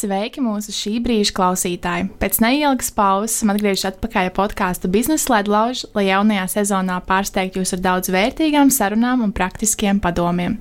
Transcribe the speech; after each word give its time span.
Sveiki, 0.00 0.40
mūsu 0.40 0.72
šī 0.72 0.94
brīža 1.04 1.34
klausītāji! 1.36 2.06
Pēc 2.22 2.38
neilgas 2.40 2.88
pauzes 2.96 3.34
esam 3.34 3.50
atgriežušies 3.52 3.90
atpakaļ 3.90 4.30
podkāstu 4.32 4.88
biznesa 4.88 5.34
ledlauž, 5.34 5.82
lai 5.92 6.06
jaunajā 6.06 6.46
sezonā 6.54 6.94
pārsteigtu 7.04 7.60
jūs 7.60 7.74
ar 7.76 7.82
daudz 7.84 8.08
vērtīgām 8.14 8.70
sarunām 8.72 9.20
un 9.26 9.34
praktiskiem 9.36 10.00
padomiem. 10.00 10.54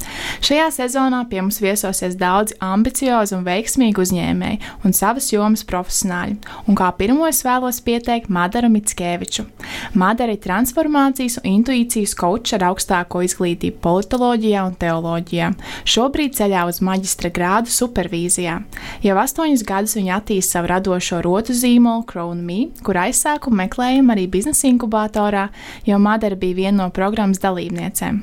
Šajā 0.43 0.65
sezonā 0.75 1.21
pie 1.31 1.39
mums 1.39 1.61
viesosies 1.63 2.17
daudzi 2.19 2.57
ambiciozi 2.59 3.37
un 3.37 3.45
veiksmīgi 3.45 4.04
uzņēmēji 4.04 4.59
un 4.83 4.97
savas 4.97 5.29
jomas 5.31 5.64
profesionāļi, 5.69 6.36
un 6.67 6.79
kā 6.81 6.89
pirmo 7.00 7.29
es 7.29 7.39
vēlos 7.47 7.79
pieteikt 7.86 8.28
Madaru 8.28 8.67
Mitskeviču. 8.75 9.47
Madara 9.95 10.36
ir 10.36 10.43
transformācijas 10.43 11.39
un 11.39 11.47
intuīcijas 11.53 12.17
kočs 12.19 12.57
ar 12.59 12.67
augstāko 12.73 13.23
izglītību 13.23 13.79
politoloģijā 13.87 14.67
un 14.67 14.75
teoloģijā. 14.83 15.53
Šobrīd 15.87 16.36
ceļā 16.42 16.67
uz 16.67 16.83
maģistra 16.83 17.31
grādu 17.31 17.71
supervīzijā. 17.79 18.59
Jau 19.07 19.19
astoņus 19.29 19.65
gadus 19.69 19.93
viņa 20.00 20.18
attīstīja 20.18 20.50
savu 20.50 20.69
radošo 20.71 21.21
rotu 21.21 21.54
zīmolu 21.54 22.06
Crown 22.10 22.42
Me, 22.46 22.70
kur 22.86 22.97
aizsākumu 22.97 23.61
meklējam 23.64 24.10
arī 24.14 24.25
biznesa 24.32 24.68
inkubatorā, 24.70 25.50
jo 25.86 26.00
Madara 26.01 26.36
bija 26.39 26.57
viena 26.57 26.83
no 26.83 26.89
programmas 26.93 27.42
dalībniecēm. 27.43 28.21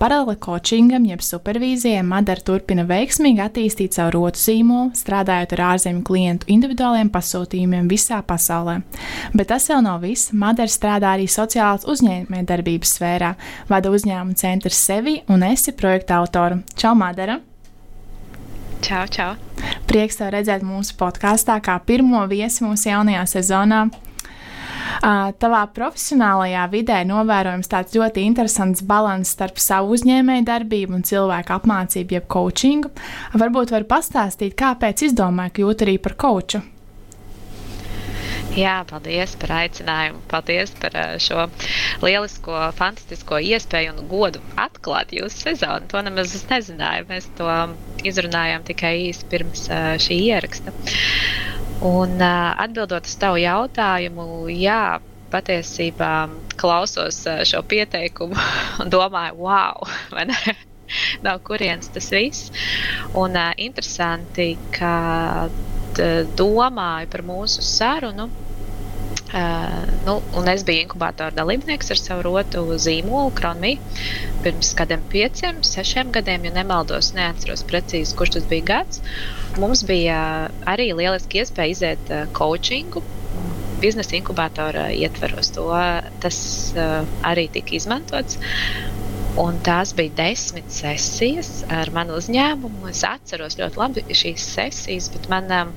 Paralēli 0.00 0.38
coachingam, 0.42 1.04
jeb 1.06 1.22
supervīzijai, 1.22 2.02
Madara 2.06 2.42
turpina 2.44 2.84
veiksmīgi 2.88 3.42
attīstīt 3.44 3.96
savu 3.96 4.16
rotu 4.16 4.40
zīmolu, 4.40 4.90
strādājot 4.98 5.54
ar 5.56 5.62
ārzemju 5.74 6.02
klientu 6.06 6.48
individuāliem 6.50 7.12
pasūtījumiem 7.12 7.90
visā 7.90 8.22
pasaulē. 8.26 8.80
Bet 9.36 9.52
tas 9.52 9.68
vēl 9.70 9.84
nav 9.86 10.00
viss. 10.04 10.32
Madara 10.32 10.72
strādā 10.72 11.14
arī 11.14 11.28
sociālās 11.30 11.86
uzņēmējdarbības 11.90 12.96
sfērā, 12.98 13.34
vada 13.70 13.94
uzņēmumu 13.94 14.40
centru 14.40 14.74
sevi 14.74 15.20
un 15.30 15.46
esi 15.52 15.76
projekta 15.76 16.18
autoru. 16.22 16.64
Čau, 16.74 16.96
Madara! 16.98 17.40
Čau, 18.80 19.04
čau! 19.12 19.34
Prieks 19.84 20.16
tev 20.16 20.30
redzēt 20.32 20.62
mūsu 20.64 20.94
podkāstā, 20.96 21.58
kā 21.60 21.74
pirmo 21.84 22.22
viesi 22.30 22.64
mūsu 22.64 22.88
jaunajā 22.88 23.26
sezonā. 23.28 23.80
Tavā 25.40 25.60
profesionālajā 25.76 26.64
vidē 26.72 27.02
novērojams 27.08 27.68
tāds 27.70 27.94
ļoti 27.96 28.24
interesants 28.24 28.80
līdzsvars 28.80 29.34
starp 29.36 29.60
savu 29.60 29.94
uzņēmēju 29.96 30.46
darbību 30.48 30.96
un 30.96 31.04
cilvēku 31.04 31.56
apmācību, 31.58 32.16
jeb 32.16 32.28
coachingu. 32.32 32.92
Varbūt 33.36 33.76
var 33.76 33.88
pastāstīt, 33.88 34.56
kāpēc 34.56 35.06
izdomāji 35.10 35.60
kļūt 35.60 35.86
arī 35.86 35.98
par 36.00 36.16
coachu. 36.16 36.64
Jā, 38.58 38.80
paldies 38.90 39.36
par 39.38 39.52
aicinājumu. 39.60 40.22
Paldies 40.30 40.72
par 40.82 40.96
šo 41.22 41.46
lielisko, 42.02 42.56
fantastisko 42.78 43.38
iespēju 43.46 43.94
un 43.94 44.08
godu 44.10 44.42
atklāt 44.58 45.14
jūsu 45.14 45.44
sezonu. 45.46 45.86
To 45.92 46.02
nemaz 46.06 46.34
nezināju. 46.50 47.06
Mēs 47.10 47.28
to 47.38 47.50
izrunājām 48.06 48.66
tikai 48.66 48.96
īsi 49.10 49.28
pirms 49.30 49.68
šī 50.02 50.18
ieraksta. 50.30 50.74
Un 51.86 52.18
atbildot 52.20 53.06
uz 53.08 53.14
tavu 53.20 53.38
jautājumu, 53.40 54.26
jā, 54.52 54.98
patiesībā 55.30 56.14
klausos 56.60 57.22
šo 57.48 57.62
pieteikumu 57.70 58.36
un 58.82 58.90
domāju, 58.92 59.38
wow? 59.46 59.86
No 61.24 61.38
kurienes 61.44 61.90
tas 61.94 62.10
viss? 62.12 62.50
Un 63.14 63.36
uh, 63.36 63.52
interesanti, 63.56 64.54
ka 64.74 65.48
domāju 66.38 67.10
par 67.10 67.26
mūsu 67.26 67.64
sarunu. 67.64 68.28
Uh, 69.30 69.86
nu, 70.06 70.16
es 70.50 70.64
biju 70.66 70.82
inkubatora 70.82 71.30
dalībnieks 71.30 71.92
ar 71.94 71.98
savu 72.00 72.24
rotu 72.26 72.64
zīmolu, 72.82 73.30
Kronmī, 73.38 73.76
pirms 74.42 74.72
kādiem 74.74 75.04
pieciem, 75.12 75.60
sešiem 75.66 76.10
gadiem, 76.16 76.48
ja 76.48 76.54
nemaldos, 76.56 77.12
neatceros 77.14 77.62
precīzi, 77.70 78.16
kurš 78.18 78.34
tas 78.36 78.48
bija 78.50 78.66
gads. 78.72 79.02
Mums 79.62 79.84
bija 79.86 80.18
arī 80.72 80.88
lieliski 80.98 81.44
iespēja 81.44 81.76
iziet 81.76 82.10
uh, 82.10 82.24
coachingu. 82.34 83.04
Biznesa 83.80 84.18
inkubatora 84.18 84.88
ietveros 84.92 85.54
to, 85.54 85.68
tas 86.20 86.40
uh, 86.74 87.06
arī 87.30 87.46
tika 87.54 87.78
izmantots. 87.78 88.42
Un 89.38 89.60
tās 89.62 89.92
bija 89.94 90.10
desmit 90.18 90.72
sesijas 90.74 91.60
ar 91.70 91.92
manu 91.94 92.16
uzņēmumu. 92.18 92.88
Es 92.90 93.04
atceros 93.06 93.58
ļoti 93.60 93.78
labi 93.78 94.02
šīs 94.22 94.46
sesijas, 94.56 95.06
bet 95.14 95.28
man 95.30 95.46
uh, 95.54 95.70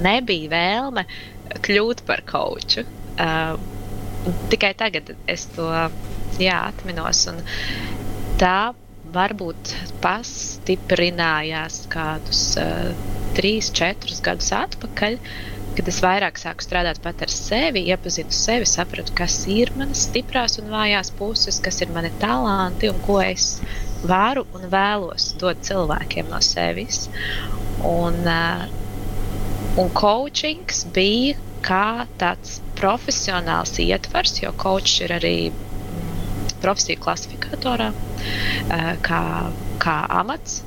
nebija 0.00 0.48
vēlme 0.52 1.04
kļūt 1.66 2.04
par 2.08 2.24
koču. 2.28 2.86
Uh, 3.20 3.58
tikai 4.52 4.72
tagad 4.78 5.12
es 5.28 5.46
to 5.52 5.68
jā, 6.40 6.56
atminos. 6.70 7.26
Tā 8.40 8.72
varbūt 9.12 9.74
pastiprinājās 10.00 11.82
kādus 11.92 12.44
uh, 12.60 12.92
trīs, 13.36 13.68
četrus 13.76 14.22
gadus 14.24 14.52
atpakaļ. 14.56 15.18
Kad 15.80 15.88
es 15.88 16.02
vairāk 16.04 16.36
sāku 16.36 16.60
strādāt 16.60 16.98
pat 17.00 17.22
ar 17.24 17.30
sevi, 17.32 17.86
iepazinu 17.88 18.34
sevi, 18.36 18.66
sapratu, 18.68 19.14
kas 19.16 19.38
ir 19.48 19.72
manas 19.80 20.04
stiprās 20.10 20.60
un 20.60 20.68
vājās 20.68 21.08
puses, 21.16 21.56
kas 21.64 21.80
ir 21.80 21.94
mani 21.94 22.10
talanti 22.20 22.90
un 22.92 23.00
ko 23.06 23.16
es 23.24 23.54
varu 24.04 24.44
un 24.58 24.68
vēlos 24.68 25.30
dot 25.40 25.64
cilvēkiem 25.64 26.28
no 26.28 26.42
sevis. 26.44 27.06
Un, 27.80 28.20
uh, 28.28 28.68
Un 29.78 29.86
coachings 29.94 30.82
bija 30.94 31.36
kā 31.62 32.06
tāds 32.18 32.56
profesionāls 32.78 33.76
ietvers, 33.78 34.40
jo 34.42 34.50
coachs 34.58 34.96
ir 35.04 35.14
arī 35.14 35.34
mm, 35.52 36.48
profesiju 36.64 36.98
klasifikatorā, 37.04 37.86
eh, 37.92 38.90
kā, 39.06 39.22
kā 39.84 39.96
amats, 40.20 40.60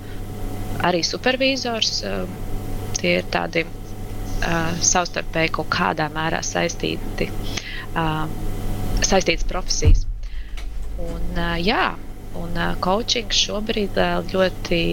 arī 0.88 1.03
supervizors. 1.03 1.97
Eh, 2.07 2.24
tie 3.01 3.18
ir 3.19 3.28
tādi 3.34 3.66
uh, 4.43 4.73
savstarpēji 4.83 5.53
kaut 5.57 5.69
kādā 5.73 6.09
mērā 6.13 6.41
saistīti, 6.45 7.29
uh, 7.95 8.25
saistītas 9.01 9.47
profesijas. 9.49 10.05
Un, 11.01 11.23
uh, 11.37 11.55
jā, 11.57 11.93
un 12.39 12.57
uh, 12.57 12.75
coaching 12.83 13.33
šobrīd 13.33 13.97
uh, 13.97 14.19
ļoti 14.33 14.83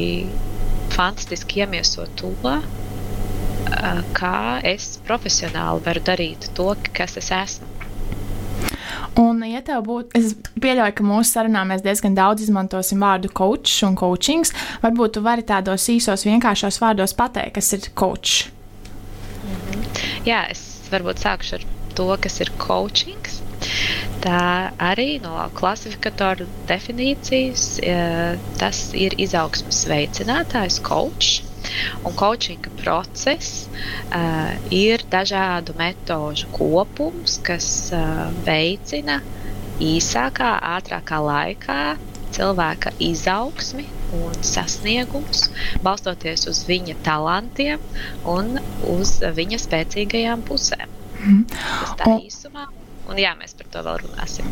fantastiski 0.94 1.62
iemieso 1.62 2.06
to, 2.18 2.34
kā 4.16 4.60
es 4.66 4.96
profesionāli 5.06 5.84
varu 5.84 6.02
darīt 6.04 6.48
to, 6.56 6.72
kas 6.96 7.14
es 7.20 7.30
esmu. 7.30 7.68
Un, 9.20 9.42
ja 9.48 9.60
tev 9.64 9.82
būtu, 9.86 10.14
es 10.18 10.34
pieļauju, 10.62 10.94
ka 10.96 11.06
mūsu 11.06 11.34
sarunā 11.34 11.64
mēs 11.68 11.82
diezgan 11.84 12.14
daudz 12.16 12.44
izmantosim 12.44 13.02
vārdu 13.02 13.30
coach 13.34 13.82
un 13.86 13.96
coachings. 13.98 14.54
Varbūt 14.84 15.16
tu 15.16 15.24
vari 15.24 15.44
tādos 15.46 15.88
īsos, 15.92 16.24
vienkāršos 16.28 16.80
vārdos 16.82 17.16
pateikt, 17.18 17.56
kas 17.58 17.72
ir 17.76 17.90
coach. 17.98 18.48
-hmm. 19.58 19.84
Jā, 20.28 20.40
es 20.54 20.62
varbūt 20.92 21.22
sākšu 21.24 21.58
ar 21.58 21.66
to, 21.94 22.08
kas 22.26 22.40
ir 22.44 22.52
coachings. 22.66 23.42
Tā 24.24 24.72
arī 24.80 25.20
no 25.20 25.36
klasifikatoru 25.56 26.46
definīcijas 26.68 27.64
tas 28.60 28.80
ir 28.96 29.16
izaugsmas 29.20 29.84
veicinātājs, 29.88 30.80
coach 30.80 31.42
Un 32.04 32.12
coachinga 32.20 32.70
process 32.82 33.68
uh, 34.18 34.54
ir 34.72 35.04
dažādu 35.14 35.74
metožu 35.80 36.48
kopums, 36.56 37.36
kas 37.48 37.68
uh, 37.96 38.30
veicina 38.46 39.18
īsākā, 39.90 40.50
ātrākā 40.76 41.20
laikā 41.26 41.80
cilvēka 42.36 42.94
izaugsmi 43.10 43.86
un 44.16 44.34
sasniegumus, 44.46 45.48
balstoties 45.84 46.48
uz 46.50 46.64
viņa 46.68 46.98
talantiem 47.06 47.82
un 48.28 48.58
uz 48.90 49.18
viņa 49.22 49.62
spēcīgajām 49.66 50.44
pusēm. 50.48 50.98
Mm. 51.20 51.42
Tas 51.52 51.96
tā 52.00 52.12
īsumā 52.24 52.68
Un 53.10 53.18
jā, 53.18 53.32
mēs 53.34 53.56
par 53.58 53.66
to 53.72 53.80
vēl 53.82 53.96
runāsim. 54.04 54.46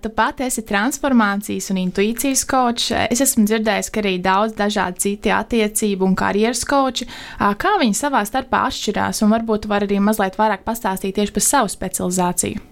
Tu 0.00 0.10
pati 0.16 0.46
esi 0.46 0.62
transformācijas 0.64 1.68
un 1.74 1.80
intuīcijas 1.82 2.46
kočs. 2.48 2.86
Es 3.12 3.20
esmu 3.20 3.44
dzirdējis, 3.48 3.90
ka 3.92 4.00
arī 4.00 4.14
daudz 4.24 4.56
dažādi 4.56 5.04
citi 5.04 5.32
attiecību 5.34 6.08
un 6.08 6.16
karjeras 6.16 6.64
koči. 6.68 7.08
Kā 7.36 7.74
viņi 7.82 7.98
savā 7.98 8.22
starpā 8.28 8.64
atšķirās, 8.70 9.20
un 9.26 9.34
varbūt 9.36 9.68
var 9.68 9.84
arī 9.84 10.00
mazliet 10.00 10.40
vairāk 10.40 10.64
pastāstīt 10.64 11.18
tieši 11.20 11.36
par 11.36 11.46
savu 11.50 11.72
specializāciju? 11.74 12.64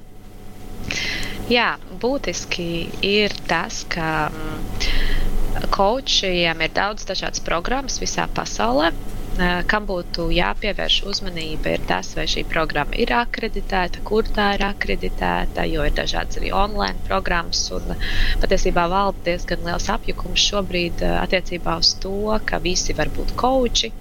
Jā, 1.52 1.74
būtiski 2.00 2.88
ir 3.04 3.32
tas, 3.48 3.82
ka 3.92 4.28
kočiem 5.74 6.64
ir 6.64 6.74
daudz 6.74 7.06
dažādas 7.08 7.44
programmas 7.44 8.00
visā 8.02 8.28
pasaulē. 8.34 8.92
kam 9.70 9.84
būtu 9.86 10.24
jāpievērš 10.34 10.96
uzmanība, 11.06 11.76
ir 11.76 11.82
tas, 11.86 12.10
vai 12.18 12.24
šī 12.30 12.42
programma 12.50 12.96
ir 12.98 13.12
akreditēta, 13.14 14.02
kur 14.08 14.26
tā 14.26 14.48
ir 14.56 14.64
akreditēta, 14.66 15.66
jo 15.70 15.84
ir 15.86 15.94
dažādas 15.94 16.40
arī 16.40 16.50
online 16.50 16.98
programmas. 17.06 17.60
Un, 17.76 17.94
patiesībā 18.42 18.88
valda 18.90 19.22
diezgan 19.28 19.62
liels 19.68 19.88
apjukums 19.94 20.42
šobrīd 20.50 21.04
attiecībā 21.12 21.78
uz 21.78 21.94
to, 22.02 22.16
ka 22.48 22.58
visi 22.64 22.96
var 22.98 23.12
būt 23.14 23.36
koči. 23.38 23.92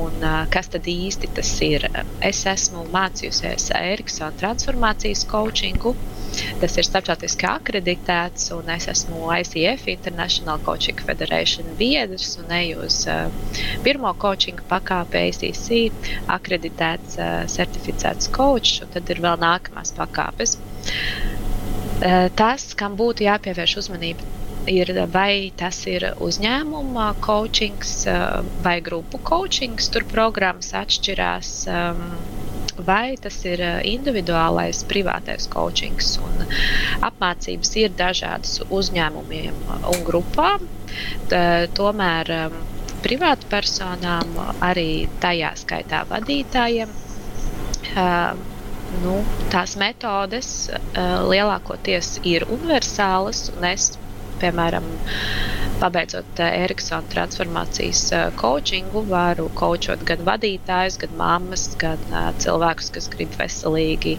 Un, 0.00 0.16
kas 0.50 0.72
tad 0.72 0.88
īsti 0.90 1.30
tas 1.36 1.52
ir? 1.62 1.84
Es 2.24 2.46
esmu 2.48 2.86
mācījusies 2.94 3.70
Eriksona 3.78 4.32
transformācijas 4.40 5.26
coachingu. 5.28 5.94
Tas 6.62 6.76
ir 6.78 6.86
starptautiski 6.86 7.48
akreditēts, 7.50 8.50
un 8.56 8.70
es 8.74 8.88
esmu 8.90 9.28
ICF 9.36 9.88
International 9.92 10.60
Coaching 10.66 11.00
Federation 11.06 11.68
biedrs 11.78 12.36
un 12.42 12.52
eju 12.58 12.84
uz 12.86 13.00
uh, 13.10 13.26
pirmo 13.86 14.12
coachinga 14.24 14.66
pakāpi 14.70 15.24
ACC, 15.28 15.66
akreditēts, 16.36 17.18
uh, 17.20 17.42
certificēts 17.50 18.30
coach, 18.34 18.80
un 18.84 18.92
tad 18.94 19.10
ir 19.14 19.22
vēl 19.24 19.40
nākamās 19.42 19.94
pakāpes. 19.96 20.56
Uh, 20.58 22.28
tas, 22.36 22.70
kam 22.78 22.96
būtu 22.98 23.26
jāpievērš 23.28 23.76
uzmanība, 23.84 24.32
ir 24.70 24.90
vai 25.12 25.52
tas 25.60 25.82
ir 25.90 26.06
uzņēmuma 26.24 27.10
coachings 27.24 28.06
vai 28.64 28.78
grupu 28.84 29.20
coachings. 29.28 29.90
Tur 29.92 30.06
programmas 30.08 30.72
atšķirās. 30.80 31.52
Um, 31.68 32.43
vai 32.78 33.16
tas 33.20 33.36
ir 33.46 33.62
eh, 33.62 33.80
individuālais, 33.94 34.82
privātais 34.90 35.46
coachings. 35.50 36.16
Un 36.24 36.46
apmācības 37.06 37.74
ir 37.80 37.94
dažādas 37.98 38.60
uzņēmumiem 38.68 39.60
un 39.92 40.06
grupām. 40.06 40.66
Tā, 41.30 41.66
tomēr 41.74 42.30
um, 42.34 42.58
privātu 43.02 43.48
personām, 43.50 44.36
arī 44.62 45.06
tajā 45.22 45.50
skaitā 45.58 46.04
vadītājiem, 46.10 46.92
uh, 47.96 48.36
nu, 49.02 49.16
tās 49.52 49.74
metodes 49.80 50.52
uh, 50.70 51.26
lielākoties 51.26 52.18
ir 52.22 52.46
universālas. 52.46 53.48
Es, 53.72 53.90
piemēram, 54.44 54.86
pabeidzot 55.80 56.40
eh, 56.44 56.58
Eriksona 56.64 57.08
transformācijas 57.12 58.02
eh, 58.14 58.26
coachingu, 58.40 59.04
varu 59.10 59.48
coachot 59.58 60.04
gan 60.08 60.24
vadītājus, 60.28 60.98
gan 61.02 61.16
mammas, 61.18 61.66
gan 61.80 62.00
uh, 62.10 62.28
cilvēkus, 62.40 62.92
kas 62.94 63.08
grib 63.12 63.32
veselīgi, 63.40 64.18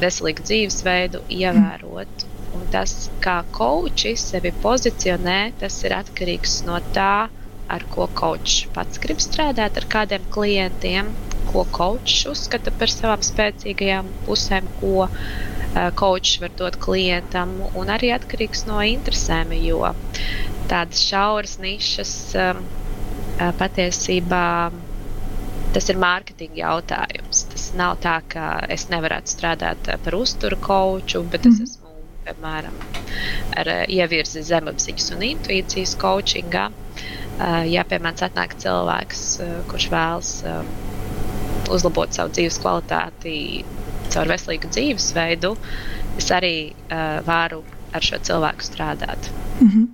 veselīgu 0.00 0.46
dzīvesveidu 0.48 1.24
ievērot. 1.38 2.26
Un 2.54 2.66
tas, 2.70 2.92
kā 3.22 3.40
coaches 3.54 4.28
sevi 4.30 4.52
pozicionē, 4.62 5.38
tas 5.60 5.80
ir 5.84 5.96
atkarīgs 5.96 6.60
no 6.68 6.78
tā, 6.94 7.26
ar 7.74 7.86
ko 7.90 8.06
coach 8.14 8.68
pats 8.76 9.00
grib 9.02 9.22
strādāt, 9.24 9.78
ar 9.80 9.86
kādiem 9.90 10.26
klientiem, 10.34 11.10
ko 11.50 11.64
coach 11.74 12.24
uzskata 12.30 12.72
par 12.78 12.92
savām 12.92 13.24
spēcīgajām 13.24 14.10
pusēm, 14.28 14.70
ko 14.80 15.08
coach 15.98 16.38
var 16.42 16.54
dot 16.58 16.78
klientam, 16.82 17.56
un 17.74 17.92
arī 17.92 18.12
atkarīgs 18.14 18.64
no 18.68 18.80
interesēm, 18.84 19.54
jo 19.64 19.94
tādas 20.70 21.02
šauras 21.02 21.58
nišas 21.62 22.14
patiesībā 23.58 24.44
tas 25.74 25.90
ir 25.90 25.98
mārketinga 25.98 26.60
jautājums. 26.60 27.44
Tas 27.50 27.66
nav 27.78 27.98
tā, 28.04 28.18
ka 28.30 28.44
es 28.70 28.86
nevarētu 28.92 29.34
strādāt 29.34 29.90
par 30.04 30.16
uzturu 30.18 30.58
koču, 30.62 31.24
bet 31.30 31.48
es 31.48 31.58
mhm. 31.58 31.66
esmu, 31.66 31.92
piemēram, 32.28 32.78
ar 33.58 33.72
ievirzi 33.90 34.44
zemapziņas 34.46 35.10
un 35.16 35.26
intuīcijas 35.32 35.96
coachingā. 36.00 36.68
Ja 37.66 37.82
pie 37.90 37.98
manis 37.98 38.22
atnāk 38.22 38.54
cilvēks, 38.62 39.24
kurš 39.72 39.88
vēlas 39.90 40.34
uzlabot 41.74 42.14
savu 42.14 42.30
dzīves 42.36 42.60
kvalitāti, 42.62 43.64
caur 44.14 44.30
veselīgu 44.30 44.70
dzīvesveidu, 44.70 45.52
es 46.20 46.30
arī 46.34 46.56
uh, 46.70 47.20
varu 47.26 47.62
ar 47.94 48.02
šo 48.02 48.22
cilvēku 48.26 48.66
strādāt. 48.66 49.30
Mm 49.60 49.68
-hmm. 49.68 49.92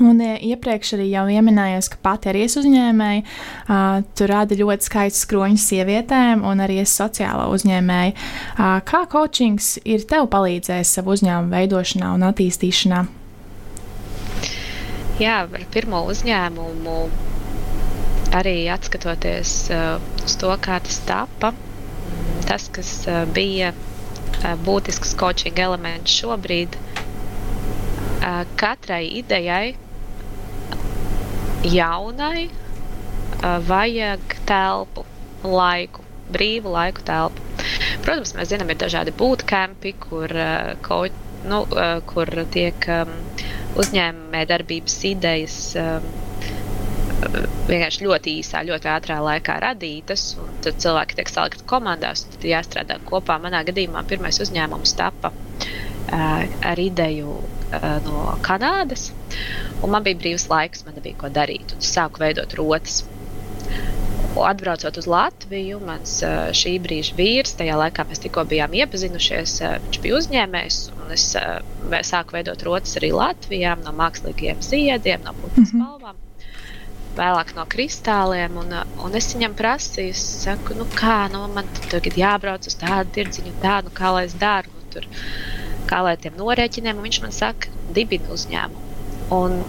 Un 0.00 0.20
iepriekš 0.22 0.94
arī 0.96 1.10
jau 1.12 1.26
minējos, 1.44 1.90
ka 1.92 1.98
pati 2.02 2.30
arī 2.30 2.44
es 2.46 2.56
uzņēmēju, 2.56 3.22
uh, 3.22 4.02
tur 4.16 4.32
rada 4.32 4.56
ļoti 4.56 4.86
skaists 4.88 5.26
skroņus 5.26 5.66
sievietēm, 5.72 6.44
un 6.46 6.62
arī 6.64 6.78
es 6.80 6.94
sociālo 6.96 7.50
uzņēmēju. 7.52 8.14
Uh, 8.14 8.80
kā 8.80 9.04
coachings 9.12 9.78
ir 9.84 10.06
tev 10.08 10.30
palīdzējis 10.32 10.94
savu 10.96 11.12
uzņēmumu 11.16 11.52
veidošanā 11.52 12.14
un 12.14 12.24
attīstīšanā? 12.30 13.02
Jā, 15.20 15.42
ar 15.44 15.66
pirmo 15.74 16.06
uzņēmumu 16.08 16.98
arī 18.40 18.56
atskatoties 18.72 19.52
uh, 19.74 19.98
uz 20.24 20.36
to, 20.40 20.54
kā 20.64 20.80
tas 20.80 21.02
tapa, 21.04 21.52
tas, 22.48 22.68
kas 22.74 22.92
bija 23.34 23.72
būtisks 24.64 25.14
coaching 25.20 25.58
elements 25.60 26.12
šobrīd, 26.20 26.76
katrai 28.60 29.02
idejai, 29.20 29.74
jaunai, 31.64 32.48
vajag 33.68 34.36
telpu, 34.48 35.04
laiku, 35.44 36.04
brīvu 36.32 36.72
laiku 36.72 37.04
telpu. 37.04 37.44
Protams, 38.04 38.34
mēs 38.36 38.50
zinām, 38.52 38.72
ir 38.72 38.80
dažādi 38.80 39.12
bootcampi, 39.16 39.92
kur, 40.00 40.32
nu, 41.52 41.60
kur 42.12 42.32
tiek 42.54 42.88
uzņēmējdarbības 43.80 44.96
idejas 45.10 45.58
vienkārši 47.20 48.06
ļoti 48.06 48.34
īsā, 48.40 48.62
ļoti 48.66 48.90
ātrā 48.90 49.18
laikā 49.24 49.58
radītas. 49.64 50.34
Tad 50.64 50.80
cilvēki 50.82 51.18
tiek 51.18 51.30
salikti 51.32 51.66
komandās, 51.68 52.24
tad 52.32 52.46
jāstrādā 52.48 52.98
kopā. 53.08 53.38
Manā 53.42 53.62
gadījumā 53.68 54.04
pirmais 54.08 54.40
uzņēmums 54.42 54.96
tapa 54.98 55.32
uh, 55.32 56.42
ar 56.72 56.80
ideju 56.80 57.36
uh, 57.36 57.88
no 58.06 58.26
Kanādas, 58.46 59.10
un 59.82 59.94
man 59.94 60.06
bija 60.06 60.20
brīvs 60.22 60.48
laiks, 60.52 60.84
man 60.86 60.98
nebija 60.98 61.20
ko 61.20 61.32
darīt. 61.32 61.76
Es 61.78 61.94
sāku 61.96 62.24
veidot 62.24 62.56
rotas. 62.58 63.02
Atbraucot 64.40 64.94
uz 64.96 65.08
Latviju, 65.10 65.80
mans 65.82 66.12
šī 66.56 66.76
brīža 66.80 67.16
vīrs, 67.18 67.56
tajā 67.58 67.74
laikā 67.76 68.04
mēs 68.08 68.22
tikko 68.22 68.44
bijām 68.48 68.76
iepazinušies, 68.78 69.56
viņš 69.88 70.00
bija 70.04 70.20
uzņēmējs, 70.20 70.78
es 71.16 71.26
sāku 72.12 72.38
veidot 72.38 72.62
rotas 72.64 72.94
arī 73.02 73.10
Latvijā 73.12 73.74
no 73.82 73.92
mākslīgiem 73.98 74.62
ziediem, 74.64 75.26
no 75.26 75.34
putnu 75.34 75.66
mm 75.66 75.70
-hmm. 75.74 76.29
Vēlāk 77.16 77.54
no 77.56 77.64
kristāliem. 77.70 78.58
Un, 78.62 78.74
un 79.04 79.16
es 79.18 79.30
viņam 79.34 79.56
prasīju, 79.58 80.14
es 80.14 80.22
saku, 80.44 80.76
nu 80.78 80.86
kā, 80.94 81.24
nu, 81.32 81.44
man 81.54 81.68
tagad 81.90 82.18
jābrauc 82.20 82.68
uz 82.70 82.76
tādu 82.80 83.14
tirdziņu, 83.16 83.56
tādu, 83.64 83.94
kā 83.96 84.12
lai 84.16 84.26
es 84.28 84.36
daru, 84.40 84.72
nu, 84.76 84.86
tur, 84.94 85.08
kā 85.90 86.02
lai 86.06 86.16
tiem 86.20 86.38
norēķiniem. 86.40 87.02
Viņš 87.06 87.22
man 87.24 87.34
saka, 87.36 87.72
dibina 87.96 88.30
uzņēmumu. 88.36 88.88
Un 89.34 89.60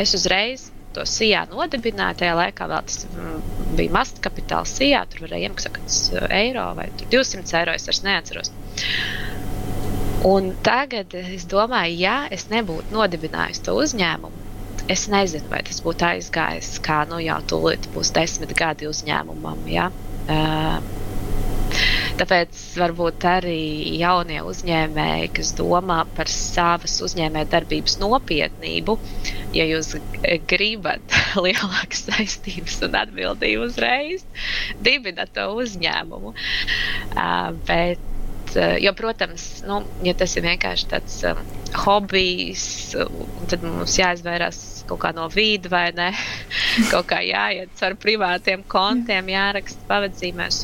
es 0.00 0.12
uzreiz 0.16 0.70
to 0.96 1.04
sijā 1.08 1.44
nodibināju. 1.50 2.20
Tajā 2.22 2.34
laikā 2.38 2.68
vēl 2.70 2.88
tas 2.88 3.04
mm, 3.08 3.38
bija 3.78 3.94
mazs 3.96 4.20
kapitāls 4.24 4.72
sijā, 4.78 5.04
tur 5.10 5.26
varēja 5.26 5.50
iemaksāt 5.50 5.80
eiro 6.32 6.70
vai 6.78 6.88
200 7.02 7.58
eiro. 7.60 7.76
Es 7.76 7.88
vairs 7.88 8.02
neatceros. 8.06 8.52
Un 10.26 10.54
tagad 10.64 11.12
es 11.20 11.44
domāju, 11.46 11.98
ja 12.00 12.16
es 12.32 12.48
nebūtu 12.50 12.94
nodibinājusi 12.96 13.62
to 13.68 13.76
uzņēmumu, 13.78 14.45
es 14.92 15.06
nezinu, 15.12 15.48
vai 15.52 15.62
tas 15.66 15.80
būtu 15.84 16.06
aizgājis, 16.10 16.76
kā 16.84 17.02
nu 17.10 17.18
jau 17.22 17.40
tūlīt 17.52 17.90
būs 17.94 18.12
desmit 18.16 18.54
gadi 18.58 18.88
uzņēmumam. 18.90 19.66
Ja? 19.70 19.90
Uh, 20.26 20.78
Tāpēc 22.16 22.60
varbūt 22.80 23.24
arī 23.28 23.60
jaunie 24.00 24.38
uzņēmēji, 24.48 25.28
kas 25.36 25.50
domā 25.58 25.98
par 26.16 26.30
savas 26.32 26.94
uzņēmējdarbības 27.04 27.98
nopietnību, 28.00 28.96
ja 29.56 29.66
jūs 29.68 29.92
gribat 30.48 31.18
lielākas 31.44 32.06
saistības 32.08 32.80
un 32.88 32.96
atbildību 33.02 33.68
uzreiz, 33.68 34.24
dibinat 34.86 35.34
to 35.36 35.50
uzņēmumu. 35.60 36.32
Uh, 37.12 37.52
bet 37.68 38.15
jo, 38.82 38.92
protams, 38.96 39.46
nu, 39.66 39.82
ja 40.06 40.14
tas 40.18 40.36
ir 40.36 40.46
vienkārši 40.46 40.88
tāds 40.90 41.20
um, 41.28 41.40
hobijs, 41.84 42.66
tad 43.50 43.64
mums 43.66 43.96
jāizvairās 43.98 44.60
kaut 44.86 45.00
kā 45.02 45.12
no 45.16 45.26
vīda 45.32 45.70
vai 45.72 45.86
ne. 45.96 46.10
kaut 46.92 47.08
kā 47.10 47.20
jāiet 47.26 47.74
caur 47.80 47.96
privātiem 48.02 48.64
kontiem, 48.70 49.32
jāraksta 49.32 49.88
pavadzīmēs. 49.90 50.62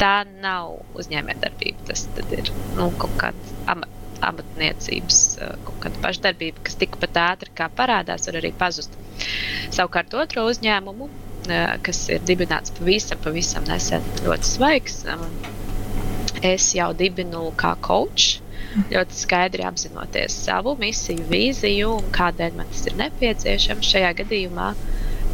Tā 0.00 0.14
nav 0.42 0.80
uzņēmējdarbība. 0.98 1.90
Tas 1.90 2.06
ir 2.34 2.50
nu, 2.78 2.88
kaut 2.98 3.14
kāda 3.20 3.52
amat, 3.74 4.00
amatniecības, 4.24 5.20
eh, 5.38 5.52
kaut 5.66 5.78
kāda 5.84 6.02
pašdarbība, 6.06 6.64
kas 6.66 6.78
tikpat 6.80 7.20
ātri 7.24 7.54
kā 7.58 7.68
parādās, 7.80 8.26
var 8.30 8.40
arī 8.40 8.52
pazust. 8.58 8.96
Savukārt 9.74 10.14
otro 10.18 10.46
uzņēmumu, 10.50 11.10
eh, 11.48 11.76
kas 11.82 12.08
ir 12.08 12.24
dibināts 12.26 12.74
pavisam, 12.78 13.18
pavisam 13.22 13.66
nesen, 13.70 14.02
ļoti 14.24 14.56
svaigs. 14.56 15.04
Es 16.44 16.70
jau 16.76 16.90
dibinu 16.96 17.46
kā 17.56 17.72
coach, 17.80 18.38
ļoti 18.92 19.16
skaidri 19.16 19.64
apzinoties 19.64 20.34
savu 20.44 20.74
misiju, 20.80 21.24
vīziju 21.30 21.92
un 21.98 22.08
kādēļ 22.14 22.58
man 22.58 22.70
tas 22.72 22.84
ir 22.90 22.96
nepieciešams. 23.00 23.90
Šajā 23.94 24.10
gadījumā 24.20 24.72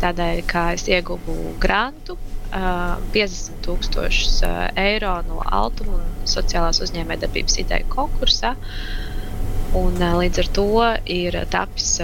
tādēļ, 0.02 0.42
ka 0.50 0.68
es 0.76 0.86
ieguvu 0.88 1.54
grantu 1.62 2.16
uh, 2.16 3.00
50 3.16 3.62
tūkstošus 3.66 4.40
uh, 4.46 4.60
eiro 4.78 5.16
no 5.28 5.42
Altuma 5.44 5.98
un 5.98 6.28
sociālās 6.30 6.82
uzņēmējdarbības 6.86 7.58
ideju 7.64 7.90
konkursā. 7.92 8.54
Un, 9.80 9.98
līdz 9.98 10.42
ar 10.42 10.48
to 10.56 10.70
ir 11.14 11.36
tapis 11.50 11.98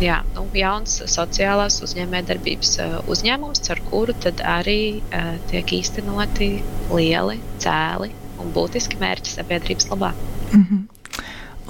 jā, 0.00 0.20
nu, 0.34 0.46
jauns 0.56 1.00
sociālās 1.10 1.80
uzņēmējdarbības 1.84 2.72
uh, 2.82 2.96
uzņēmums, 3.10 3.62
ar 3.72 3.82
kuru 3.90 4.16
arī 4.44 4.80
uh, 5.00 5.34
tiek 5.50 5.76
īstenoti 5.80 6.50
lieli 6.90 7.38
cēli 7.62 8.10
un 8.40 8.54
būtiski 8.56 9.00
mērķi 9.00 9.36
sabiedrības 9.36 9.90
labā. 9.92 10.14
Mm 10.52 10.64
-hmm. 10.64 10.86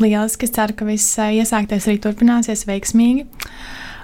Lieliski, 0.00 0.44
es 0.44 0.54
ceru, 0.56 0.74
ka 0.74 0.84
viss 0.84 1.18
iesāktais 1.18 1.86
arī 1.86 1.98
turpināsies 2.00 2.64
veiksmīgi. 2.66 3.26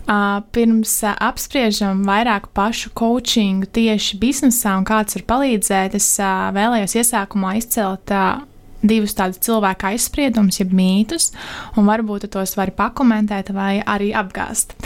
Uh, 0.06 0.42
pirms 0.54 1.02
uh, 1.02 1.16
apspriežam 1.18 2.04
vairāk 2.06 2.45
pašu 2.54 2.92
coachingu 2.95 3.66
tieši 3.66 4.18
biznesā 4.23 4.76
un 4.78 4.85
kāds 4.87 5.16
var 5.16 5.25
palīdzēt, 5.33 5.97
es 5.99 6.21
uh, 6.21 6.52
vēlējos 6.54 6.95
iesākumā 6.95 7.56
izcelt 7.59 8.12
divus 8.90 9.16
tādus 9.16 9.40
cilvēku 9.45 9.90
aizspriedumus, 9.90 10.61
jeb 10.61 10.75
mītus, 10.76 11.31
un 11.76 11.88
varbūt 11.88 12.28
tos 12.33 12.57
var 12.59 12.73
pakomentēt 12.76 13.52
vai 13.57 13.81
arī 13.83 14.12
apgāzt. 14.16 14.76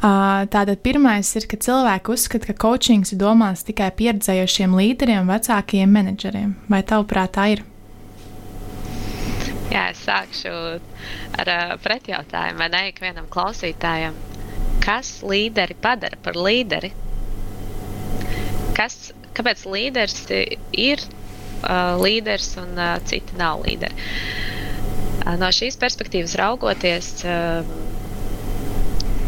Uh, 0.00 0.46
tātad 0.50 0.80
pirmais 0.84 1.28
ir, 1.36 1.46
ka 1.50 1.58
cilvēki 1.60 2.14
uzskata, 2.14 2.50
ka 2.50 2.58
coachings 2.66 3.12
ir 3.14 3.20
domāts 3.20 3.66
tikai 3.68 3.90
pieredzējušiem 3.98 4.76
līderiem, 4.78 5.28
vecākiem 5.28 5.92
menedžeriem. 5.92 6.54
Vai 6.72 6.80
tavuprāt 6.86 7.36
tā 7.36 7.50
ir? 7.56 7.66
Jā, 9.70 9.84
es 9.92 10.00
sākšu 10.02 10.50
ar 11.38 11.52
uh, 11.52 11.76
pretjautājumu, 11.84 12.58
vai 12.58 12.70
ne 12.72 12.82
ikvienam 12.90 13.28
klausītājam. 13.30 14.16
Kas 14.82 15.20
līderi 15.22 15.76
padara 15.78 16.16
par 16.24 16.38
līderi? 16.40 16.90
Kas, 18.74 19.12
kāpēc 19.36 19.66
līderis 19.68 20.24
ir 20.72 21.04
līderis 22.00 22.54
un 22.62 22.80
citi 23.08 23.38
nav 23.38 23.64
līderi. 23.66 23.94
No 25.40 25.50
šīs 25.52 25.76
perspektīvas 25.80 26.34
raugoties, 26.40 27.10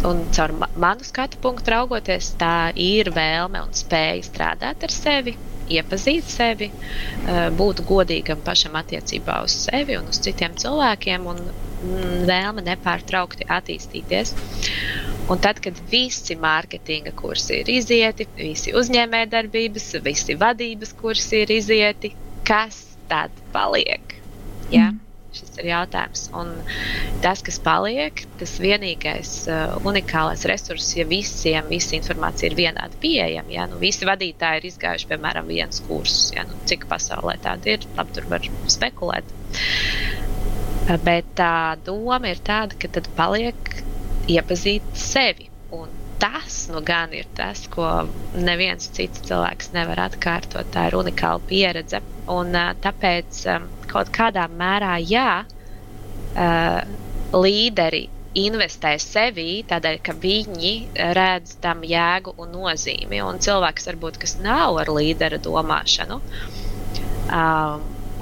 un 0.09 0.25
caur 0.35 0.55
ma 0.59 0.69
manu 0.77 1.07
skatu 1.07 1.39
punktu 1.43 1.75
raugoties, 1.75 2.33
tā 2.41 2.73
ir 2.75 3.13
vēlme 3.15 3.61
un 3.63 3.75
spēja 3.77 4.23
strādāt 4.27 4.87
ar 4.89 4.95
sevi, 4.95 5.37
iepazīt 5.71 6.29
sevi, 6.29 6.71
būt 7.59 7.85
godīgam 7.89 8.43
pašam 8.45 8.77
attiecībā 8.81 9.43
uz 9.47 9.55
sevi 9.67 9.99
un 9.99 10.09
uz 10.11 10.21
citiem 10.25 10.57
cilvēkiem, 10.59 11.29
un 11.33 11.43
mm, 11.45 12.25
vēlme 12.31 12.65
nepārtraukti 12.67 13.49
attīstīties. 13.59 14.35
Un 15.31 15.39
tad, 15.41 15.61
kad 15.63 15.79
visi 15.91 16.35
mārketinga 16.37 17.13
kursi 17.17 17.61
ir 17.63 17.71
izieti, 17.71 18.27
visi 18.37 18.75
uzņēmējdarbības, 18.77 19.87
visi 20.05 20.37
vadības 20.41 20.97
kursi 20.99 21.45
ir 21.45 21.55
izieti, 21.55 22.11
kas 22.49 22.83
tad 23.11 23.35
paliek? 23.55 24.19
Ja? 24.73 24.91
Mm. 24.91 25.01
Šis 25.33 25.55
ir 25.63 25.71
jautājums. 25.71 26.27
Un 26.37 26.51
tas, 27.25 27.41
kas 27.45 27.57
paliek, 27.65 28.25
tas 28.41 28.53
vienīgais 28.61 29.31
uh, 29.49 29.79
unikālais 29.89 30.45
resurss, 30.49 30.91
ja 30.99 31.07
visiem 31.09 31.71
visa 31.73 31.97
informācija 31.97 32.51
ir 32.51 32.59
vienādi 32.59 33.01
pieejama. 33.01 33.55
Ja? 33.55 33.65
Nu, 33.71 33.79
visi 33.81 34.09
vadītāji 34.09 34.61
ir 34.61 34.69
izgājuši, 34.73 35.09
piemēram, 35.13 35.49
viens 35.49 35.81
kursus. 35.89 36.35
Ja? 36.37 36.45
Nu, 36.49 36.59
cik 36.69 36.85
pasaulē 36.91 37.39
tāda 37.45 37.77
ir, 37.77 37.87
labi, 37.97 38.19
tur 38.19 38.29
var 38.33 38.51
spekulēt. 38.75 39.33
Bet 41.07 41.33
tā 41.39 41.79
doma 41.87 42.35
ir 42.35 42.43
tāda, 42.45 42.77
ka 42.77 42.91
tad 42.99 43.09
paliek 43.17 43.73
iepazīt 44.31 44.85
sevi. 44.99 45.52
Tas 46.23 46.57
nu 46.71 46.79
gan 46.87 47.11
ir 47.19 47.27
tas, 47.35 47.65
ko 47.67 47.87
neviens 48.39 48.87
cits 48.95 49.25
cilvēks 49.27 49.73
nevar 49.75 50.05
atkārtot. 50.05 50.69
Tā 50.71 50.87
ir 50.91 50.95
unikāla 51.01 51.43
pieredze. 51.49 51.99
Un, 52.31 52.55
tāpēc 52.85 53.41
kaut 53.91 54.13
kādā 54.15 54.45
mērā, 54.47 54.93
jā, 55.03 55.43
līderi 57.35 58.05
investē 58.39 58.95
sevī, 59.03 59.49
tādēļ, 59.69 59.99
ka 60.07 60.15
viņi 60.23 60.73
redz 61.19 61.57
tam 61.65 61.83
jēgu 61.85 62.37
un 62.41 62.55
nozīmi. 62.55 63.19
Un 63.27 63.43
cilvēks, 63.43 63.91
varbūt, 63.91 64.23
kas 64.23 64.39
nav 64.45 64.79
ar 64.85 64.93
līdera 64.95 65.43
domāšanu, 65.43 66.21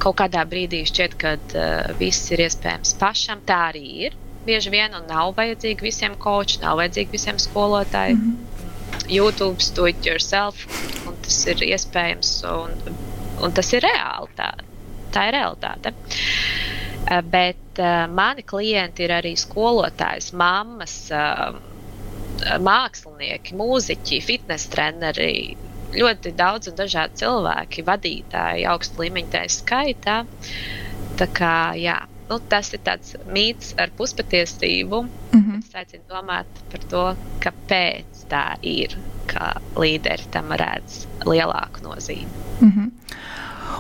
kaut 0.01 0.19
kādā 0.23 0.49
brīdī 0.49 0.83
šķiet, 0.89 1.21
ka 1.21 1.37
viss 2.01 2.33
ir 2.33 2.47
iespējams 2.49 2.97
pašam. 3.05 3.45
Tā 3.47 3.61
arī 3.69 3.87
ir 4.09 4.20
bieži 4.47 4.73
vien, 4.73 4.95
un 4.97 5.07
nav 5.11 5.35
vajadzīgi 5.39 5.87
visiem 5.87 6.17
koči, 6.21 6.61
nav 6.63 6.79
vajadzīgi 6.81 7.17
visiem 7.17 7.39
skolotāji. 7.39 8.15
Mm 8.15 8.23
-hmm. 8.31 8.47
YouTube, 9.11 9.59
do 9.75 9.87
it 9.87 10.07
yourself, 10.07 10.67
un 11.07 11.17
tas 11.23 11.47
ir 11.47 11.63
iespējams, 11.67 12.31
un, 12.47 12.95
un 13.43 13.53
tas 13.53 13.73
ir 13.73 13.83
reāli. 13.83 14.29
Tā, 14.37 14.53
tā 15.11 15.29
ir 15.29 15.35
realitāte. 15.35 15.93
Eh, 17.11 17.23
bet 17.23 17.79
uh, 17.79 18.07
mani 18.13 18.43
klienti 18.43 19.03
ir 19.07 19.11
arī 19.11 19.33
skolotājs, 19.39 20.33
mammas, 20.33 21.11
uh, 21.11 21.57
mākslinieki, 22.61 23.57
mūziķi, 23.59 24.21
fitnes 24.25 24.69
treneri, 24.73 25.57
ļoti 25.97 26.33
daudz 26.39 26.71
un 26.71 26.79
dažādi 26.79 27.23
cilvēki, 27.25 27.85
vadītāji, 27.89 28.67
augsta 28.71 29.03
līmeņa 29.03 29.33
tā 29.35 29.43
skaitā. 29.51 30.17
Tā 31.19 31.27
kā, 31.37 31.55
jā, 31.77 31.99
nu, 32.31 32.39
tas 32.53 32.71
ir 32.75 32.83
tāds 32.87 33.17
mīts 33.31 33.75
ar 33.81 33.91
puspatiesību. 33.99 35.03
Mm 35.33 35.41
-hmm. 35.41 35.59
Es 35.59 35.75
aicinu 35.75 36.03
domāt 36.09 36.47
par 36.71 36.85
to, 36.93 37.05
kāpēc 37.45 38.25
tā 38.31 38.57
ir, 38.63 38.97
ka 39.27 39.61
līderi 39.77 40.31
tam 40.31 40.53
redz 40.53 41.07
lielāku 41.25 41.83
nozīmi. 41.83 42.29
Mm 42.61 42.73
-hmm. 42.73 42.91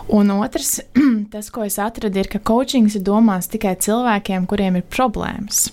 Un 0.08 0.30
otrs, 0.30 0.80
tas, 1.32 1.50
ko 1.50 1.64
es 1.64 1.78
atradu, 1.78 2.18
ir, 2.18 2.28
ka 2.28 2.38
coachings 2.38 2.94
ir 2.94 3.02
domāts 3.02 3.48
tikai 3.48 3.76
cilvēkiem, 3.76 4.46
kuriem 4.46 4.76
ir 4.76 4.82
problēmas. 4.82 5.72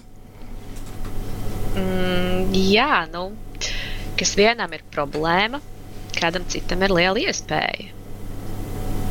Mm, 1.75 2.53
jā, 2.53 3.07
nu, 3.13 3.31
kas 4.17 4.35
vienam 4.37 4.73
ir 4.73 4.83
problēma, 4.93 5.61
kādam 6.17 6.45
citam 6.47 6.81
ir 6.81 6.89
liela 6.89 7.19
iespēja. 7.19 7.93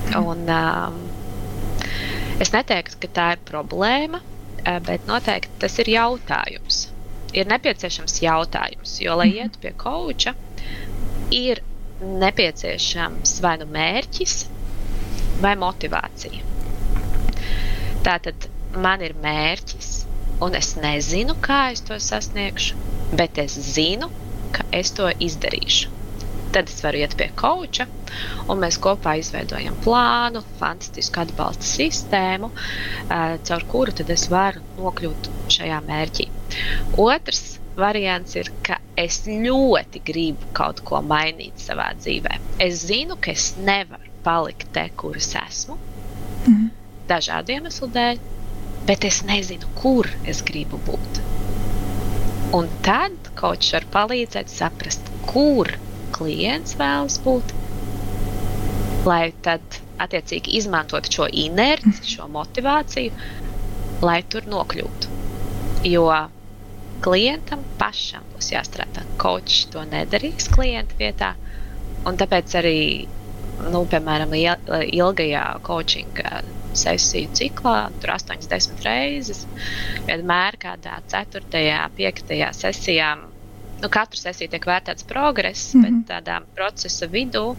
Mm. 0.07 0.27
Un, 0.27 0.49
um, 0.49 1.06
Es 2.43 2.53
neteiktu, 2.53 2.99
ka 3.01 3.09
tā 3.19 3.27
ir 3.37 3.45
problēma, 3.49 4.21
eh, 4.65 4.81
bet 4.85 5.07
noteikti 5.09 5.63
tas 5.63 5.79
ir 5.81 5.89
jautājums. 5.95 6.83
Ir 7.37 7.49
nepieciešams 7.49 8.21
jautājums, 8.23 8.99
jo, 9.01 9.17
lai 9.17 9.31
mhm. 9.31 9.39
ietu 9.47 9.63
pie 9.63 9.73
koča, 9.77 10.35
ir 11.33 11.63
nepieciešams 12.01 13.39
vai 13.45 13.57
nu 13.63 13.69
mērķis, 13.73 14.37
vai 15.41 15.55
motivācija. 15.61 16.45
Tātad 18.07 18.49
man 18.77 19.03
ir 19.03 19.17
mērķis, 19.23 19.91
un 20.45 20.55
es 20.61 20.75
nezinu, 20.81 21.37
kā 21.43 21.71
es 21.73 21.83
to 21.89 21.97
sasniegšu, 22.01 22.77
bet 23.17 23.41
es 23.41 23.57
zinu, 23.73 24.13
ka 24.53 24.69
es 24.77 24.93
to 24.97 25.09
izdarīšu. 25.29 25.96
Tad 26.55 26.71
es 26.73 26.81
varu 26.85 27.03
iet 27.03 27.17
pie 27.19 27.29
koča, 27.37 27.87
un 28.49 28.63
mēs 28.63 28.79
kopā 28.83 29.17
izveidojam 29.21 29.77
plānu, 29.85 30.43
fantastisku 30.61 31.21
atbalsta 31.25 31.67
sistēmu, 31.69 32.51
caur 33.49 33.69
kuru 33.71 33.95
es 34.15 34.27
varu 34.33 34.63
nokļūt 34.79 35.31
šajā 35.57 35.83
mērķī. 35.89 36.29
Otrs 37.03 37.45
variants 37.77 38.37
ir, 38.39 38.51
ka 38.65 38.79
es 38.97 39.23
ļoti 39.29 40.01
gribu 40.07 40.49
kaut 40.57 40.81
ko 40.89 41.03
mainīt 41.05 41.61
savā 41.61 41.91
dzīvē. 42.01 42.39
Es 42.67 42.87
zinu, 42.89 43.19
ka 43.21 43.35
es 43.35 43.53
nevaru 43.61 44.15
palikt 44.27 44.73
te, 44.75 44.89
kur 44.97 45.17
es 45.21 45.29
esmu, 45.39 45.77
mm. 46.47 46.71
dažādu 47.11 47.57
iemeslu 47.57 47.91
dēļ, 47.95 48.23
bet 48.89 49.05
es 49.07 49.23
nezinu, 49.29 49.69
kur 49.79 50.09
es 50.27 50.43
gribu 50.47 50.81
būt. 50.89 51.23
Un 52.57 52.71
tad 52.87 53.33
kas 53.37 53.73
var 53.75 53.87
palīdzēt 53.93 54.51
saprast, 54.51 55.11
kur 55.27 55.69
klients 56.17 56.77
vēlas 56.81 57.19
būt, 57.25 57.53
lai 59.07 59.33
tad 59.47 59.81
attiecīgi 60.03 60.57
izmantot 60.59 61.09
šo 61.13 61.29
inerci, 61.45 62.17
šo 62.17 62.29
motivāciju, 62.33 63.13
lai 64.05 64.21
tur 64.33 64.49
nokļūtu. 64.53 65.15
Jo 65.87 66.09
klientam 67.05 67.63
pašam 67.81 68.25
būs 68.35 68.51
jāstrādā. 68.55 69.05
Kočs 69.21 69.67
to 69.73 69.85
nedarīs 69.89 70.49
klienta 70.53 70.97
vietā, 70.99 71.33
un 72.09 72.19
tāpēc 72.21 72.57
arī, 72.61 72.79
nu, 73.73 73.85
piemēram, 73.93 74.35
ilgajā 74.37 75.47
coachinga 75.67 76.41
sesiju 76.77 77.33
ciklā, 77.37 77.77
tur 78.03 78.13
80 78.17 78.85
reizes, 78.85 79.47
vienmēr 80.09 80.59
kādā 80.61 80.99
4. 81.13 81.63
un 81.63 81.97
5. 81.97 82.37
sesijā 82.59 83.15
nu, 83.83 83.91
katru 83.93 84.21
sesiju 84.21 84.51
tiek 84.53 84.67
vērtēts 84.67 85.07
progress, 85.09 85.75
mm 85.75 85.81
-hmm. 85.81 85.85
bet 85.85 85.93
mhm. 85.93 86.05
tādā 86.11 86.41
procesa 86.55 87.07
vidū, 87.07 87.57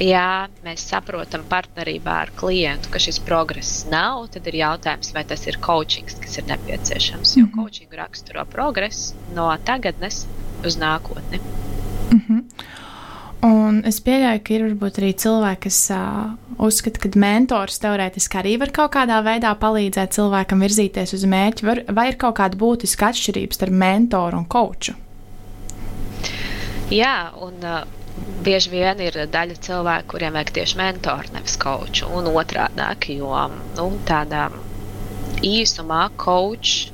ja 0.00 0.48
mēs 0.64 0.86
saprotam 0.90 1.44
partnerībā 1.48 2.14
ar 2.26 2.32
klientu, 2.36 2.90
ka 2.90 2.98
šis 2.98 3.18
progress 3.18 3.84
nav, 3.90 4.28
tad 4.34 4.46
ir 4.46 4.54
jautājums, 4.54 5.12
vai 5.14 5.24
tas 5.24 5.46
ir 5.46 5.58
coaching, 5.60 6.08
kas 6.20 6.38
ir 6.38 6.46
nepieciešams. 6.46 7.36
Jo 7.36 7.44
mm 7.44 7.50
-hmm. 7.50 7.62
coaching 7.62 7.92
raksturo 7.92 8.44
progresu 8.44 9.14
no 9.34 9.56
tagadnes 9.64 10.26
uz 10.64 10.76
nākotni. 10.76 11.40
Mm 12.10 12.22
-hmm. 12.28 12.42
Un 13.44 13.82
es 13.84 14.00
pieļauju, 14.00 14.40
ka 14.44 14.54
ir 14.54 14.62
varbūt 14.64 14.98
arī 14.98 15.12
cilvēki, 15.20 15.60
kas 15.66 15.90
uh, 15.92 16.32
uzskata, 16.64 17.00
ka 17.02 17.08
mentors 17.20 17.78
teorētiski 17.78 18.38
arī 18.40 18.54
var 18.58 18.70
kaut 18.70 18.94
kādā 18.94 19.18
veidā 19.24 19.52
palīdzēt 19.60 20.16
cilvēkam 20.16 20.64
virzīties 20.64 21.12
uz 21.12 21.24
mērķi. 21.24 21.66
Var, 21.68 21.82
vai 21.92 22.08
ir 22.08 22.16
kaut 22.16 22.38
kāda 22.38 22.56
būtiska 22.56 23.10
atšķirība 23.12 23.52
starp 23.52 23.76
mentoru 23.84 24.38
un 24.38 24.46
koču? 24.48 24.94
Jā, 26.92 27.32
un 27.40 27.60
uh, 27.64 27.82
bieži 28.44 28.70
vien 28.70 29.00
ir 29.00 29.18
daļa 29.32 29.58
cilvēku, 29.66 30.14
kuriem 30.14 30.36
vajag 30.36 30.54
tieši 30.58 30.80
mentoru, 30.80 31.34
nevis 31.34 31.56
koču. 31.60 32.08
Un 32.12 32.28
otrādi, 32.32 33.18
jo 33.18 33.32
nu, 33.76 33.88
tādā 34.08 34.48
īsumā 35.44 36.08
kočs 36.16 36.90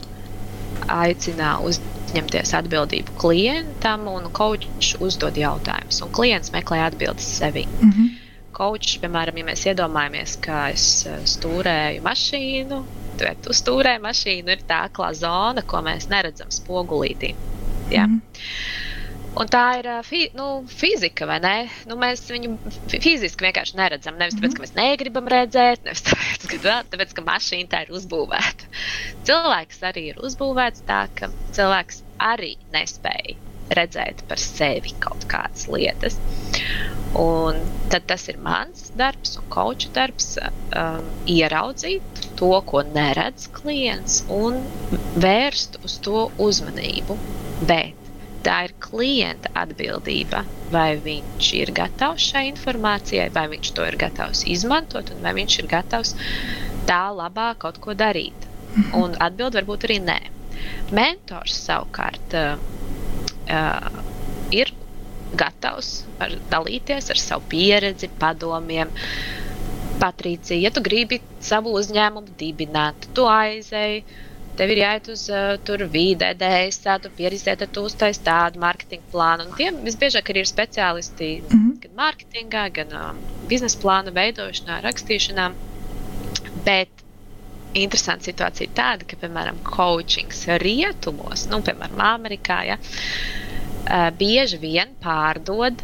aicina 0.90 1.58
uz 1.62 1.78
uzņemties 2.10 2.54
atbildību 2.58 3.14
klientam, 3.20 4.08
un 4.10 4.26
coachs 4.34 4.96
uzdod 4.98 5.38
jautājumus, 5.38 6.00
un 6.02 6.10
klients 6.10 6.50
meklē 6.50 6.82
atbildes 6.88 7.28
sevi. 7.38 7.66
Mm 7.66 7.90
-hmm. 7.90 8.08
Coachs, 8.52 8.98
piemēram, 8.98 9.38
ja 9.38 9.44
mēs 9.44 9.62
iedomājamies, 9.70 10.36
ka 10.40 10.68
es 10.70 11.06
stūrēju 11.34 12.02
mašīnu, 12.02 12.82
tad 13.18 13.36
tu 13.44 13.54
stūrē 13.54 14.00
mašīnu 14.02 14.50
ir 14.50 14.60
tā 14.68 14.88
klā 14.90 15.14
zona, 15.14 15.62
ko 15.62 15.76
mēs 15.76 16.08
neredzam 16.10 16.50
spogulītī. 16.50 17.34
Ja? 17.90 18.06
Mm 18.06 18.14
-hmm. 18.14 18.89
Un 19.38 19.46
tā 19.46 19.64
ir 19.78 19.86
fi, 20.02 20.24
nu, 20.34 20.46
fizika, 20.66 21.26
vai 21.30 21.38
ne? 21.42 21.54
Nu, 21.86 21.94
mēs 22.00 22.24
viņu 22.26 22.56
fiziski 22.90 23.46
vienkārši 23.46 23.76
neredzam. 23.78 24.16
Nevis 24.18 24.34
tāpēc, 24.38 24.56
ka 24.56 24.64
mēs 24.64 24.74
negribam 24.74 25.30
redzēt, 25.30 25.84
nevis 25.86 26.02
tāpēc, 26.08 26.48
ka, 26.50 26.80
tāpēc, 26.90 27.14
ka 27.14 27.26
mašīna 27.28 27.70
tā 27.70 27.84
ir 27.86 27.92
uzbūvēta. 27.94 28.72
Cilvēks 29.28 29.84
arī 29.86 30.08
ir 30.10 30.18
uzbūvēts 30.26 30.82
tā, 30.88 31.04
ka 31.14 31.30
cilvēks 31.54 32.02
arī 32.32 32.56
nespēja 32.74 33.38
redzēt 33.78 34.24
par 34.26 34.40
sevi 34.42 34.96
kaut 35.02 35.24
kādas 35.30 35.68
lietas. 35.70 36.18
Un 37.20 37.58
tad 37.90 38.06
tas 38.10 38.26
ir 38.30 38.38
mans 38.42 38.90
darbs 38.98 39.36
un 39.38 39.46
koča 39.50 39.90
darbs, 39.94 40.32
um, 40.42 41.06
ieraudzīt 41.30 42.26
to, 42.38 42.50
ko 42.66 42.82
neredz 42.86 43.46
klients, 43.54 44.24
un 44.30 44.60
vērst 45.22 45.80
uz 45.86 45.98
to 46.06 46.26
uzmanību. 46.42 47.18
Bet 47.70 47.99
tā 48.44 48.56
ir 48.68 48.74
klienta 48.82 49.52
atbildība, 49.62 50.44
vai 50.72 50.94
viņš 51.02 51.52
ir 51.60 51.72
gatavs 51.76 52.30
šai 52.32 52.46
informācijai, 52.50 53.28
vai 53.34 53.46
viņš 53.52 53.72
to 53.76 53.86
ir 53.88 53.98
gatavs 54.00 54.44
izmantot, 54.48 55.12
un 55.14 55.24
vai 55.24 55.34
viņš 55.38 55.58
ir 55.62 55.70
gatavs 55.70 56.14
tā 56.88 57.02
labā 57.14 57.52
kaut 57.60 57.80
ko 57.82 57.94
darīt. 57.94 58.46
Mhm. 58.74 58.92
Un 59.02 59.16
atbild 59.20 59.58
varbūt 59.58 59.88
arī 59.88 59.98
nē. 60.06 60.20
Mentors 60.94 61.56
savukārt 61.66 62.36
uh, 62.36 62.60
uh, 63.50 64.00
ir 64.54 64.72
gatavs 65.38 66.04
ar, 66.22 66.34
dalīties 66.50 67.10
ar 67.12 67.20
savu 67.20 67.46
pieredzi, 67.50 68.10
padomiem. 68.20 68.90
Patricija, 70.00 70.56
ja 70.56 70.70
tu 70.72 70.80
gribi 70.80 71.18
savu 71.44 71.74
uzņēmumu 71.76 72.32
dibināt, 72.40 73.04
tu 73.12 73.26
aizēji 73.28 74.00
tev 74.58 74.72
ir 74.72 74.80
jāiet 74.82 75.08
uz 75.12 75.26
uh, 75.32 75.54
tur 75.66 75.84
vide, 75.92 76.30
DSA, 76.38 76.96
tu 77.02 77.10
pieredzēt, 77.16 77.60
tad 77.62 77.72
tu 77.74 77.84
uztais 77.88 78.20
tādu 78.24 78.60
marketinga 78.62 79.12
plānu. 79.12 79.46
Un 79.48 79.58
tiem 79.58 79.82
visbiežāk 79.86 80.32
arī 80.32 80.44
ir 80.44 80.50
speciālisti 80.50 81.30
mm 81.40 81.52
-hmm. 81.52 81.76
gan 81.84 81.94
mārketingā, 82.00 82.64
gan 82.78 82.96
um, 83.02 83.20
biznesa 83.50 83.78
plānu 83.82 84.14
veidošanā, 84.16 84.80
rakstīšanā. 84.86 85.50
Bet 86.64 87.04
interesanta 87.74 88.24
situācija 88.24 88.68
ir 88.68 88.74
tāda, 88.74 89.06
ka, 89.06 89.16
piemēram, 89.16 89.62
coachings 89.76 90.46
rietumos, 90.62 91.46
nu, 91.50 91.62
piemēram, 91.62 92.02
Amerikā, 92.08 92.62
ja, 92.66 92.76
uh, 92.78 94.10
bieži 94.18 94.58
vien 94.58 94.94
pārdod 95.02 95.82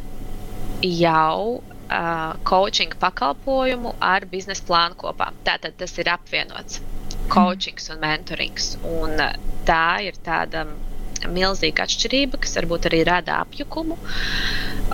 jau 0.82 1.62
uh, 1.62 2.34
coaching 2.44 2.94
pakalpojumu 3.00 3.94
ar 4.00 4.26
biznesa 4.26 4.62
plānu 4.66 4.94
kopā. 4.94 5.32
Tātad 5.44 5.78
tas 5.78 5.98
ir 5.98 6.10
apvienots 6.10 6.80
coachings 7.32 7.90
un 7.92 8.02
mentorings. 8.02 8.74
Un 8.86 9.16
uh, 9.20 9.32
tā 9.68 9.86
ir 10.06 10.18
tāda 10.26 10.66
milzīga 11.32 11.86
atšķirība, 11.86 12.40
kas 12.42 12.56
varbūt 12.58 12.88
arī 12.90 13.02
rada 13.08 13.40
apjukumu. 13.44 13.96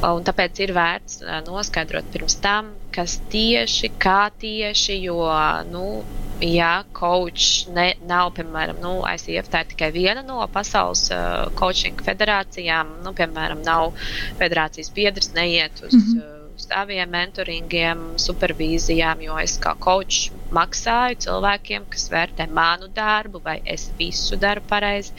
Un 0.09 0.27
tāpēc 0.27 0.63
ir 0.65 0.75
vērts 0.77 1.23
uh, 1.25 1.39
noskaidrot 1.47 2.09
pirms 2.15 2.39
tam, 2.43 2.73
kas 2.95 3.19
tieši, 3.33 3.93
kā 4.03 4.27
tieši, 4.43 4.99
jo, 5.07 5.19
nu, 5.71 5.87
ja 6.43 6.73
coach 6.97 7.69
ne, 7.75 7.93
nav, 8.09 8.33
piemēram, 8.39 8.81
nu, 8.83 8.95
ICF 9.07 9.51
tā 9.53 9.65
ir 9.65 9.73
tikai 9.75 9.91
viena 9.95 10.25
no 10.27 10.41
pasaules 10.53 11.09
uh, 11.15 11.49
coaching 11.59 12.03
federācijām, 12.07 13.01
nu, 13.07 13.15
piemēram, 13.19 13.65
nav 13.67 13.93
federācijas 14.41 14.93
biedrs, 14.95 15.35
neiet 15.39 15.85
uz. 15.85 15.95
Mm 15.99 16.07
-hmm 16.07 16.42
saviem 16.63 17.11
mentoringiem, 17.13 18.05
supervīzijām, 18.23 19.23
jo 19.27 19.39
es 19.43 19.59
kā 19.63 19.75
kočs 19.83 20.31
maksāju 20.53 21.19
cilvēkiem, 21.25 21.87
kas 21.93 22.09
vērtē 22.13 22.47
manu 22.53 22.89
darbu, 22.95 23.41
vai 23.45 23.59
es 23.65 23.89
visu 23.99 24.37
daru 24.41 24.63
pareizi, 24.69 25.15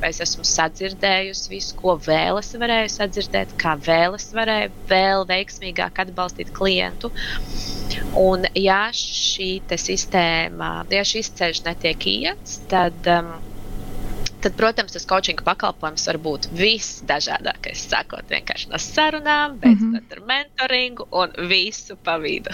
vai 0.00 0.12
es 0.12 0.22
esmu 0.24 0.46
sadzirdējusi 0.46 1.52
visu, 1.52 1.74
ko 1.80 1.96
vēl 2.06 2.40
es 2.40 2.52
varēju 2.62 2.92
sadzirdēt, 2.94 3.56
kā 3.60 3.74
vēl 3.88 4.16
es 4.18 4.30
varēju 4.36 4.72
vēl 4.90 5.26
veiksmīgāk 5.30 6.04
atbalstīt 6.06 6.54
klientu. 6.56 7.12
Un, 8.18 8.46
ja 8.58 8.86
šī 8.94 9.50
sistēma, 9.76 10.70
ja 10.92 11.04
šis 11.06 11.32
ceļš 11.38 11.62
netiek 11.66 12.08
iets, 12.10 12.60
tad 12.70 13.10
um, 13.12 13.34
tad, 14.46 14.56
protams, 14.56 14.92
tas 14.92 15.06
coaching 15.10 15.40
pakalpojums 15.42 16.06
var 16.06 16.18
būt 16.22 16.46
visdažādākais. 16.54 17.82
Sākot 17.90 18.28
vienkārši 18.30 18.70
no 18.70 18.78
sarunām, 18.78 19.58
beidzot 19.58 19.88
mm 19.88 19.94
-hmm. 19.94 20.12
ar 20.12 20.20
mentoringu 20.30 21.06
un 21.10 21.32
visu 21.48 21.96
pa 21.96 22.16
vidu. 22.16 22.50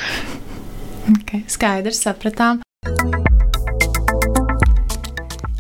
okay, 1.13 1.45
skaidrs, 1.47 2.01
sapratām. 2.01 2.63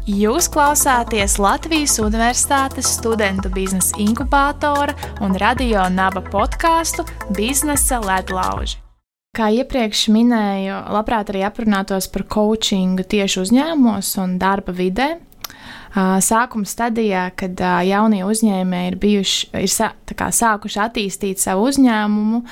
Jūs 0.06 0.48
klausāties 0.54 1.38
Latvijas 1.38 1.98
Universitātes 1.98 2.88
studentu 2.98 3.48
biznesa 3.48 3.96
inkubātora 3.98 4.94
un 5.20 5.36
radio 5.36 5.88
naba 5.88 6.20
podkāstu 6.20 7.04
Biznesa 7.36 8.00
ledlauži. 8.00 8.76
Kā 9.36 9.48
iepriekš 9.48 10.08
minēju, 10.08 10.92
labprāt 10.92 11.30
arī 11.30 11.44
aprunātos 11.44 12.08
par 12.12 12.22
coachingu 12.22 13.02
tieši 13.02 13.40
uzņēmumos 13.40 14.18
un 14.18 14.38
darba 14.38 14.72
vidē 14.72 15.18
sākuma 15.94 16.68
stadijā, 16.68 17.26
kad 17.36 17.58
jaunie 17.86 18.22
uzņēmēji 18.24 18.92
ir, 18.92 18.98
bijuši, 19.02 19.48
ir 19.60 19.72
sā, 19.72 19.90
kā, 20.16 20.30
sākuši 20.32 20.80
attīstīt 20.86 21.42
savu 21.42 21.66
uzņēmumu, 21.68 22.42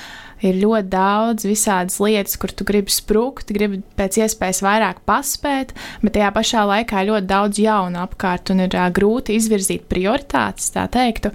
ir 0.45 0.59
ļoti 0.61 0.89
daudz 0.91 1.45
visādas 1.49 1.97
lietas, 2.01 2.37
kur 2.41 2.53
tu 2.53 2.65
gribi 2.67 2.93
sprūkt, 2.93 3.53
gribi 3.53 3.81
pēc 3.97 4.21
iespējas 4.23 4.61
vairāk 4.65 5.03
paspēt, 5.09 5.73
bet 6.03 6.17
tajā 6.17 6.31
pašā 6.35 6.65
laikā 6.69 7.03
ir 7.03 7.11
ļoti 7.11 7.29
daudz 7.29 7.61
jaunu 7.61 8.01
apkārt 8.03 8.53
un 8.53 8.65
ir 8.65 8.77
grūti 8.93 9.37
izvirzīt 9.37 9.87
prioritātes, 9.89 10.73
tā 10.75 10.87
teiktu. 10.91 11.33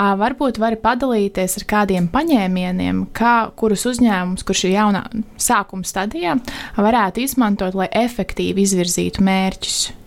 Varbūt 0.00 0.56
vari 0.62 0.78
padalīties 0.80 1.58
ar 1.58 1.64
kādiem 1.68 2.06
paņēmieniem, 2.12 3.02
kā, 3.16 3.50
kurus 3.58 3.84
uzņēmums, 3.90 4.46
kurš 4.48 4.64
ir 4.68 4.76
jaunā 4.78 5.02
sākuma 5.40 5.84
stadijā, 5.84 6.38
varētu 6.78 7.24
izmantot, 7.26 7.76
lai 7.76 7.90
efektīvi 8.06 8.64
izvirzītu 8.64 9.24
mērķus. 9.26 9.99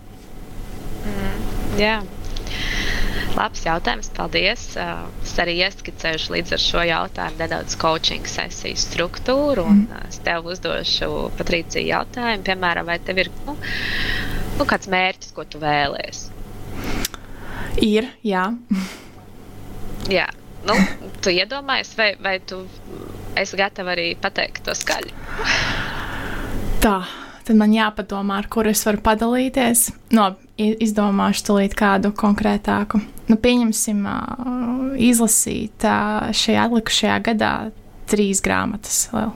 Mm, 1.03 1.79
jā. 1.79 1.95
Labs 3.33 3.63
jautājums, 3.65 4.11
paldies. 4.13 4.65
Es 4.77 5.33
arī 5.41 5.55
ieskicēšu 5.65 6.35
līdz 6.35 6.53
ar 6.53 6.61
šo 6.61 6.83
jautājumu 6.85 7.41
nedaudz 7.41 7.77
coaching 7.81 8.27
sesiju 8.29 8.77
struktūru. 8.77 9.65
Un 9.65 9.81
mm. 9.87 10.03
es 10.11 10.21
tev 10.25 10.45
uzdošu, 10.53 11.09
Patricija, 11.39 11.85
jautājumu, 11.97 12.45
piemēram, 12.45 12.89
vai 12.91 12.99
tev 13.01 13.23
ir 13.23 13.31
nu, 13.47 13.57
nu, 14.59 14.67
kāds 14.69 14.91
mērķis, 14.93 15.33
ko 15.33 15.47
tu 15.49 15.61
vēlēsies? 15.63 16.29
Ir, 17.81 18.11
jā. 18.21 18.45
jā. 20.19 20.29
Nu, 20.63 20.77
tu 21.25 21.33
iedomājies, 21.33 21.95
vai, 21.99 22.13
vai 22.23 22.37
tu 22.39 22.61
esi 23.39 23.57
gatava 23.59 23.97
arī 23.97 24.13
pateikt 24.21 24.63
to 24.67 24.77
skaļi? 24.77 25.11
Tā, 26.83 26.99
tad 27.47 27.59
man 27.59 27.73
jāpadomā, 27.75 28.41
ar 28.41 28.49
kuru 28.51 28.71
es 28.73 28.83
varu 28.87 29.01
padalīties. 29.03 29.87
No, 30.15 30.31
izdomāšu 30.57 31.47
tulīt 31.49 31.77
kādu 31.77 32.13
konkrētāku. 32.15 33.01
Nu, 33.29 33.37
pieņemsim, 33.39 34.03
izlasīt 34.99 35.85
šajā 36.35 36.67
atlikušajā 36.67 37.17
gadā 37.29 37.53
trīs 38.11 38.43
grāmatas 38.43 39.07
vēl. 39.13 39.31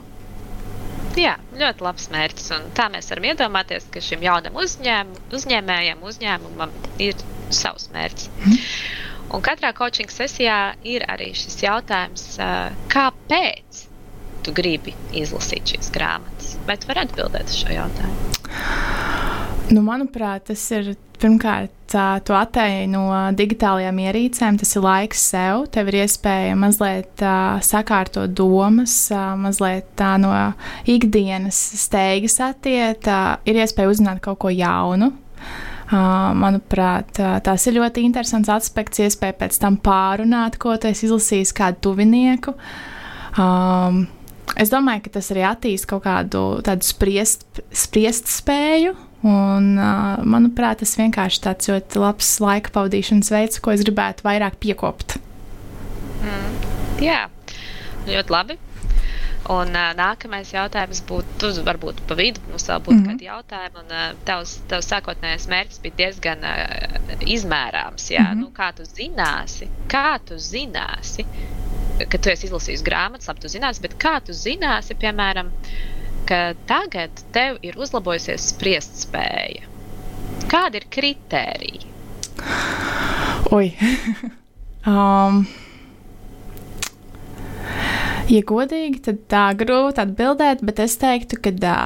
Jā, 1.18 1.34
ļoti 1.58 1.82
labs 1.82 2.06
mērķis. 2.12 2.52
Un 2.54 2.68
tā 2.78 2.86
mēs 2.92 3.08
varam 3.10 3.26
iedomāties, 3.32 3.88
ka 3.90 4.02
šim 4.04 4.22
jaunam 4.22 4.60
uzņēm, 4.62 5.10
uzņēmējam, 5.34 6.04
uzņēmumam 6.06 6.74
ir 7.02 7.18
savs 7.50 7.88
mērķis. 7.94 8.30
Mm. 8.44 8.58
Un 9.34 9.42
katrā 9.44 9.74
coaching 9.76 10.08
sesijā 10.12 10.76
ir 10.88 11.04
arī 11.10 11.32
šis 11.36 11.58
jautājums, 11.60 12.22
kāpēc 12.92 13.87
tu 14.48 14.56
gribi 14.56 14.96
izlasīt 15.16 15.74
šīs 15.74 15.92
grāmatas? 15.94 16.56
Vai 16.68 16.78
tu 16.80 16.88
vari 16.88 17.04
atbildēt 17.04 17.52
uz 17.52 17.60
šo 17.60 17.74
jautājumu? 17.74 18.36
Nu, 19.68 19.82
manuprāt, 19.84 20.46
tas 20.48 20.62
ir 20.72 20.94
pirmkārt, 21.20 21.74
tu 22.24 22.36
attēji 22.36 22.86
no 22.88 23.04
digitālajām 23.36 24.00
ierīcēm, 24.00 24.56
tas 24.60 24.72
ir 24.76 24.84
laiks 24.84 25.24
sev. 25.34 25.66
Tev 25.74 25.90
ir 25.90 26.00
iespēja 26.04 26.56
mazliet 26.56 27.24
uh, 27.24 27.58
sakārtot 27.64 28.32
domas, 28.32 28.94
uh, 29.12 29.34
mazliet 29.40 29.90
tā 29.98 30.14
no 30.20 30.32
ikdienas 30.88 31.58
steigas 31.82 32.38
attiet, 32.44 33.08
uh, 33.10 33.36
ir 33.48 33.60
iespēja 33.60 33.92
uzzināt 33.92 34.22
kaut 34.24 34.40
ko 34.44 34.52
jaunu. 34.52 35.12
Uh, 35.88 36.32
manuprāt, 36.36 37.16
uh, 37.20 37.38
tas 37.44 37.64
ir 37.68 37.78
ļoti 37.78 38.04
interesants 38.04 38.50
aspekts, 38.52 39.00
iespēja 39.04 39.36
pēc 39.40 39.60
tam 39.60 39.76
pārunāt, 39.80 40.56
ko 40.60 40.76
tu 40.80 40.88
esi 40.88 41.08
izlasījis, 41.08 41.56
kādu 41.56 41.88
tuvinieku. 41.88 42.56
Um, 43.38 44.06
es 44.58 44.70
domāju, 44.70 45.06
ka 45.06 45.18
tas 45.18 45.30
arī 45.34 45.44
attīstīja 45.48 45.90
kaut 45.90 46.04
kādu 46.04 46.46
tādu 46.66 46.86
spriest, 46.86 47.46
spriest 47.72 48.30
spēju 48.30 48.96
Un, 49.26 49.72
uh, 49.74 50.20
manuprāt, 50.22 50.78
tas 50.78 50.94
vienkārši 50.94 51.40
tāds 51.42 51.70
ļoti 51.70 51.98
labs 51.98 52.36
laika 52.38 52.70
pavadīšanas 52.76 53.32
veids, 53.34 53.58
ko 53.58 53.74
es 53.74 53.82
gribētu 53.82 54.22
vairāk 54.22 54.60
piekopt. 54.62 55.16
Mm. 56.22 56.54
Jā, 57.02 57.24
ļoti 58.06 58.34
labi. 58.34 58.58
Un 59.50 59.72
uh, 59.74 59.90
nākamais 59.98 60.52
jautājums 60.52 61.00
būtu, 61.08 61.50
varbūt 61.66 62.04
pa 62.06 62.14
vidu 62.18 62.44
mums 62.46 62.68
vēl 62.68 62.82
būtu 62.84 62.94
mm 62.94 63.02
-hmm. 63.02 63.18
kādi 63.18 63.26
jautājumi. 63.26 63.82
Un 63.82 63.94
uh, 63.96 64.06
tavs, 64.28 64.58
tavs 64.70 64.90
sākotnējais 64.92 65.48
mērķis 65.50 65.82
bija 65.82 65.98
diezgan 66.04 66.44
uh, 66.46 67.18
izmērāms. 67.26 68.10
Jā? 68.12 68.22
Mm 68.22 68.34
-hmm. 68.34 68.40
nu, 68.44 68.52
kā 68.54 68.70
tu 68.76 68.86
zināsi, 68.86 69.68
kā 69.88 70.20
tu 70.24 70.38
zināsi, 70.38 71.26
ka 72.06 72.18
tu 72.22 72.30
esi 72.30 72.46
izlasījis 72.46 72.84
grāmatas, 72.86 73.30
labi, 73.30 73.42
tu 73.42 73.50
zināsi, 73.52 73.82
bet 73.84 73.96
kā 74.00 74.18
tu 74.24 74.36
zināsi, 74.36 74.96
piemēram, 75.02 75.50
uh, 75.50 75.78
ka 76.28 76.52
tagad 76.68 77.22
tev 77.32 77.56
ir 77.64 77.78
uzlabojusies 77.80 78.50
spriest 78.52 79.00
spēja. 79.06 79.64
Kādi 80.48 80.82
ir 80.82 80.88
kritēriji? 80.92 81.88
Oi. 83.56 83.70
um. 84.92 85.46
Ja 88.28 88.42
godīgi, 88.44 89.00
tad 89.06 89.22
tā 89.32 89.46
grūti 89.56 90.02
atbildēt, 90.04 90.60
bet 90.68 90.82
es 90.84 90.98
teiktu, 91.00 91.40
ka 91.40 91.54
tā. 91.56 91.78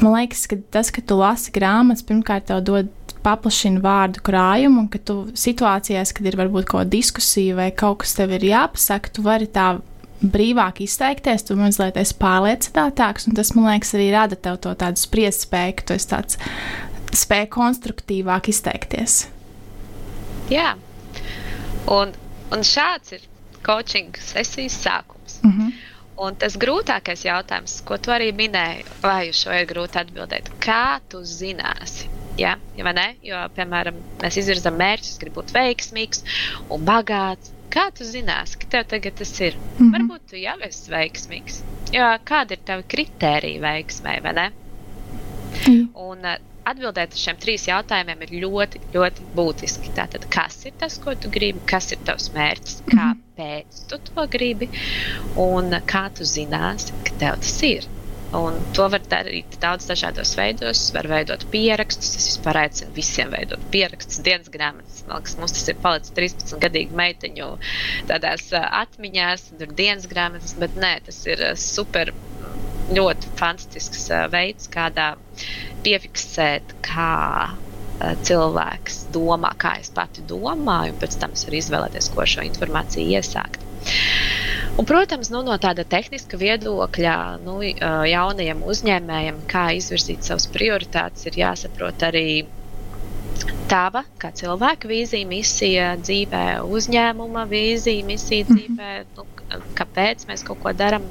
Man 0.00 0.12
liekas, 0.12 0.44
ka 0.50 0.58
tas, 0.70 0.90
ka 0.92 1.00
tu 1.00 1.16
lasi 1.16 1.52
grāmatas, 1.54 2.04
pirmkārt, 2.06 2.48
tev 2.50 2.62
dod 2.66 2.90
paplašina 3.24 3.80
vārdu 3.82 4.22
krājumu, 4.26 4.84
un 4.84 4.88
ka 4.92 5.00
tu 5.02 5.18
situācijās, 5.34 6.12
kad 6.14 6.28
ir 6.28 6.36
varbūt 6.38 6.68
kaut 6.68 6.82
kāda 6.82 6.92
diskusija 6.92 7.56
vai 7.58 7.70
kaut 7.74 8.04
kas 8.04 8.14
tev 8.18 8.34
ir 8.36 8.44
jāpasaka, 8.46 9.12
tu 9.16 9.24
vari 9.26 9.48
tā 9.50 9.78
brīvāk 10.22 10.80
izteikties, 10.84 11.44
tu 11.48 11.56
mazliet 11.58 11.98
esi 12.00 12.16
pārliecinātāks, 12.20 13.28
un 13.28 13.36
tas, 13.36 13.52
man 13.56 13.70
liekas, 13.70 13.94
arī 13.96 14.10
rada 14.14 14.38
tev 14.38 14.60
to 14.64 14.72
tādu 14.78 15.00
spriest 15.00 15.46
spēju, 15.46 15.78
ka 15.78 15.88
tu 15.88 15.96
esi 15.96 16.10
tāds 16.12 16.40
spēj 17.16 17.48
konstruktīvāk 17.56 18.50
izteikties. 18.52 19.26
Jā, 20.52 20.74
un, 21.90 22.14
un 22.54 22.64
šāds 22.66 23.16
ir 23.16 23.26
coaching 23.66 24.16
sesijas 24.22 24.78
sākums. 24.84 25.40
Mm 25.42 25.52
-hmm. 25.52 25.72
Un 26.16 26.36
tas 26.40 26.54
grūtākais 26.56 27.26
jautājums, 27.26 27.80
ko 27.84 27.98
tu 28.00 28.12
arī 28.14 28.30
minēji, 28.36 28.86
vai 29.02 29.28
uz 29.28 29.42
šo 29.42 29.52
ir 29.52 29.66
grūti 29.68 30.00
atbildēt, 30.00 30.48
kā 30.64 30.98
tu 31.12 31.20
zināsi? 31.28 32.08
Ja, 32.40 32.54
ja 32.76 32.92
ne? 32.96 33.06
Jo, 33.24 33.42
piemēram, 33.56 33.98
mēs 34.22 34.38
izvirzām 34.40 34.76
mērķus, 34.80 35.18
gribam 35.20 35.42
būt 35.42 35.52
veiksmīgs 35.56 36.24
un 36.72 36.84
bagāts, 36.88 37.52
kā 37.72 37.88
tu 37.96 38.04
zināsi, 38.08 38.60
ka 38.60 38.72
tev 38.76 38.88
tagad 38.92 39.16
tas 39.20 39.32
ir? 39.40 39.56
Mm 39.56 39.76
-hmm. 39.78 39.92
Varbūt 39.96 40.30
tu 40.30 40.40
jau 40.40 40.56
esi 40.68 40.90
veiksmīgs. 40.92 41.62
Jo 41.92 42.08
kāda 42.24 42.56
ir 42.56 42.64
tava 42.64 42.82
kritērija 42.82 43.60
veiksmē, 43.60 44.20
vai 44.22 44.32
ne? 44.32 44.50
Mm. 45.66 45.88
Un 45.94 46.18
uh, 46.24 46.36
atbildēt 46.70 47.14
uz 47.14 47.22
šiem 47.22 47.38
trim 47.42 47.58
jautājumiem 47.70 48.24
ir 48.26 48.34
ļoti, 48.44 48.82
ļoti 48.94 49.26
būtiski. 49.36 49.92
Tātad, 49.96 50.26
kas 50.32 50.58
ir 50.68 50.74
tas, 50.80 50.98
ko 51.02 51.14
tu 51.18 51.30
gribi, 51.32 51.62
kas 51.70 51.92
ir 51.94 52.02
tavs 52.06 52.30
mērķis, 52.36 52.80
mhm. 52.86 52.96
kāpēc 53.00 53.84
tu 53.90 54.00
to 54.10 54.26
gribi 54.32 54.70
un 55.40 55.78
kā 55.88 56.08
tu 56.16 56.26
zināsi, 56.26 56.96
ka 57.06 57.20
tev 57.22 57.38
tas 57.44 57.60
ir. 57.66 57.86
Un 58.34 58.56
to 58.74 58.88
var 58.90 59.04
darīt 59.06 59.54
daudz 59.62 59.86
dažādos 59.86 60.32
veidos. 60.36 60.80
Var 60.94 61.06
veidot 61.08 61.44
pierakstus. 61.52 62.16
Es 62.18 62.26
vispār 62.32 62.58
aicinu 62.64 62.90
visiem 62.96 63.30
veidot 63.32 63.62
pierakstus, 63.70 64.18
dienas 64.26 64.50
grāmatas. 64.52 65.04
Man 65.06 65.20
liekas, 65.20 65.36
mums 65.38 65.54
tas 65.54 65.70
ir 65.70 65.78
palicis 65.84 66.14
13 66.16 66.58
gadīgu 66.64 66.98
meiteņu 66.98 67.52
tādās 68.10 68.48
atmiņās, 68.58 69.46
tur 69.60 69.70
dienas 69.78 70.10
grāmatas, 70.10 70.56
bet 70.58 70.74
nē, 70.82 70.96
tas 71.06 71.22
ir 71.30 71.44
super, 71.60 72.10
ļoti 72.94 73.32
fantastisks 73.38 74.08
veids, 74.32 74.68
kādā 74.72 75.14
piefiksēt, 75.86 76.76
kā 76.86 77.54
cilvēks 78.28 79.06
domā, 79.14 79.54
kā 79.58 79.76
es 79.80 79.88
pati 79.94 80.24
domāju, 80.28 80.92
un 80.92 81.00
pēc 81.00 81.16
tam 81.20 81.32
es 81.36 81.46
varu 81.46 81.60
izvēlēties, 81.60 82.10
ko 82.12 82.26
šo 82.28 82.44
informāciju 82.44 83.16
iesākt. 83.16 83.62
Un, 84.76 84.84
protams, 84.84 85.30
nu, 85.32 85.40
no 85.46 85.56
tāda 85.56 85.86
tehniska 85.88 86.36
viedokļa 86.36 87.16
nu, 87.46 87.56
jaunajiem 87.64 88.60
uzņēmējiem, 88.68 89.40
kā 89.48 89.70
izvirzīt 89.78 90.26
savas 90.28 90.44
prioritātes, 90.52 91.24
ir 91.30 91.38
jāsaprot 91.40 92.04
arī 92.10 92.26
tava 93.70 94.04
kā 94.20 94.30
cilvēka 94.36 94.90
vīzija, 94.90 95.28
misija 95.28 95.88
dzīvē, 96.02 96.44
uzņēmuma 96.76 97.46
vīzija, 97.50 98.04
misija 98.06 98.44
mhm. 98.44 98.60
dzīvē, 98.60 98.92
nu, 99.16 99.26
kāpēc 99.78 100.26
mēs 100.28 100.44
kaut 100.46 100.60
ko 100.62 100.72
darām, 100.76 101.04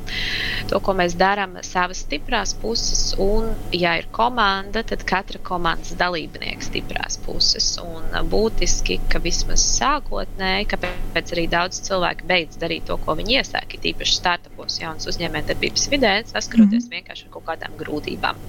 to, 0.69 0.79
ko 0.83 0.95
mēs 0.97 1.15
darām, 1.19 1.57
savas 1.65 2.03
stiprās 2.05 2.55
puses. 2.61 3.13
Un, 3.21 3.51
ja 3.75 3.95
ir 3.99 4.07
komanda, 4.15 4.83
tad 4.87 5.05
katra 5.07 5.39
komandas 5.45 5.95
dalībnieka 5.99 6.67
stiprās 6.67 7.19
puses. 7.25 7.71
Un 7.83 8.11
būtiski, 8.31 8.99
ka 9.11 9.21
vismaz 9.23 9.63
sākotnēji, 9.77 10.69
kāpēc 10.73 11.35
arī 11.35 11.47
daudz 11.51 11.81
cilvēku 11.87 12.27
beidz 12.29 12.59
darīt 12.61 12.87
to, 12.89 12.99
ko 13.01 13.17
viņi 13.19 13.39
iesāka, 13.39 13.79
tīpaši 13.81 14.19
startupos, 14.19 14.79
jaunas 14.81 15.07
uzņēmējdarbības 15.11 15.89
vidē, 15.93 16.15
saskaroties 16.31 16.85
mm 16.85 16.89
-hmm. 16.89 16.95
vienkārši 16.99 17.27
ar 17.27 17.35
kaut 17.37 17.47
kādām 17.51 17.77
grūtībām. 17.79 18.41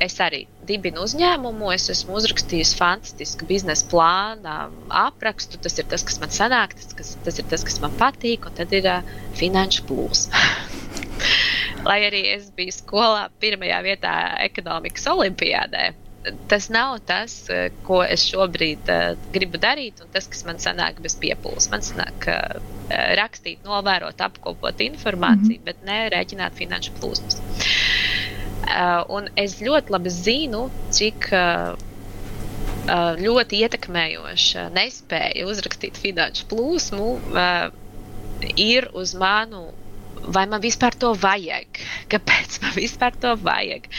Es 0.00 0.20
arī 0.20 0.46
dibinu 0.70 1.04
uzņēmumu, 1.06 1.70
es 1.74 1.88
esmu 1.92 2.16
uzrakstījis 2.20 2.74
fantastisku 2.78 3.48
biznesa 3.50 3.86
plānu, 3.90 4.56
aprakstu. 5.02 5.60
Tas 5.62 5.78
ir 5.80 5.88
tas, 5.90 6.06
kas 6.06 6.20
man 6.22 6.34
sanāk, 6.34 6.76
tas, 6.78 6.92
kas, 6.98 7.14
tas 7.26 7.40
ir 7.42 7.48
tas, 7.50 7.66
kas 7.66 7.80
man 7.82 7.96
patīk, 8.00 8.48
un 8.48 8.58
tad 8.58 8.74
ir 8.76 8.88
uh, 8.90 9.16
finanšu 9.40 9.86
plūsma. 9.90 10.44
Lai 11.88 12.02
arī 12.06 12.26
es 12.34 12.50
biju 12.56 12.76
skolā 12.76 13.26
pirmajā 13.42 13.80
vietā 13.86 14.14
ekonomikas 14.44 15.06
olimpiādē, 15.10 15.90
tas 16.48 16.68
nav 16.68 16.98
tas, 17.08 17.34
ko 17.86 18.02
es 18.04 18.24
šobrīd 18.28 18.90
uh, 18.92 19.14
gribu 19.34 19.60
darīt, 19.60 20.02
un 20.04 20.10
tas, 20.12 20.28
kas 20.30 20.44
man 20.48 20.60
sanāk 20.62 21.00
bez 21.04 21.16
piepūles. 21.20 21.70
Man 21.72 21.84
sanāk 21.84 22.28
uh, 22.28 22.60
rakstīt, 23.20 23.62
novērot, 23.64 24.20
apkopot 24.20 24.82
informāciju, 24.84 25.56
mm 25.56 25.62
-hmm. 25.62 25.64
bet 25.64 25.84
ne 25.88 26.00
rēķināt 26.12 26.58
finanšu 26.60 26.96
plūsmas. 27.00 27.40
Uh, 28.70 29.02
un 29.10 29.26
es 29.40 29.58
ļoti 29.64 29.90
labi 29.90 30.10
zinu, 30.14 30.60
cik 30.94 31.26
uh, 31.34 31.72
uh, 31.74 33.18
ļoti 33.18 33.64
ietekmējoša 33.66 34.68
nespēja 34.76 35.46
uzrakstīt 35.50 35.98
finanšu 35.98 36.46
plūsmu 36.52 37.08
ir 38.56 38.86
uz 38.96 39.14
manu, 39.18 39.70
vai 40.22 40.46
man 40.46 40.62
vispār 40.62 40.94
to 40.94 41.12
vajag, 41.18 41.82
kāpēc 42.12 42.60
man 42.62 42.76
vispār 42.78 43.16
to 43.20 43.34
vajag. 43.42 43.90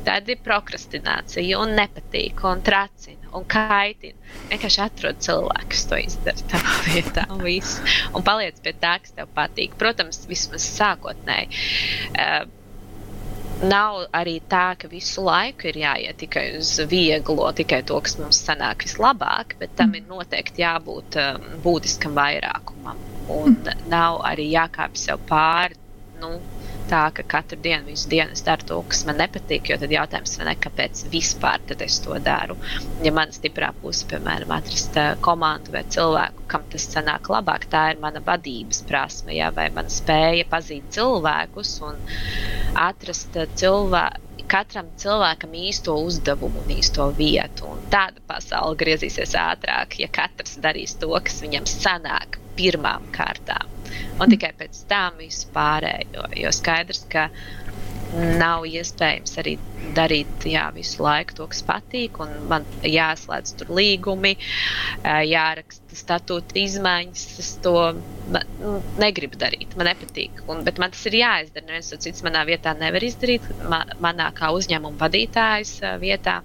Tad 0.00 0.30
ir 0.32 0.38
prokrastinācija, 0.40 1.58
un 1.60 1.74
nepatīk, 1.76 2.38
un 2.48 2.62
tracina, 2.64 3.32
un 3.36 3.44
kaitina. 3.44 4.16
Vienkārši 4.48 4.80
atrod 4.86 5.18
cilvēku, 5.20 5.68
kas 5.74 5.82
to 5.90 5.98
izdara 6.00 6.46
tavā 6.52 6.76
vietā, 6.88 7.26
un, 7.34 7.42
visu, 7.44 7.84
un 8.16 8.24
paliec 8.24 8.62
pie 8.64 8.72
tā, 8.80 8.94
kas 9.02 9.12
tev 9.16 9.28
patīk. 9.36 9.76
Protams, 9.80 10.22
vismaz 10.30 10.64
sākotnēji. 10.78 11.52
Uh, 12.14 12.48
nav 13.62 14.06
arī 14.16 14.38
tā, 14.50 14.74
ka 14.80 14.88
visu 14.90 15.24
laiku 15.24 15.68
ir 15.70 15.78
jāiet 15.82 16.18
tikai 16.20 16.44
uz 16.58 16.72
vieglo, 16.90 17.50
tikai 17.56 17.82
to, 17.86 17.98
kas 18.04 18.16
mums 18.20 18.40
sanāk 18.46 18.86
vislabāk, 18.86 19.56
bet 19.60 19.74
tam 19.78 19.94
ir 19.98 20.06
noteikti 20.08 20.64
jābūt 20.64 21.18
um, 21.22 21.46
būtiskam 21.64 22.16
vairākumam. 22.18 23.00
Un 23.30 23.60
nav 23.92 24.22
arī 24.26 24.50
jākāpj 24.54 25.04
sev 25.04 25.22
pāri. 25.28 25.78
Nu, 26.20 26.34
tā, 26.90 27.02
ka 27.14 27.24
katru 27.34 27.58
dienu, 27.62 27.86
visu 27.90 28.10
dienu 28.10 28.34
es 28.36 28.42
daru 28.46 28.66
to, 28.66 28.78
kas 28.90 29.04
man 29.08 29.20
nepatīk. 29.22 29.70
Jo 29.70 29.78
tad 29.80 29.94
jautājums 29.94 30.36
ir, 30.38 30.50
kāpēc 30.64 31.04
vispār 31.12 31.62
es 31.86 31.98
to 32.04 32.16
daru. 32.24 32.56
Ja 33.04 33.12
man 33.16 33.34
stiprā 33.34 33.70
puse, 33.82 34.06
piemēram, 34.10 34.52
atrast 34.56 34.98
uh, 35.00 35.12
komandu 35.24 35.74
vai 35.74 35.84
cilvēku, 35.96 36.46
kam 36.50 36.66
tas 36.72 36.88
sanāk 36.90 37.30
labāk, 37.32 37.68
tā 37.72 37.90
ir 37.94 38.02
mana 38.02 38.22
vadības 38.26 38.82
prasme, 38.88 39.34
jā, 39.36 39.52
vai 39.54 39.68
mana 39.74 39.92
spēja 39.92 40.48
pazīt 40.50 40.90
cilvēkus 40.96 41.76
un 41.86 42.02
atrast 42.88 43.38
uh, 43.38 43.48
cilvēku 43.54 44.26
katram 44.50 44.88
cilvēkam 44.98 45.52
īsto 45.54 45.94
uzdevumu 46.02 46.64
un 46.64 46.72
īsto 46.74 47.04
vietu. 47.14 47.68
Un 47.70 47.84
tāda 47.92 48.18
pasaule 48.26 48.74
griezīsies 48.80 49.36
ātrāk, 49.38 49.94
ja 50.02 50.10
katrs 50.10 50.56
darīs 50.64 50.96
to, 50.98 51.12
kas 51.22 51.38
viņam 51.44 51.68
sanāk 51.70 52.40
pirmām 52.60 53.08
kārtām 53.16 53.80
un 54.20 54.30
tikai 54.30 54.52
pēc 54.58 54.84
tam 54.90 55.18
visu 55.20 55.48
pārējo. 55.54 56.28
Jo 56.38 56.52
skaidrs, 56.54 57.04
ka 57.12 57.28
nav 58.40 58.64
iespējams 58.66 59.36
arī 59.38 59.54
darīt 59.94 60.46
jā, 60.50 60.64
visu 60.74 61.04
laiku 61.04 61.36
to, 61.38 61.46
kas 61.50 61.62
patīk. 61.66 62.18
Man 62.50 62.66
jāslēdz 62.86 63.54
tur 63.60 63.70
līgumi, 63.78 64.34
jāraksta 65.30 65.98
statūta 65.98 66.58
izmaiņas. 66.58 67.26
Es 67.42 67.52
to 67.64 67.74
nu, 68.34 68.74
negribu 69.00 69.38
darīt, 69.40 69.76
man 69.78 69.92
nepatīk. 69.92 70.42
Un, 70.50 70.64
bet 70.66 70.82
man 70.82 70.94
tas 70.94 71.06
ir 71.10 71.20
jāizdara. 71.22 71.68
Neviens 71.70 71.92
cits 72.06 72.26
manā 72.26 72.44
vietā 72.50 72.74
nevar 72.78 73.06
izdarīt, 73.06 73.46
man, 73.70 73.94
manā 74.02 74.30
kā 74.36 74.52
uzņēmuma 74.58 75.00
vadītājas 75.00 75.78
vietā. 76.02 76.40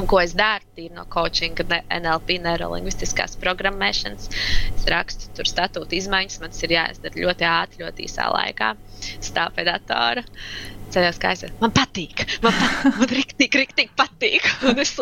Un 0.00 0.06
ko 0.08 0.18
es 0.22 0.32
daru? 0.36 0.64
Tīri 0.76 0.94
no 0.96 1.04
coachinga, 1.12 1.66
NLP, 1.98 2.38
neirolingvistiskās 2.46 3.36
programmēšanas. 3.42 4.30
Es 4.72 4.86
rakstu 4.88 5.28
tur 5.36 5.48
statūtu 5.50 5.98
izmaiņas. 5.98 6.38
Man 6.40 6.54
tas 6.54 6.64
ir 6.64 6.74
jāizdara 6.78 7.24
ļoti 7.26 7.48
ātri, 7.48 7.84
ļoti 7.84 8.06
īsā 8.08 8.30
laikā. 8.32 8.72
Stāv 9.28 9.52
pie 9.56 9.66
datora, 9.68 10.24
ceļos 10.94 11.20
kājās. 11.22 11.54
Man 11.62 11.72
patīk, 11.74 12.24
man, 12.44 12.56
pat, 12.58 12.98
man 12.98 13.10
riktīgi, 13.12 13.60
riktīgi 13.62 13.94
patīk. 13.98 14.48
Un 14.68 14.80
es 14.82 14.94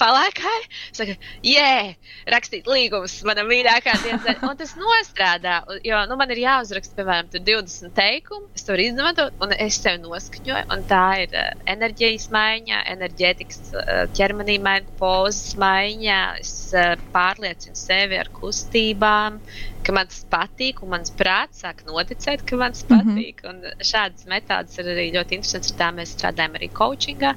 palēkāju, 0.00 0.68
saku, 0.96 1.16
jē, 1.46 1.94
rakstīt 2.34 2.68
līgumus 2.70 3.16
manam 3.28 3.48
mīļākā 3.50 3.96
dienā. 4.04 4.36
Un 4.48 4.58
tas 4.60 4.74
nostrādā, 4.78 5.60
jo 5.86 6.00
nu, 6.10 6.18
man 6.20 6.32
ir 6.34 6.42
jāuzraksta, 6.44 6.96
piemēram, 6.98 7.30
20 7.34 7.94
teikumu, 7.96 8.48
es 8.56 8.66
to 8.66 8.76
izmantoju, 8.80 9.34
un 9.44 9.54
es 9.56 9.78
sev 9.82 10.00
noskaņoju. 10.04 10.66
Un 10.74 10.84
tā 10.90 11.04
ir 11.24 11.36
uh, 11.36 11.50
enerģijas 11.70 12.28
maiņa, 12.34 12.82
enerģētikas 12.94 13.60
uh, 13.72 13.92
ķermenī 14.16 14.58
maiņa, 14.64 14.96
pozas 15.00 15.54
maiņa. 15.60 16.20
Es 16.42 16.54
uh, 16.76 16.94
pārliecinu 17.14 17.78
sevi 17.78 18.18
ar 18.20 18.30
kustībām 18.34 19.40
ka 19.84 19.94
man 19.96 20.08
tas 20.10 20.22
patīk, 20.30 20.82
un 20.84 20.92
mans 20.94 21.12
prāts 21.18 21.62
sāk 21.64 21.82
noticēt, 21.88 22.44
ka 22.48 22.58
man 22.60 22.74
tas 22.76 22.84
mhm. 22.86 22.94
patīk. 22.94 23.42
Mm 23.44 23.50
-hmm. 23.50 23.74
Un 23.74 23.86
šādas 23.90 24.26
metodas 24.30 24.78
ir 24.78 24.92
arī 24.94 25.10
ļoti 25.16 25.38
interesantas. 25.38 25.72
Ar 25.72 25.78
tām 25.82 26.00
mēs 26.00 26.14
strādājam 26.16 26.56
arī 26.58 26.70
coachingā. 26.80 27.34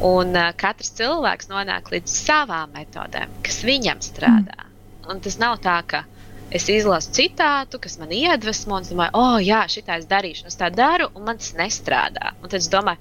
Un 0.00 0.36
uh, 0.36 0.52
katrs 0.56 0.94
cilvēks 0.96 1.50
nonāk 1.50 1.90
līdz 1.92 2.12
savām 2.24 2.72
metodēm, 2.72 3.28
kas 3.44 3.60
viņam 3.64 4.00
strādā. 4.00 4.64
Mm. 4.64 5.10
Un 5.10 5.20
tas 5.20 5.36
nav 5.38 5.58
tā, 5.60 5.82
ka 5.86 6.04
es 6.50 6.68
izlasu 6.68 7.12
citātu, 7.12 7.78
kas 7.78 7.98
man 7.98 8.12
iedvesmo, 8.12 8.76
un 8.76 8.86
es 8.86 8.92
domāju, 8.92 9.10
oh, 9.12 9.38
jā, 9.44 9.60
šitā 9.68 9.98
es 10.00 10.06
darīšu, 10.10 10.46
un 10.46 10.52
es 10.52 10.56
tā 10.56 10.70
daru, 10.74 11.10
un 11.14 11.24
man 11.28 11.38
tas 11.38 11.52
nestrādā. 11.58 12.32
Un 12.40 12.48
tad 12.48 12.58
es 12.62 12.70
domāju, 12.72 12.98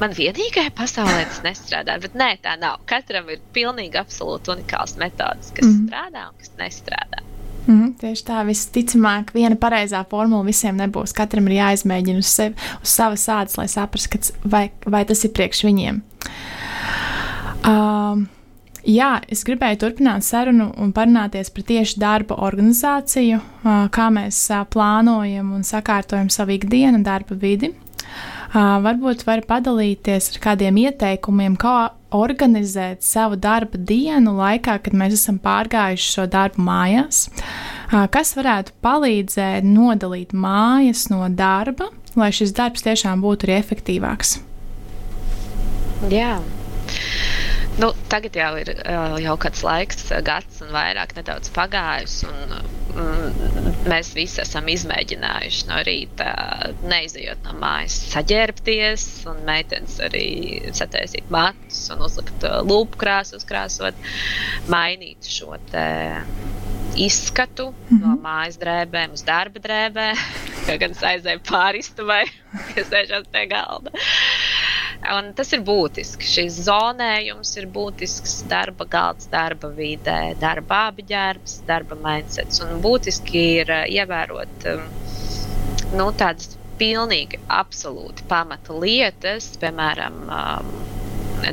man 0.00 0.14
vienīgajai 0.14 0.72
pasaulē 0.78 1.24
tas 1.26 1.42
nestrādā. 1.46 1.98
Bet 2.04 2.14
nē, 2.18 2.30
tā 2.44 2.54
nav. 2.60 2.78
Katram 2.86 3.28
ir 3.34 3.42
pilnīgi 3.56 3.98
absolūti 4.00 4.54
unikāls 4.54 4.96
metods, 5.00 5.50
kas 5.56 5.66
mm. 5.66 5.88
strādā 5.88 6.28
un 6.30 6.38
kas 6.38 6.54
nestrādā. 6.60 7.27
Mm, 7.68 7.92
tieši 8.00 8.24
tā, 8.24 8.40
visticamāk, 8.48 9.34
viena 9.36 9.56
pareizā 9.60 10.00
formula 10.08 10.46
visiem 10.46 10.78
nebūs. 10.80 11.12
Katram 11.16 11.50
ir 11.50 11.58
jāizmēģina 11.58 12.22
uz, 12.22 12.30
sevi, 12.32 12.56
uz 12.80 12.94
savas 12.96 13.26
ādas, 13.28 13.58
lai 13.60 13.66
saprastu, 13.68 14.32
vai, 14.48 14.70
vai 14.88 15.02
tas 15.08 15.20
ir 15.28 15.34
priekš 15.36 15.66
viņiem. 15.66 15.98
Um, 17.68 18.24
jā, 18.88 19.10
es 19.28 19.44
gribēju 19.44 19.82
turpināt 19.82 20.24
sarunu 20.24 20.70
un 20.80 20.94
parunāties 20.96 21.52
par 21.52 21.66
tieši 21.68 22.00
darba 22.00 22.38
organizāciju, 22.48 23.42
kā 23.92 24.08
mēs 24.16 24.40
plānojam 24.72 25.52
un 25.58 25.68
sakārtojam 25.68 26.32
savu 26.32 26.56
ikdienu 26.56 27.02
un 27.02 27.04
darba 27.04 27.36
vidi. 27.36 27.74
Varbūt 28.56 29.26
var 29.28 29.44
padalīties 29.44 30.32
ar 30.32 30.40
kādiem 30.46 30.80
ieteikumiem, 30.86 31.60
kā 31.60 31.90
organizēt 32.14 33.04
savu 33.04 33.36
darba 33.36 33.78
dienu 33.78 34.34
laikā, 34.38 34.78
kad 34.84 34.96
mēs 34.96 35.18
esam 35.18 35.38
pārgājuši 35.42 36.12
šo 36.14 36.26
darbu 36.30 36.64
mājās. 36.64 37.26
Kas 37.88 38.34
varētu 38.36 38.74
palīdzēt 38.84 39.66
nodalīt 39.66 40.34
mājas 40.36 41.08
no 41.12 41.24
darba, 41.28 41.90
lai 42.18 42.30
šis 42.34 42.54
darbs 42.56 42.84
tiešām 42.86 43.24
būtu 43.24 43.48
arī 43.48 43.58
efektīvāks? 43.60 44.38
Jā. 46.12 46.38
Nu, 47.78 47.92
tagad 48.10 48.34
jau 48.34 48.52
ir 48.58 48.72
jau 49.22 49.36
kāds 49.38 49.62
laiks, 49.66 50.08
gads 50.26 50.62
un 50.64 50.72
vairāk 50.74 51.14
nedaudz 51.18 51.52
pagājis. 51.54 52.22
Un, 52.26 52.56
mēs 53.88 54.12
visi 54.16 54.40
esam 54.42 54.68
izmēģinājuši 54.72 55.68
no 55.68 55.80
rīta, 55.86 56.28
neizejot 56.88 57.44
no 57.46 57.54
mājas, 57.60 57.96
saģērbties, 58.12 59.06
un 59.30 59.42
meitenes 59.48 59.98
arī 60.04 60.28
sataisīt 60.76 61.30
matus 61.34 61.84
un 61.94 62.04
uzlikt 62.08 62.46
lūpu 62.68 63.00
krāsu, 63.00 63.38
uzkrāsot, 63.40 64.08
mainīt 64.72 65.28
šo 65.28 65.56
izskatu 66.98 67.70
mm 67.70 67.98
-hmm. 67.98 68.02
no 68.04 68.16
mājas 68.22 68.58
drēbēm 68.58 69.12
uz 69.12 69.22
darba 69.22 69.60
drēbēm, 69.62 70.22
kā 70.66 70.78
gan 70.82 70.96
aizēju 71.12 71.42
pāri 71.50 71.84
istabai, 71.84 72.24
kas 72.74 72.90
sēžas 72.90 73.28
pie 73.32 73.44
galda. 73.50 73.92
Un 75.14 75.30
tas 75.38 75.52
ir 75.54 75.62
būtiski. 75.66 76.26
Šis 76.26 76.58
zonējums 76.66 77.54
ir 77.60 77.68
būtisks 77.74 78.40
darba 78.50 78.86
galds, 78.90 79.28
darba 79.30 79.70
vidē, 79.74 80.34
darba 80.40 80.88
apģērbs, 80.90 81.60
darba 81.68 81.98
mindsets. 82.02 82.62
Un 82.64 82.82
būtiski 82.84 83.44
ir 83.62 83.72
uh, 83.72 83.84
ievērot 83.86 84.68
um, 84.72 84.88
nu, 85.94 86.10
tādas 86.18 86.56
pilnīgi 86.78 87.40
absolūti 87.50 88.26
pamata 88.30 88.74
lietas, 88.74 89.52
piemēram, 89.62 90.18
um, 90.26 90.74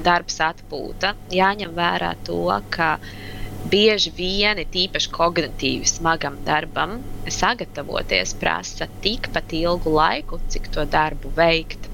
darbs 0.06 0.40
atpūta. 0.42 1.14
Jāņem 1.34 1.74
vērā 1.78 2.16
to, 2.26 2.42
ka 2.74 2.96
bieži 3.72 4.12
vien, 4.18 4.62
tīpaši 4.76 5.12
kognitīvi 5.16 5.90
smagam 5.90 6.38
darbam, 6.46 7.00
sagatavoties 7.40 8.36
prasa 8.42 8.88
tikpat 9.04 9.54
ilgu 9.58 9.94
laiku, 9.96 10.40
cik 10.54 10.70
to 10.76 10.86
darbu 10.98 11.34
veikt. 11.38 11.90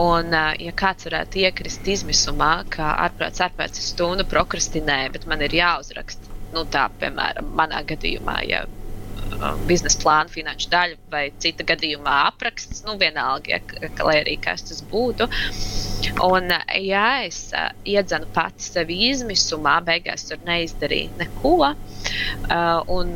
Un, 0.00 0.32
ja 0.34 0.72
kāds 0.82 1.06
varētu 1.06 1.44
iekrist 1.44 1.86
izmisumā, 1.86 2.52
ka 2.74 2.94
ārprāts 3.04 3.44
ārpēc 3.44 3.78
stundu 3.82 4.26
prokrastinē, 4.26 4.98
bet 5.14 5.28
man 5.30 5.44
ir 5.46 5.54
jāuzraksta, 5.60 6.34
nu 6.56 6.64
tā, 6.72 6.88
piemēram, 7.00 7.52
manā 7.60 7.84
gadījumā, 7.86 8.40
ja 8.50 8.64
biznesa 9.68 10.00
plāna, 10.02 10.32
finanšu 10.32 10.70
daļa 10.72 10.98
vai 11.12 11.24
cita 11.42 11.66
gadījumā 11.68 12.16
apraksts, 12.28 12.84
nu 12.86 12.96
vienalga, 13.00 13.58
ja, 13.58 13.90
lai 14.04 14.18
arī 14.22 14.36
kas 14.42 14.64
tas 14.68 14.82
būtu. 14.90 15.28
Un, 16.24 16.52
ja 16.82 17.06
es 17.26 17.48
iedzenu 17.88 18.28
pati 18.34 18.64
sevi 18.64 19.00
izmisumā, 19.10 19.78
beigās 19.86 20.28
tur 20.30 20.42
neizdarīju 20.46 21.18
neko, 21.22 21.56
un 22.94 23.14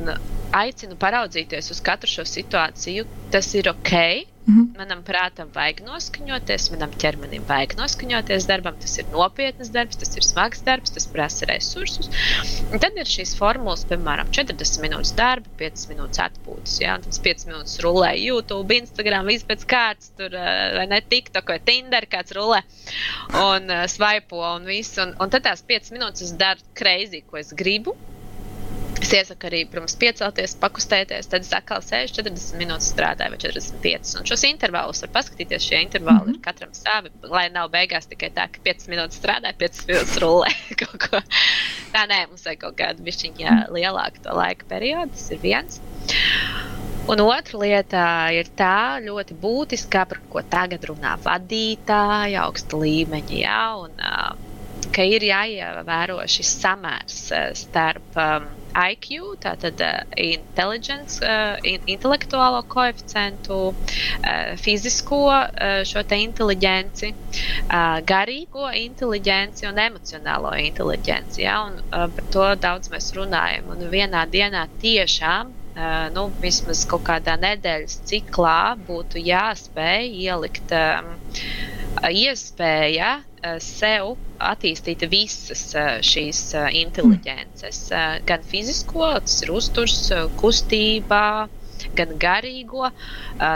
aicinu 0.53 0.99
paraudzīties 1.01 1.73
uz 1.73 1.81
katru 1.85 2.11
šo 2.11 2.27
situāciju, 2.29 3.07
tas 3.33 3.49
ir 3.59 3.71
ok. 3.73 3.95
-hmm. 4.43 4.75
Manam 4.79 5.03
prātam 5.07 5.51
vajag 5.55 5.83
noskaņoties, 5.87 6.71
manam 6.75 6.91
ķermenim 7.03 7.45
vajag 7.47 7.77
noskaņoties 7.79 8.47
darbam. 8.51 8.77
Tas 8.83 8.99
ir 8.99 9.07
nopietns 9.13 9.71
darbs, 9.71 9.99
tas 10.01 10.17
ir 10.17 10.27
smags 10.27 10.65
darbs, 10.67 10.91
tas 10.91 11.07
prasa 11.07 11.47
resursus. 11.47 12.11
Un 12.73 12.83
tad 12.83 12.99
ir 12.99 13.07
šīs 13.07 13.37
formulas, 13.39 13.85
piemēram, 13.87 14.33
40 14.35 14.83
minūtes 14.83 15.15
darba, 15.15 15.49
5 15.63 15.87
minūtes 15.93 16.23
atpūtas. 16.27 16.81
Ja? 16.83 16.99
Tas 16.99 17.23
5 17.23 17.47
minūtes 17.51 17.79
rulē 17.85 18.13
YouTube, 18.19 18.75
Instagram, 18.75 19.31
viss 19.31 19.47
pēc 19.47 19.67
kārtas, 19.75 20.11
tur 20.19 20.35
eh, 20.35 20.77
vai 20.79 20.87
ne 20.91 21.01
TikTok 21.01 21.55
vai 21.55 21.61
Tinder 21.63 22.09
kāds 22.11 22.35
rulē 22.35 22.63
un 23.43 23.71
uh, 23.71 23.85
svaipo 23.87 24.43
un 24.57 24.67
viss. 24.67 24.99
Un, 25.03 25.15
un 25.23 25.31
tad 25.31 25.47
tās 25.47 25.63
5 25.69 25.95
minūtes 25.95 26.27
es 26.27 26.35
daru 26.39 26.61
kreizi, 26.75 27.23
ko 27.23 27.39
es 27.39 27.55
gribu. 27.55 27.95
Es 29.03 29.11
iesaku 29.11 29.49
arī, 29.49 29.61
protams, 29.71 29.97
piecelties, 29.99 30.55
pakustēties, 30.63 31.27
tad 31.31 31.43
es 31.43 31.51
atkal 31.57 31.83
sēžu 31.83 32.21
40 32.21 32.61
minūtes 32.61 32.93
strādāju, 32.93 33.35
vai 33.35 33.41
45. 33.43 34.13
Un 34.21 34.29
šos 34.31 34.45
intervālus 34.47 35.03
var 35.03 35.11
paskatīties. 35.17 35.67
Šie 35.67 35.81
intervāli 35.83 36.21
mm 36.21 36.29
-hmm. 36.29 36.39
ir 36.39 36.45
katram 36.45 36.75
savi, 36.77 37.11
lai 37.35 37.49
nav 37.51 37.71
beigās 37.75 38.07
tikai 38.11 38.31
tā, 38.37 38.47
ka 38.53 38.63
5 38.69 38.87
minūtes 38.93 39.19
strādāju, 39.19 39.59
5 39.65 39.83
minūtes 39.89 40.21
rulē. 40.23 40.53
tā 41.95 42.05
nē, 42.13 42.21
mums 42.29 42.47
vajag 42.47 42.61
kaut 42.61 42.79
kādu 42.79 43.03
bišķiņa 43.09 43.57
lielāku 43.75 44.23
to 44.23 44.37
laika 44.39 44.65
periodu. 44.69 45.11
Tas 45.17 45.31
ir 45.31 45.43
viens. 45.43 45.81
Un 47.11 47.19
otra 47.21 47.59
lieta 47.59 48.31
ir 48.31 48.47
tā 48.55 49.03
ļoti 49.03 49.35
būtiska, 49.43 50.07
par 50.07 50.21
ko 50.31 50.43
tagad 50.47 50.85
runā 50.87 51.17
vadītāji, 51.25 52.39
augsta 52.39 52.79
līmeņa. 52.79 53.39
Ja, 53.43 53.63
un, 53.83 53.91
uh, 53.99 54.52
ka 54.95 55.05
ir 55.09 55.25
jāievēro 55.27 56.19
šis 56.31 56.51
samērs 56.63 57.21
starp 57.59 58.19
um, 58.21 58.49
IQ, 58.73 59.35
tātad 59.43 59.81
uh, 59.85 60.01
uh, 61.25 61.57
intelektuālo 61.63 62.63
koeficientu, 62.73 63.59
uh, 63.73 64.53
fizisko 64.61 65.23
uh, 65.29 65.81
inteliģenci, 66.17 67.13
uh, 67.13 67.99
garīgo 68.09 68.69
inteliģenci 68.83 69.69
un 69.69 69.81
emocionālo 69.87 70.55
inteliģenci. 70.67 71.45
Ja? 71.45 71.59
Un, 71.69 71.81
uh, 71.91 72.07
par 72.17 72.31
to 72.37 72.47
daudz 72.69 72.93
mēs 72.93 73.13
runājam. 73.19 73.75
Un 73.75 73.91
vienā 73.93 74.27
dienā 74.31 74.69
tiešām 74.85 75.59
Uh, 75.73 76.11
nu, 76.13 76.27
vismaz 76.43 76.83
kaut 76.85 77.01
kādā 77.07 77.39
nedēļas 77.41 77.95
ciklā 78.05 78.75
būtu 78.85 79.23
jāspēj 79.25 80.11
ielikt 80.21 80.75
um, 80.77 81.15
iespēja 82.01 83.11
uh, 83.23 83.57
sev 83.63 84.17
attīstīt 84.43 85.05
visas 85.13 85.65
uh, 85.77 85.99
šīs 86.03 86.45
uh, 86.57 86.69
inteliģences, 86.83 87.81
gan 88.29 88.47
fizisko, 88.47 89.13
tas 89.21 89.43
ir 89.45 89.53
uzturs, 89.55 89.99
kustība, 90.41 91.49
gan 91.99 92.13
garīgo, 92.21 92.89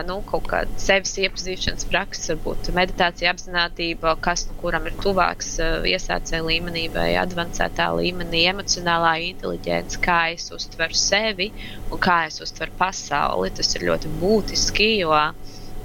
nu, 0.09 0.17
kaut 0.27 0.49
kāda 0.51 0.81
sevis 0.83 1.15
iepazīšanas 1.23 1.87
praksa, 1.89 2.35
varbūt 2.35 2.73
meditācija, 2.75 3.33
apziņotība, 3.33 4.17
kas 4.25 4.47
nu 4.49 4.57
kuram 4.61 4.89
ir 4.91 4.97
tuvāks 5.03 5.53
iesācēju 5.63 6.49
līmenī 6.49 6.87
vai 6.95 7.07
avansētā 7.21 7.87
līmenī, 7.97 8.43
emocionālā 8.51 9.15
inteliģence, 9.31 10.03
kā 10.05 10.19
es 10.35 10.51
uztveru 10.55 10.99
sevi 10.99 11.53
un 11.87 12.03
kā 12.03 12.25
es 12.27 12.43
uztveru 12.43 12.75
pasauli. 12.81 13.55
Tas 13.57 13.73
ir 13.79 13.87
ļoti 13.93 14.13
būtiski, 14.21 14.91
jo 15.05 15.15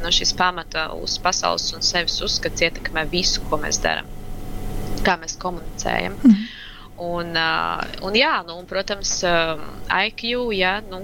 nu, 0.04 0.12
šis 0.14 0.34
pamata 0.38 0.90
uz 0.98 1.18
pasaules 1.22 1.70
un 1.76 1.86
sevis 1.86 2.20
uzskats 2.26 2.64
ietekmē 2.66 3.06
visu, 3.12 3.44
ko 3.50 3.60
mēs 3.62 3.82
darām, 3.84 4.10
kā 5.06 5.18
mēs 5.22 5.38
komunicējam. 5.42 6.18
Mm. 6.24 6.50
Un, 7.02 7.32
uh, 7.34 7.82
un, 8.06 8.18
jā, 8.18 8.36
nu, 8.46 8.60
un, 8.62 8.68
protams, 8.70 9.16
uh, 9.26 9.62
IQ, 9.90 10.52
ja, 10.54 10.76
nu, 10.86 11.02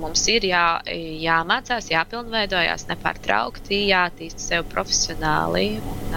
mums 0.00 0.22
ir 0.32 0.46
jā, 0.48 0.80
jāmācās, 1.22 1.90
jāpilnveidojas 1.92 2.86
nepārtraukti, 2.88 3.80
jāattīst 3.90 4.40
sev 4.40 4.66
profesionāli. 4.72 5.78
Un, 5.78 6.16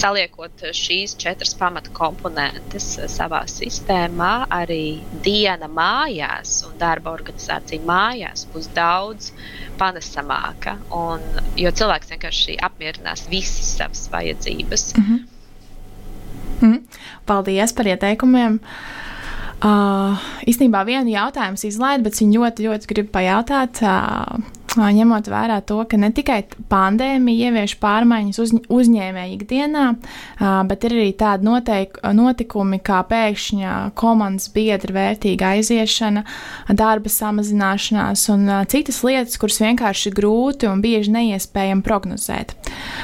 saliekot 0.00 0.64
šīs 0.76 1.14
četras 1.20 1.52
pamata 1.58 1.92
komponentes 1.96 2.86
savā 3.12 3.42
sistēmā, 3.50 4.46
arī 4.54 5.00
diena 5.24 5.68
mājās 5.68 6.60
un 6.68 6.78
darba 6.80 7.12
organizācija 7.16 7.84
mājās 7.86 8.46
būs 8.52 8.70
daudz 8.76 9.32
panesamāka. 9.80 10.78
Un, 10.94 11.24
jo 11.60 11.72
cilvēks 11.72 12.14
vienkārši 12.14 12.56
apmierinās 12.64 13.26
visas 13.32 13.76
savas 13.76 14.08
vajadzības. 14.12 14.94
Mm 14.96 15.04
-hmm. 15.04 15.28
Mm, 16.60 16.80
paldies 17.26 17.72
par 17.72 17.86
ieteikumiem. 17.86 18.60
Uh, 18.60 18.99
īstenībā 19.60 20.84
vienu 20.88 21.12
jautājumu 21.12 21.60
izlaidu, 21.68 22.06
bet 22.06 22.20
viņu 22.20 22.40
ļoti, 22.40 22.68
ļoti 22.68 22.94
gribu 22.94 23.12
pajautāt. 23.18 23.82
Uh, 23.84 24.56
ņemot 24.78 25.26
vērā 25.30 25.58
to, 25.66 25.80
ka 25.88 25.98
ne 25.98 26.10
tikai 26.14 26.44
pandēmija 26.70 27.50
ievieš 27.50 27.74
pārmaiņas 27.82 28.38
uz, 28.42 28.52
uzņēmēju 28.70 29.34
ikdienā, 29.34 29.86
bet 30.68 30.86
ir 30.86 30.94
arī 30.94 31.08
tādi 31.18 31.48
noteik, 31.48 31.98
notikumi 32.14 32.78
kā 32.84 33.00
pēkšņa 33.10 33.74
komandas 33.98 34.50
biedra 34.54 34.94
vērtīga 34.94 35.54
aiziešana, 35.56 36.24
darba 36.70 37.10
samazināšanās 37.10 38.28
un 38.34 38.46
citas 38.70 39.02
lietas, 39.06 39.38
kuras 39.40 39.60
vienkārši 39.64 40.10
ir 40.10 40.18
grūti 40.20 40.70
un 40.70 40.82
bieži 40.84 41.14
neiespējami 41.18 41.86
prognozēt. 41.86 42.54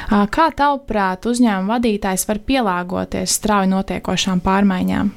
Kā 0.07 0.51
tavuprāt, 0.55 1.27
uzņēmuma 1.27 1.77
vadītājs 1.77 2.29
var 2.31 2.43
pielāgoties 2.47 3.41
strauji 3.41 3.75
notiekošām 3.75 4.45
pārmaiņām? 4.45 5.15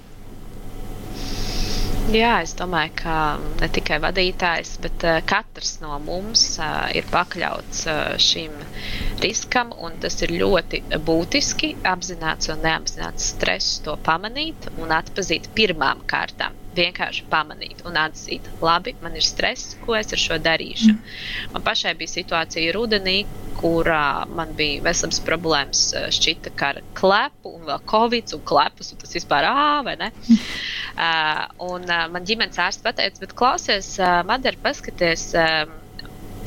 Jā, 2.09 2.29
es 2.41 2.55
domāju, 2.57 2.93
ka 3.03 3.15
ne 3.59 3.67
tikai 3.73 3.99
vadītājs, 4.01 4.69
bet 4.81 5.03
uh, 5.05 5.19
katrs 5.29 5.75
no 5.83 5.99
mums 6.01 6.41
uh, 6.57 6.87
ir 6.97 7.05
pakļauts 7.13 7.83
uh, 7.91 7.99
šim 8.27 8.55
riskam, 9.21 9.75
tas 10.01 10.17
ir 10.25 10.33
ļoti 10.41 10.81
būtiski 11.11 11.69
apzināts 11.93 12.49
un 12.55 12.65
neapzināts 12.65 13.29
stress 13.35 13.77
to 13.85 13.93
pamanīt 14.09 14.71
un 14.81 14.95
atpazīt 14.97 15.51
pirmām 15.59 16.01
kārtām 16.15 16.57
vienkārši 16.75 17.25
pamanīt 17.31 17.81
un 17.87 17.97
atzīt, 17.99 18.45
labi, 18.61 18.93
man 19.03 19.15
ir 19.17 19.25
stress, 19.25 19.75
ko 19.85 19.95
es 19.97 20.13
ar 20.13 20.21
šo 20.21 20.37
darīšu. 20.43 20.93
Mm. 20.93 21.15
Man 21.55 21.65
pašai 21.65 21.95
bija 21.97 22.13
situācija 22.13 22.73
rudenī, 22.75 23.23
kurā 23.59 24.27
man 24.29 24.53
bija 24.57 24.83
veselības 24.85 25.21
problēmas, 25.27 25.81
eh, 25.97 26.07
šķita, 26.15 26.53
ka 26.59 26.71
ar 26.75 26.81
klepu 26.99 27.55
un 27.57 27.65
vēl 27.67 27.83
covid 27.89 28.35
un 28.37 28.45
klepus, 28.51 28.93
un 28.93 29.01
tas 29.01 29.17
vispār 29.17 29.49
ā, 29.49 29.67
vai 29.87 29.97
ne? 29.99 30.11
Mm. 30.27 30.39
Uh, 30.93 31.43
un 31.73 31.89
uh, 31.89 32.05
man 32.13 32.25
ģimenes 32.27 32.61
ārsts 32.61 32.85
pateica, 32.85 33.25
bet 33.25 33.35
klausies, 33.35 33.95
uh, 33.99 34.21
Madara, 34.29 34.59
paskaties, 34.63 35.29
uh, 35.35 35.65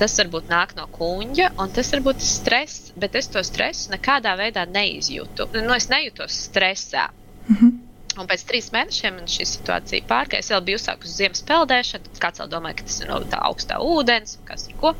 tas 0.00 0.16
varbūt 0.18 0.48
nāk 0.50 0.76
no 0.78 0.88
kuģa, 0.92 1.52
un 1.60 1.72
tas 1.74 1.92
varbūt 1.94 2.22
ir 2.22 2.30
stress, 2.30 2.92
bet 2.98 3.18
es 3.18 3.28
to 3.32 3.42
stresu 3.46 3.92
nekādā 3.92 4.32
veidā 4.38 4.64
neizjūtu. 4.66 5.50
Nu, 5.60 5.74
es 5.76 5.90
nejūtos 5.92 6.38
stresā. 6.48 7.10
Mm 7.48 7.56
-hmm. 7.56 7.91
Un 8.20 8.28
pēc 8.28 8.42
trīs 8.48 8.68
mēnešiem 8.74 9.14
man 9.16 9.28
šī 9.30 9.46
situācija 9.48 10.04
pārgāja. 10.08 10.42
Es 10.44 10.50
vēl 10.52 10.64
biju 10.66 10.80
uzsākusi 10.80 11.14
ziemas 11.16 11.44
peldēšanu. 11.48 12.12
Kāds 12.20 12.42
vēl 12.42 12.50
domāja, 12.52 12.76
ka 12.80 12.88
tas 12.88 12.98
ir 13.00 13.08
no 13.08 13.20
tā 13.32 13.40
augstā 13.48 13.78
ūdens, 13.80 14.36
kas 14.48 14.66
ir 14.68 14.76
ko. 14.80 14.92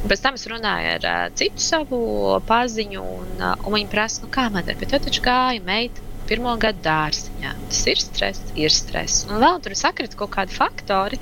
Un 0.00 0.08
pēc 0.10 0.24
tam 0.24 0.38
es 0.38 0.48
runāju 0.50 0.96
ar 0.96 1.06
uh, 1.10 1.20
citu 1.38 1.62
savu 1.62 2.00
paziņu, 2.48 3.04
un, 3.18 3.30
uh, 3.38 3.54
un 3.62 3.78
viņi 3.78 3.92
prasa, 3.92 4.24
nu, 4.24 4.32
kā 4.34 4.48
man 4.54 4.66
ir. 4.66 4.78
Bet 4.80 4.94
tev 4.94 5.06
taču 5.06 5.22
gāja 5.24 5.62
meita 5.64 6.02
pirmo 6.28 6.56
gadu 6.60 6.82
dārziņā. 6.84 7.54
Tas 7.70 7.82
ir 7.92 8.02
stress, 8.02 8.52
ir 8.58 8.74
stress. 8.74 9.24
Un 9.28 9.42
vēl 9.44 9.60
tur 9.62 9.76
sakrit 9.78 10.16
kaut 10.18 10.34
kādi 10.34 10.56
faktori. 10.56 11.20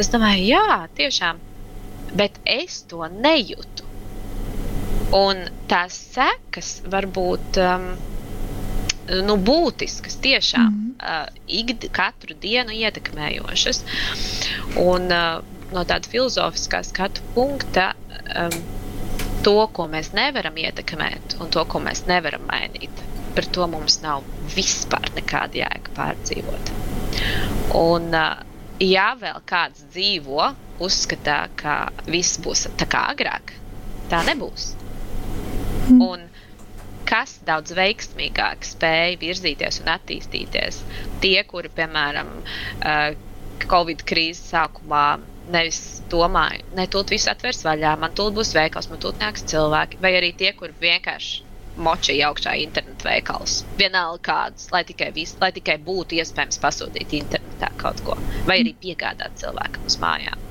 Es 0.00 0.10
domāju, 0.12 0.48
jā, 0.54 0.80
tiešām. 0.98 1.42
Bet 2.16 2.40
es 2.48 2.80
to 2.88 3.04
nejūtu. 3.12 3.84
Un 5.16 5.46
tās 5.70 5.96
sekas 6.14 6.78
var 6.90 7.06
būt. 7.10 7.58
Um, 7.62 7.90
nu, 9.26 9.36
būtiskas, 9.36 10.18
tiešām 10.22 10.70
mm 10.70 10.94
-hmm. 10.98 11.26
uh, 11.26 11.34
ik, 11.46 11.90
katru 11.92 12.34
dienu 12.40 12.70
ietekmējošas. 12.70 13.82
Un 14.76 15.12
uh, 15.12 15.42
no 15.72 15.84
tāda 15.84 16.08
filozofiskā 16.10 16.82
skatu 16.84 17.20
punkta, 17.34 17.94
um, 18.36 18.58
to, 19.42 19.66
ko 19.72 19.86
mēs 19.86 20.12
nevaram 20.12 20.56
ietekmēt 20.56 21.38
un 21.40 21.50
to, 21.50 21.64
ko 21.64 21.78
mēs 21.78 22.06
nevaram 22.06 22.42
mainīt, 22.50 23.02
par 23.34 23.44
to 23.44 23.66
mums 23.66 24.00
nav 24.02 24.22
vispār 24.56 25.10
nekāda 25.14 25.62
jēga 25.62 25.96
pārdzīvot. 25.96 26.72
Un, 27.74 28.14
uh, 28.14 28.42
ja 28.80 29.14
vēl 29.20 29.42
kāds 29.46 29.84
dzīvo, 29.92 30.54
uzskatā, 30.80 31.48
ka 31.56 31.76
viss 32.06 32.40
būs 32.42 32.66
tā 32.76 32.86
kā 32.86 33.06
agrāk, 33.12 33.52
tā 34.10 34.22
nebūs. 34.26 34.74
Mm. 35.88 36.02
Un 36.02 36.26
kas 37.06 37.36
daudz 37.46 37.74
veiksmīgāk 37.76 38.66
spēja 38.66 39.16
virzīties 39.20 39.80
un 39.82 39.92
attīstīties. 39.94 40.82
Tie, 41.22 41.38
kuri, 41.48 41.70
piemēram, 41.76 42.36
Covid 43.66 44.04
krīzes 44.06 44.52
sākumā 44.52 45.06
nevis 45.50 45.80
domāja, 46.10 46.64
ne 46.76 46.86
tūlīt 46.90 47.14
viss 47.14 47.30
atvērs 47.30 47.62
vaļā, 47.66 47.94
man 48.02 48.14
tūlīt 48.18 48.36
būs 48.38 48.54
veikals, 48.56 48.90
man 48.90 49.02
tūlīt 49.02 49.22
nāks 49.22 49.46
cilvēki, 49.50 50.00
vai 50.02 50.12
arī 50.18 50.32
tie, 50.38 50.52
kuri 50.58 50.74
vienkārši 50.82 51.44
močīja 51.86 52.30
augšā 52.30 52.54
internetu 52.62 53.06
veikals. 53.06 53.60
Vienalga 53.78 54.22
kāds, 54.26 54.70
lai 54.72 54.82
tikai, 54.88 55.10
vis, 55.16 55.34
lai 55.40 55.52
tikai 55.56 55.76
būtu 55.86 56.18
iespējams 56.20 56.60
pasūtīt 56.62 57.14
internetā 57.20 57.70
kaut 57.80 58.00
ko, 58.06 58.16
vai 58.48 58.60
arī 58.62 58.72
piegādāt 58.80 59.36
cilvēkam 59.42 59.86
uz 59.88 59.98
mājām. 60.02 60.46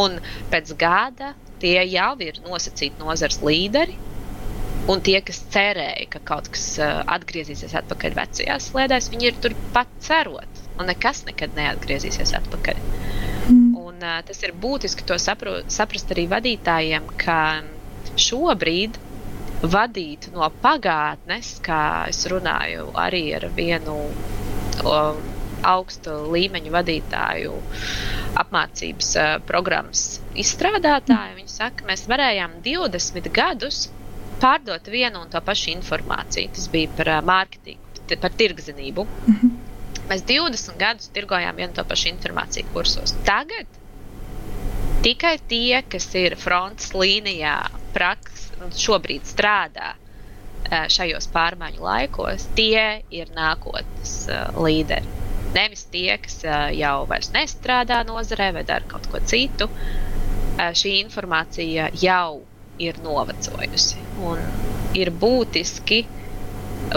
Un 0.00 0.18
pēc 0.50 0.72
gada 0.80 1.34
tie 1.62 1.78
jau 1.86 2.14
ir 2.24 2.40
nosacīti 2.42 2.98
nozars 3.02 3.38
līderi, 3.44 3.94
Un 4.84 5.00
tie, 5.00 5.16
kas 5.24 5.38
cerēja, 5.48 6.04
ka 6.12 6.20
kaut 6.28 6.50
kas 6.52 6.74
uh, 6.76 7.00
atgriezīsies 7.14 7.72
atpakaļ 7.80 8.16
vecajās 8.18 8.66
sliedēs, 8.68 9.08
viņi 9.14 9.30
ir 9.30 9.38
turpat 9.40 9.88
cerot, 10.04 10.60
un 10.76 10.90
nekas 10.90 11.22
nekad 11.24 11.56
neatgriezīsies 11.56 12.34
atpakaļ. 12.36 12.82
Mm. 13.48 13.70
Un, 13.80 13.96
uh, 14.02 14.18
tas 14.28 14.42
ir 14.44 14.52
būtiski 14.60 15.06
to 15.08 15.16
sapro, 15.22 15.56
saprast 15.72 16.12
arī 16.12 16.26
vadītājiem, 16.28 17.08
ka 17.20 17.38
šobrīd 18.20 19.00
vadīt 19.64 20.28
no 20.34 20.50
pagātnes, 20.60 21.54
kā 21.64 21.80
es 22.12 22.20
runāju 22.28 22.90
arī 23.00 23.24
ar 23.38 23.48
vienu 23.56 23.96
um, 24.84 25.24
augstu 25.64 26.18
līmeņu 26.34 26.76
vadītāju 26.76 27.56
apmācības 28.44 29.16
uh, 29.16 29.34
programmas 29.48 30.06
izstrādātāju. 30.36 31.38
Viņi 31.40 31.54
saka, 31.56 31.88
mēs 31.88 32.04
varējām 32.10 32.60
20 32.68 33.32
gadus 33.32 33.86
pārdot 34.42 34.90
vienu 34.90 35.22
un 35.24 35.30
to 35.32 35.40
pašu 35.44 35.70
informāciju. 35.74 36.52
Tas 36.56 36.68
bija 36.72 36.90
par 36.98 37.10
uh, 37.12 37.22
mārketingu, 37.26 38.04
par 38.20 38.34
tirgzinību. 38.40 39.06
Mm 39.06 39.38
-hmm. 39.40 39.50
Mēs 40.08 40.24
20 40.28 40.78
gadus 40.78 41.08
tirgojām 41.08 41.56
vienu 41.56 41.72
to 41.72 41.84
pašu 41.84 42.08
informāciju 42.08 42.64
kursos. 42.72 43.14
Tagad 43.24 43.66
tikai 45.02 45.38
tie, 45.48 45.82
kas 45.88 46.14
ir 46.14 46.36
frontes 46.36 46.92
līnijā, 46.92 47.56
praks, 47.92 48.50
šobrīd 48.76 49.22
strādā 49.24 49.94
šajos 50.88 51.28
pārmaiņu 51.28 51.80
laikos, 51.80 52.46
tie 52.56 53.02
ir 53.10 53.28
nākotnes 53.36 54.28
uh, 54.28 54.62
līderi. 54.64 55.06
Nevis 55.54 55.84
tie, 55.84 56.18
kas 56.18 56.40
uh, 56.44 56.70
jau 56.74 57.06
nestrādā 57.34 58.04
nozarē 58.06 58.52
vai 58.52 58.64
dara 58.64 58.84
kaut 58.88 59.06
ko 59.12 59.20
citu. 59.20 59.68
Uh, 59.68 60.72
šī 60.72 60.98
informācija 61.04 61.90
jau 62.00 62.40
ir 62.40 62.53
novecojusi. 63.02 64.02
Un 64.24 64.40
ir 64.98 65.10
būtiski 65.10 66.04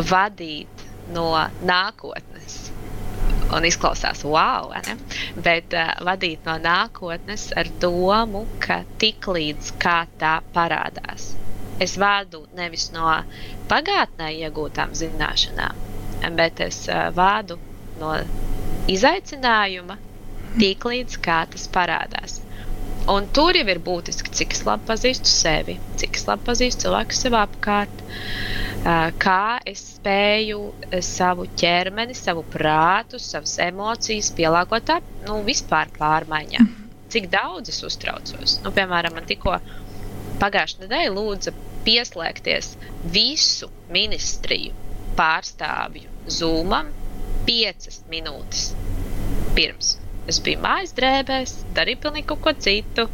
vadīt 0.09 0.85
no 1.13 1.29
nākotnes. 1.65 2.57
Un 3.47 3.63
izklausās, 3.63 4.25
wow, 4.27 4.73
ne? 4.83 4.97
bet 5.39 5.71
uh, 5.77 5.93
vadīt 6.03 6.43
no 6.47 6.57
nākotnes 6.59 7.47
ar 7.55 7.69
domu, 7.79 8.43
ka 8.59 8.81
tiklīdz 8.99 9.71
kā 9.79 10.01
tā 10.19 10.39
parādās. 10.55 11.29
Es 11.79 11.95
vādu 12.01 12.43
nevis 12.57 12.89
no 12.91 13.07
pagātnē 13.71 14.33
iegūtām 14.41 14.91
zināšanām, 14.97 15.79
bet 16.35 16.59
es 16.65 16.83
uh, 16.91 17.07
vādu 17.15 17.55
no 18.01 18.17
izaicinājuma, 18.91 19.95
tiklīdz 20.57 21.21
kā 21.23 21.45
tas 21.53 21.69
parādās. 21.71 22.41
Un 23.07 23.27
tur 23.31 23.55
jau 23.55 23.63
ir 23.71 23.79
būtiski, 23.79 24.33
cik 24.35 24.53
es 24.55 24.65
labi 24.67 24.83
pazīstu 24.89 25.31
sevi, 25.31 25.77
cik 25.99 26.17
es 26.19 26.25
labi 26.27 26.43
pazīstu 26.49 26.85
cilvēku 26.85 27.15
sev 27.15 27.37
apkārt, 27.39 28.01
kā 29.23 29.43
es 29.71 29.83
spēju 29.93 30.59
savu 31.07 31.45
ķermeni, 31.61 32.17
savu 32.19 32.43
prātu, 32.51 33.19
savas 33.23 33.53
emocijas 33.63 34.33
pielāgot 34.35 34.91
ap, 34.97 35.07
nu, 35.27 35.39
vispār 35.47 35.91
pārmaiņām. 35.95 36.67
Cik 37.13 37.29
daudz 37.31 37.71
es 37.71 37.79
uztraucos. 37.87 38.57
Nu, 38.65 38.73
piemēram, 38.75 39.15
man 39.15 39.27
tikko 39.29 39.55
pagājušajā 40.41 40.83
nedēļā 40.83 41.13
lūdza 41.15 41.53
pieslēgties 41.87 42.73
visu 43.15 43.71
ministriju 43.95 44.75
pārstāvju 45.15 46.11
zūmam 46.41 46.91
piecas 47.47 48.03
minūtes 48.11 48.73
pirms 49.55 49.95
Es 50.27 50.39
biju 50.43 50.59
mājas 50.63 50.93
drēbēs, 50.97 51.55
darīju 51.77 52.01
pilnīgi 52.03 52.27
kaut 52.31 52.43
ko 52.43 52.53
citu. 52.67 53.07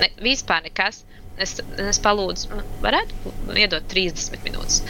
Ne, 0.00 0.10
vispār 0.24 0.64
nekas. 0.66 1.04
Es, 1.40 1.56
es 1.80 1.98
palūdzu, 2.04 2.58
varētu 2.84 3.32
iedot 3.56 3.86
30 3.88 4.42
minūtes. 4.44 4.82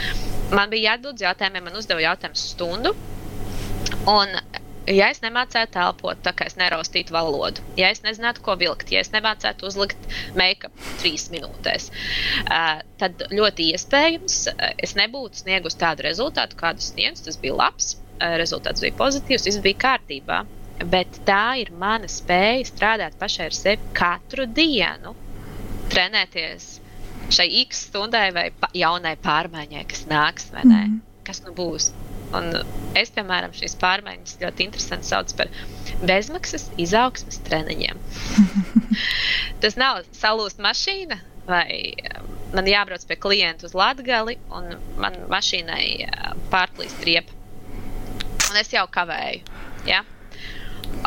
Man 0.53 0.73
bija 0.73 0.91
jāatbild 0.91 1.21
uz 1.21 1.25
jautājumiem, 1.25 1.69
man 1.69 1.79
uzdeva 1.79 2.03
jautājumus 2.03 2.43
stundu. 2.53 2.91
Un, 4.11 4.33
ja 4.91 5.09
es 5.13 5.23
nemācētu 5.23 5.77
telpot, 5.77 6.19
tā 6.25 6.33
kā 6.37 6.49
es 6.51 6.57
neraustītu 6.59 7.15
valodu, 7.15 7.63
ja 7.79 7.93
es 7.95 8.03
nezinātu, 8.03 8.43
ko 8.45 8.57
vilkt, 8.59 8.91
ja 8.93 9.05
es 9.05 9.13
nemācētu 9.15 9.69
uzlikt 9.69 10.09
make-up 10.39 10.75
trīs 11.01 11.29
minūtēs, 11.33 11.91
tad 13.01 13.23
ļoti 13.31 13.69
iespējams 13.77 14.41
es 14.83 14.97
nebūtu 14.99 15.45
sniegusi 15.45 15.79
tādu 15.85 16.09
rezultātu, 16.09 16.59
kādu 16.59 16.83
sniedzu. 16.83 17.29
Tas 17.29 17.39
bija 17.45 17.61
labs, 17.61 17.95
rezultāts 18.43 18.83
bija 18.83 18.99
pozitīvs, 18.99 19.47
viss 19.47 19.63
bija 19.63 19.81
kārtībā 19.87 20.43
bet 20.91 21.23
tā 21.29 21.59
ir 21.63 21.73
mana 21.79 22.09
spēja 22.11 22.69
strādāt 22.69 23.19
pašai 23.21 23.49
ar 23.51 23.57
sevi 23.57 23.93
katru 23.97 24.47
dienu, 24.47 25.15
trenēties 25.93 26.69
šai 27.33 27.49
x 27.63 27.87
stundai 27.89 28.29
vai 28.35 28.49
jaunai 28.77 29.15
pārmaiņai, 29.23 29.85
kas 29.89 30.07
nāks, 30.11 30.51
vai 30.55 30.65
ne? 30.67 30.83
Mm. 30.89 31.01
Kas 31.27 31.43
nu 31.47 31.53
būs? 31.55 31.93
Un 32.35 32.49
es, 32.99 33.13
piemēram, 33.15 33.53
šīs 33.55 33.77
pārmaiņas 33.81 34.39
ļoti 34.41 34.67
interesanti 34.67 35.09
saucu 35.09 35.37
par 35.39 35.51
bezmaksas 36.09 36.71
izaugsmes 36.81 37.39
treniņiem. 37.47 38.01
Tas 39.63 39.77
nav 39.81 40.03
salūst 40.17 40.63
mašīna, 40.65 41.21
vai 41.47 41.93
man 42.57 42.69
jābrauc 42.69 43.05
pie 43.09 43.19
klienta 43.21 43.69
uz 43.69 43.77
Latgali, 43.77 44.39
un 44.53 44.73
man 45.01 45.21
mašīnai 45.33 45.85
pārplīst 46.53 47.05
riepa. 47.07 47.39
Un 48.51 48.59
es 48.61 48.73
jau 48.73 48.85
kavēju. 48.93 49.45
Ja? 49.89 50.03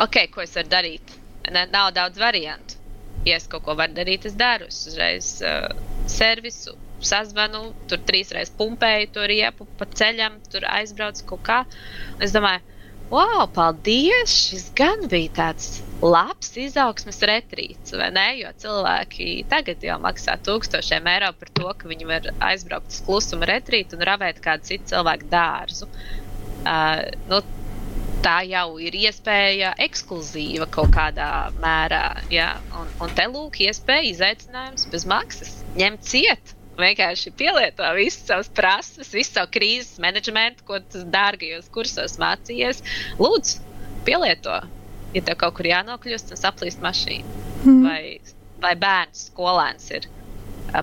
Ok, 0.02 0.18
ko 0.34 0.44
es 0.44 0.56
varu 0.56 0.72
darīt? 0.72 1.14
Ne, 1.50 1.66
nav 1.72 1.92
daudz 1.96 2.18
variantu. 2.18 2.80
Ja 3.26 3.38
es 3.40 3.46
kaut 3.50 3.64
ko 3.66 3.74
varu 3.78 3.94
darīt, 3.96 4.26
es 4.28 4.36
daru. 4.38 4.68
Es 4.70 4.84
uzreiz 4.90 5.30
uh, 5.42 5.70
servisu 6.10 6.76
sazvanu, 7.04 7.70
tur 7.90 8.00
trīs 8.08 8.32
reizes 8.34 8.54
pumpēju 8.56 9.10
to 9.14 9.26
riepu 9.28 9.66
pa 9.78 9.88
ceļam, 10.00 10.40
tur 10.52 10.66
aizbraucu 10.70 11.26
kaut 11.32 11.44
kā. 11.46 11.58
Un 12.16 12.24
es 12.26 12.34
domāju, 12.34 12.62
wow, 13.10 13.44
paldies! 13.52 14.32
Šis 14.32 14.70
gan 14.78 15.06
bija 15.10 15.32
tāds 15.40 15.80
labs 16.02 16.52
izaugsmes 16.60 17.20
retrīts, 17.28 17.94
vai 17.96 18.10
ne? 18.14 18.26
Jo 18.40 18.52
cilvēki 18.62 19.46
tagad 19.50 19.84
jau 19.84 19.98
maksā 20.02 20.38
tūkstošiem 20.46 21.06
eiro 21.12 21.32
par 21.40 21.52
to, 21.58 21.68
ka 21.78 21.90
viņi 21.92 22.08
var 22.08 22.30
aizbraukt 22.50 22.94
uz 22.94 23.02
klusuma 23.06 23.48
retrītu 23.52 23.98
un 23.98 24.06
ravēt 24.08 24.42
kādu 24.44 24.72
citu 24.72 24.94
cilvēku 24.94 25.30
dārzu. 25.32 25.90
Uh, 26.66 27.04
nu, 27.30 27.42
tā 28.26 28.40
jau 28.48 28.76
ir 28.82 28.96
iespēja 28.98 29.72
ekskluzīva 29.86 30.66
kaut 30.74 30.90
kādā 30.96 31.30
mērā. 31.62 32.04
Ja? 32.32 32.56
Un, 32.74 32.90
un 33.04 33.14
te 33.16 33.26
lūk, 33.30 33.60
iespēja 33.68 34.10
izaicinājums 34.10 34.88
bez 34.92 35.06
maksas. 35.08 35.52
Ņemt 35.78 36.06
ciet, 36.08 36.54
vienkārši 36.80 37.32
pielieto 37.38 37.86
visas 37.96 38.26
savas 38.28 38.50
prasības, 38.56 39.12
visu 39.14 39.36
savu 39.36 39.52
krīzes 39.54 40.00
menedžmentu, 40.02 40.66
ko 40.66 40.80
tu 40.82 41.04
dārgajos 41.12 41.70
kursos 41.74 42.18
mācījies. 42.22 42.82
Lūdzu, 43.22 43.62
pielieto. 44.08 44.58
Ja 45.14 45.22
tev 45.24 45.38
kaut 45.40 45.56
kur 45.56 45.70
jānokļūst, 45.70 46.32
tad 46.34 46.50
aplīst 46.50 46.82
mašīna. 46.84 47.42
Mm. 47.64 47.82
Vai, 47.86 48.00
vai 48.62 48.74
bērns, 48.80 49.28
skolēns 49.30 49.90
ir 49.96 50.10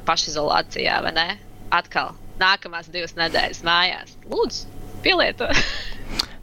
pašizolācijā 0.08 1.02
vai 1.06 1.16
ne? 1.16 1.28
Atkal 1.74 2.16
nākamās 2.40 2.90
divas 2.94 3.14
nedēļas 3.20 3.62
mājās. 3.68 4.16
Lūdzu, 4.32 4.73
pielieto. 5.04 5.52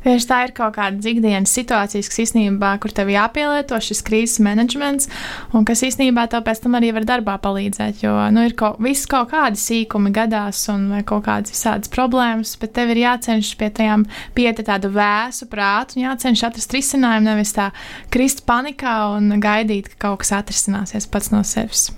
Tieši 0.00 0.28
tā 0.30 0.38
ir 0.46 0.52
kaut 0.56 0.72
kāda 0.78 1.10
ikdienas 1.10 1.52
situācijas, 1.52 2.08
kas 2.08 2.22
īstenībā, 2.22 2.70
kur 2.80 2.92
tev 2.96 3.10
jāpielieto 3.12 3.76
šis 3.84 4.00
krīzes 4.06 4.40
menedžments, 4.40 5.10
un 5.52 5.66
kas 5.68 5.82
īstenībā 5.84 6.24
tev 6.32 6.46
pēc 6.46 6.62
tam 6.64 6.78
arī 6.78 6.94
var 6.96 7.04
darbā 7.08 7.36
palīdzēt. 7.44 8.00
Jo 8.06 8.14
nu, 8.32 8.46
ir 8.48 8.56
kaut, 8.56 8.80
viss 8.80 9.08
kaut 9.10 9.28
kādi 9.34 9.60
sīkumi 9.60 10.14
gadās, 10.16 10.62
un 10.72 10.88
kaut 11.04 11.26
kādas 11.28 11.52
visādas 11.52 11.92
problēmas, 11.92 12.54
bet 12.62 12.72
tev 12.78 12.94
ir 12.94 13.04
jācenšas 13.04 13.60
pie 13.60 13.68
tajām 13.76 14.08
pieti 14.36 14.64
tādu 14.64 14.88
vēsu 14.96 15.50
prātu, 15.52 15.98
un 15.98 16.08
jācenšas 16.08 16.48
atrast 16.48 16.76
risinājumu, 16.78 17.28
nevis 17.28 17.52
tā 17.60 17.68
krist 18.08 18.46
panikā 18.48 19.02
un 19.18 19.36
gaidīt, 19.42 19.92
ka 19.92 20.06
kaut 20.08 20.24
kas 20.24 20.38
atrisināsies 20.40 21.12
pats 21.12 21.28
no 21.34 21.44
sevis. 21.44 21.90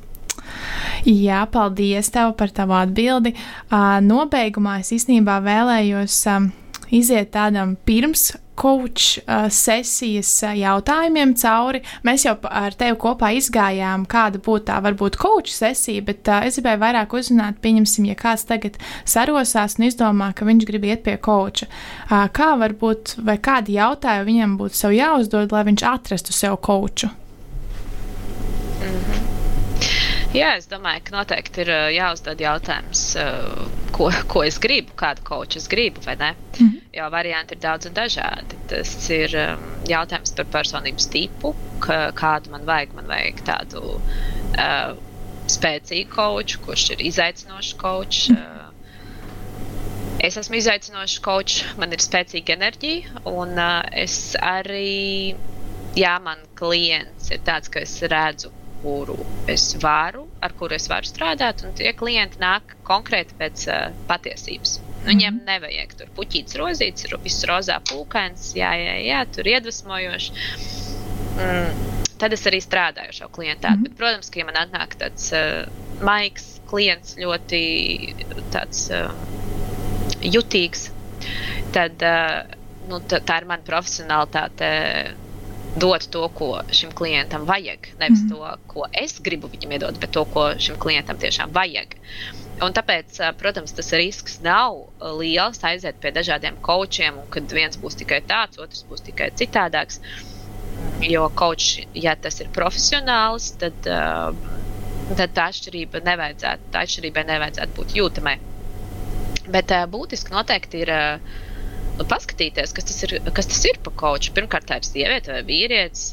Jā, 1.08 1.42
paldies 1.50 2.12
tev 2.14 2.36
par 2.38 2.52
tavu 2.54 2.76
atbildi. 2.78 3.34
Nobeigumā 4.06 4.80
es 4.82 4.92
īstenībā 4.94 5.40
vēlējos 5.42 6.20
iziet 6.92 7.32
tādam 7.34 7.76
pirms 7.86 8.30
coach 8.54 9.18
uh, 9.18 9.48
sesijas 9.50 10.30
uh, 10.44 10.52
jautājumiem 10.56 11.32
cauri. 11.40 11.80
Mēs 12.06 12.26
jau 12.26 12.34
ar 12.48 12.76
tevi 12.78 12.98
kopā 13.00 13.32
izgājām, 13.38 14.04
kāda 14.10 14.40
būtu 14.42 14.68
tā 14.68 14.78
varbūt 14.84 15.16
coach 15.20 15.52
sesija, 15.54 16.04
bet 16.06 16.28
uh, 16.28 16.44
es 16.46 16.60
gribēju 16.60 16.82
vairāk 16.84 17.16
uzzināt, 17.16 17.62
pieņemsim, 17.64 18.10
ja 18.10 18.18
kāds 18.18 18.44
tagad 18.48 18.78
sarosās 19.08 19.78
un 19.80 19.88
izdomā, 19.88 20.32
ka 20.36 20.46
viņš 20.48 20.68
grib 20.68 20.86
iet 20.90 21.04
pie 21.08 21.16
coacha. 21.16 21.70
Uh, 22.10 22.28
kā 22.34 22.52
varbūt, 22.60 23.16
vai 23.24 23.38
kādi 23.42 23.80
jautājumi 23.80 24.30
viņam 24.30 24.56
būtu 24.60 24.82
sev 24.84 24.96
jāuzdod, 24.98 25.52
lai 25.52 25.66
viņš 25.72 25.88
atrastu 25.94 26.36
sev 26.36 26.60
coachu? 26.62 27.10
Mm 28.82 28.98
-hmm. 28.98 29.31
Jā, 30.32 30.54
es 30.56 30.64
domāju, 30.64 31.02
ka 31.04 31.12
noteikti 31.12 31.60
ir 31.60 31.70
jāuzdod 31.92 32.40
jautājums, 32.40 33.02
ko, 33.92 34.06
ko 34.32 34.42
es 34.46 34.56
gribu, 34.62 34.94
kādu 34.96 35.24
koču 35.28 35.58
es 35.60 35.66
gribu? 35.68 36.00
Mm 36.00 36.36
-hmm. 36.58 36.78
Jo 36.92 37.10
varianti 37.10 37.54
ir 37.54 37.60
daudz 37.60 37.86
un 37.86 37.94
dažādi. 37.94 38.56
Tas 38.68 39.10
ir 39.10 39.30
jautājums 39.88 40.34
par 40.36 40.44
personības 40.44 41.08
tipu, 41.08 41.54
kādu 41.80 42.50
man 42.50 42.64
vajag. 42.64 42.94
Man 42.94 43.06
vajag 43.06 43.44
tādu 43.44 44.00
uh, 44.00 44.96
spēcīgu 45.46 46.08
koču, 46.08 46.60
kurš 46.64 46.90
ir 46.90 47.00
izaicinošs 47.00 47.74
kočs. 47.74 48.28
Mm 48.28 48.36
-hmm. 48.36 48.72
Es 50.20 50.36
esmu 50.36 50.56
izaicinošs 50.56 51.18
kočs, 51.18 51.64
man 51.76 51.92
ir 51.92 51.98
spēcīga 51.98 52.52
enerģija, 52.52 53.04
un 53.24 53.58
uh, 53.58 53.82
es 53.92 54.36
arī, 54.40 55.34
jā, 55.94 56.20
man 56.20 56.38
klients 56.54 57.30
ir 57.30 57.38
tāds, 57.38 57.68
ka 57.68 57.80
es 57.80 58.02
redzu 58.02 58.50
kuru 58.82 59.16
es 59.50 59.72
varu, 59.82 60.26
ar 60.42 60.54
kuru 60.58 60.76
es 60.76 60.88
varu 60.90 61.08
strādāt, 61.08 61.64
un 61.66 61.74
tie 61.78 61.92
klienti 61.96 62.40
nāk 62.42 62.76
konkrēti 62.86 63.36
pēc 63.38 63.66
uh, 63.70 63.84
patiesības. 64.10 64.78
Nu, 65.02 65.08
viņiem 65.08 65.40
mhm. 65.40 65.46
nevajag 65.48 65.96
tur 65.98 66.12
puķītas 66.18 66.58
rozītas, 66.60 67.10
viss 67.24 67.48
rozā 67.48 67.78
pūkains, 67.90 68.52
jā, 68.58 68.70
jā, 68.78 68.96
jā, 69.06 69.24
tur 69.34 69.50
iedvesmojoši. 69.50 70.46
Mm, 71.32 71.92
tad 72.20 72.36
es 72.36 72.46
arī 72.46 72.60
strādāju 72.62 73.10
ar 73.10 73.18
šo 73.18 73.28
klientu. 73.34 73.68
Mm 73.68 73.74
-hmm. 73.74 73.82
Bet, 73.88 73.96
protams, 73.98 74.30
ka 74.30 74.40
ja 74.40 74.46
man 74.46 74.58
atnāk 74.60 74.98
tāds 75.00 75.32
uh, 75.32 75.68
maigs 76.02 76.60
klients, 76.70 77.16
ļoti 77.16 77.62
tāds, 78.52 78.90
uh, 78.90 79.10
jutīgs, 80.22 80.90
tad 81.72 82.02
uh, 82.02 82.42
nu, 82.88 83.00
tā 83.00 83.40
ir 83.40 83.48
mana 83.48 83.62
profesionālitāte 83.66 84.68
dot 85.76 86.04
to, 86.12 86.26
ko 86.36 86.60
šim 86.72 86.92
klientam 86.92 87.46
vajag. 87.48 87.88
Nevis 88.00 88.24
mm. 88.26 88.32
to, 88.32 88.56
ko 88.68 88.86
es 88.92 89.16
gribu 89.24 89.48
viņam 89.52 89.72
iedot, 89.76 90.00
bet 90.00 90.12
to, 90.12 90.24
ko 90.28 90.50
šim 90.60 90.76
klientam 90.82 91.20
tiešām 91.20 91.54
vajag. 91.54 91.96
Un 92.62 92.74
tāpēc, 92.76 93.16
protams, 93.40 93.72
tas 93.74 93.88
risks 93.96 94.38
nav 94.44 94.76
liels 95.18 95.62
aiziet 95.66 95.98
pie 96.02 96.12
dažādiem 96.14 96.60
kočiem, 96.62 97.16
un 97.22 97.30
kad 97.32 97.50
viens 97.56 97.78
būs 97.80 97.96
tikai 98.02 98.20
tāds, 98.28 98.60
otrs 98.60 98.84
būs 98.90 99.04
tikai 99.08 99.32
citādāks. 99.38 100.02
Jo 101.02 101.26
kočs, 101.34 101.82
ja 101.98 102.14
tas 102.20 102.38
ir 102.42 102.52
profesionāls, 102.54 103.52
tad, 103.58 103.74
tad 103.82 105.34
tā 105.34 105.48
atšķirība 105.50 106.02
nevajadzētu, 106.04 106.70
tā 106.74 106.84
atšķirībai 106.86 107.24
nevajadzētu 107.32 107.78
būt 107.78 107.96
jūtamai. 107.98 108.36
Bet 109.52 109.72
būtiski 109.90 110.34
noteikti 110.34 110.84
ir 110.84 110.92
paskatīties, 112.00 112.72
kas 112.74 112.86
tas 112.88 113.02
ir, 113.06 113.14
kas 113.36 113.48
tas 113.50 113.62
ir 113.68 113.78
par 113.84 113.94
koču. 114.00 114.32
Pirmkārt, 114.36 114.66
tā 114.70 114.78
ir 114.80 114.88
sieviete 114.88 115.32
vai 115.34 115.42
vīrietis, 115.48 116.08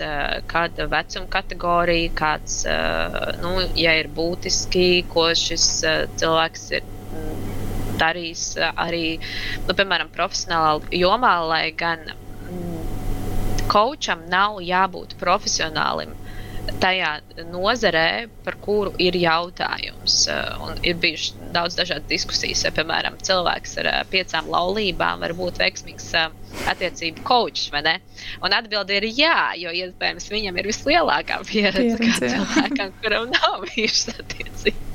kāda 0.52 0.88
vecuma 0.92 1.30
kategorija, 1.32 2.14
kāds, 2.20 2.62
nu, 3.44 3.54
ja 3.80 3.96
ir 4.00 4.12
būtiski, 4.16 5.06
ko 5.12 5.30
šis 5.38 5.68
cilvēks 6.20 6.66
ir 6.78 6.86
mm, 6.86 7.52
darījis 8.02 8.46
arī, 8.76 9.06
nu, 9.68 9.76
piemēram, 9.76 10.12
profesionālā 10.16 10.78
jomā, 11.00 11.36
lai 11.48 11.66
gan 11.80 12.06
kočam 13.70 14.26
mm, 14.26 14.32
nav 14.36 14.60
jābūt 14.66 15.16
profesionālim 15.22 16.19
tajā 16.80 17.12
nozarē, 17.52 18.28
par 18.46 18.58
kuru 18.64 18.94
ir 19.02 19.18
jautājums. 19.20 20.22
Un 20.66 20.80
ir 20.88 21.00
bijušas 21.02 21.38
daudz 21.56 21.78
dažādu 21.80 22.10
diskusijas. 22.12 22.66
Piemēram, 22.76 23.18
cilvēks 23.26 23.78
ar 23.84 23.92
piecām 24.12 24.50
laulībām 24.52 25.24
var 25.26 25.36
būt 25.38 25.62
veiksmīgs 25.62 26.12
attiecību 26.72 27.26
kočs? 27.28 27.70
Un 28.44 28.56
atbilde 28.56 29.00
ir 29.00 29.10
jā, 29.12 29.40
jo 29.60 29.74
iespējams 29.84 30.30
viņam 30.34 30.62
ir 30.62 30.70
vislielākā 30.72 31.42
pieredze, 31.50 31.98
pieredze 32.02 32.36
cilvēkam, 32.36 32.96
kuram 33.04 33.34
nav 33.34 33.66
bijušas 33.70 34.16
attiecības. 34.18 34.89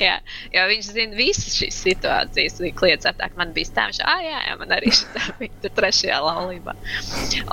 Jā, 0.00 0.16
jo 0.54 0.64
viņš 0.70 0.90
zina 0.96 1.18
visas 1.18 1.56
šīs 1.58 1.78
situācijas. 1.86 2.58
Viņa 2.62 2.78
kliedz 2.78 3.08
apkārt, 3.10 3.36
man 3.38 3.54
bija 3.56 3.72
tā, 3.76 3.88
ah, 4.06 4.24
jā, 4.24 4.40
jā, 4.48 4.56
man 4.60 4.74
arī 4.78 4.92
tā 5.16 5.28
bija 5.40 5.62
tur 5.64 5.74
trešajā 5.80 6.18
laulībā. 6.24 6.76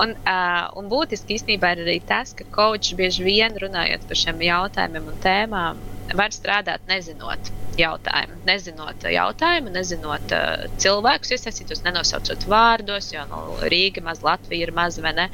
Un, 0.01 0.15
uh, 0.23 0.65
un 0.79 0.91
būtiski 0.91 1.37
īstenībā 1.39 1.75
ir 1.75 1.85
arī 1.85 1.99
tas, 2.09 2.35
ka 2.37 2.47
kočs 2.55 2.95
bieži 2.99 3.25
vien 3.27 3.55
runājot 3.61 4.07
par 4.09 4.21
šiem 4.23 4.43
jautājumiem 4.49 5.13
un 5.13 5.23
tēmām, 5.23 5.87
var 6.17 6.33
strādāt 6.33 6.85
nezinot 6.89 7.51
jautājumu. 7.79 8.39
Nezinot 8.47 9.05
jautājumu, 9.13 9.71
nezinot 9.75 10.33
uh, 10.35 10.65
cilvēkus, 10.81 11.35
iesaistītos, 11.35 11.83
nenosaucot 11.85 12.47
vārdos, 12.49 13.11
jo 13.13 13.23
nu, 13.29 13.43
Rīga 13.71 14.03
maz 14.05 14.23
Latvija 14.25 14.67
ir 14.67 14.75
maza 14.75 15.03
vai 15.05 15.15
ne. 15.17 15.29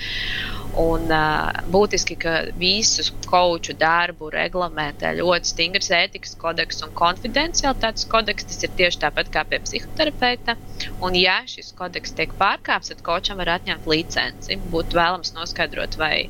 Un 0.82 1.08
uh, 1.08 1.52
būtiski, 1.72 2.18
ka 2.20 2.34
visu 2.60 3.06
koču 3.30 3.76
darbu 3.80 4.28
reglamentē 4.34 5.14
ļoti 5.20 5.52
stingrs 5.54 5.92
ētikas 5.96 6.36
kodeks 6.42 6.84
un 6.84 6.92
konfidencialitātes 6.98 8.10
kodeks. 8.12 8.50
Tas 8.50 8.68
ir 8.68 8.76
tieši 8.82 9.02
tāpat 9.06 9.32
kā 9.32 9.46
pie 9.48 9.62
psihoterapeita. 9.64 10.58
Un, 11.00 11.16
ja 11.16 11.40
šis 11.48 11.72
kodeks 11.80 12.16
tiek 12.18 12.36
pārkāpts, 12.42 12.92
tad 12.92 13.06
kočam 13.08 13.40
var 13.40 13.56
atņemt 13.56 13.88
licenci. 13.88 14.60
Būtu 14.74 15.00
vēlams 15.00 15.36
noskaidrot, 15.38 15.96
vai 16.02 16.28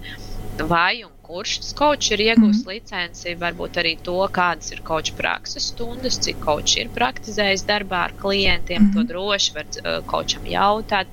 vājums 0.61 1.15
kurš 1.25 1.55
kočs 1.77 2.11
ir 2.13 2.21
iegūmis 2.25 2.59
mm 2.59 2.65
-hmm. 2.65 2.73
licenci, 2.73 3.35
varbūt 3.41 3.79
arī 3.81 3.93
to, 4.07 4.17
kādas 4.37 4.71
ir 4.75 4.81
koča 4.89 5.15
prakses 5.17 5.71
stundas, 5.71 6.19
cik 6.25 6.37
kočs 6.43 6.77
ir 6.81 6.91
praktizējis 6.99 7.65
darbā 7.71 8.03
ar 8.09 8.13
klientiem. 8.21 8.83
Mm 8.83 8.91
-hmm. 8.91 8.93
To 8.95 9.13
droši 9.13 9.55
var 9.55 9.65
uh, 9.71 10.05
kočam 10.05 10.45
jautāt. 10.45 11.07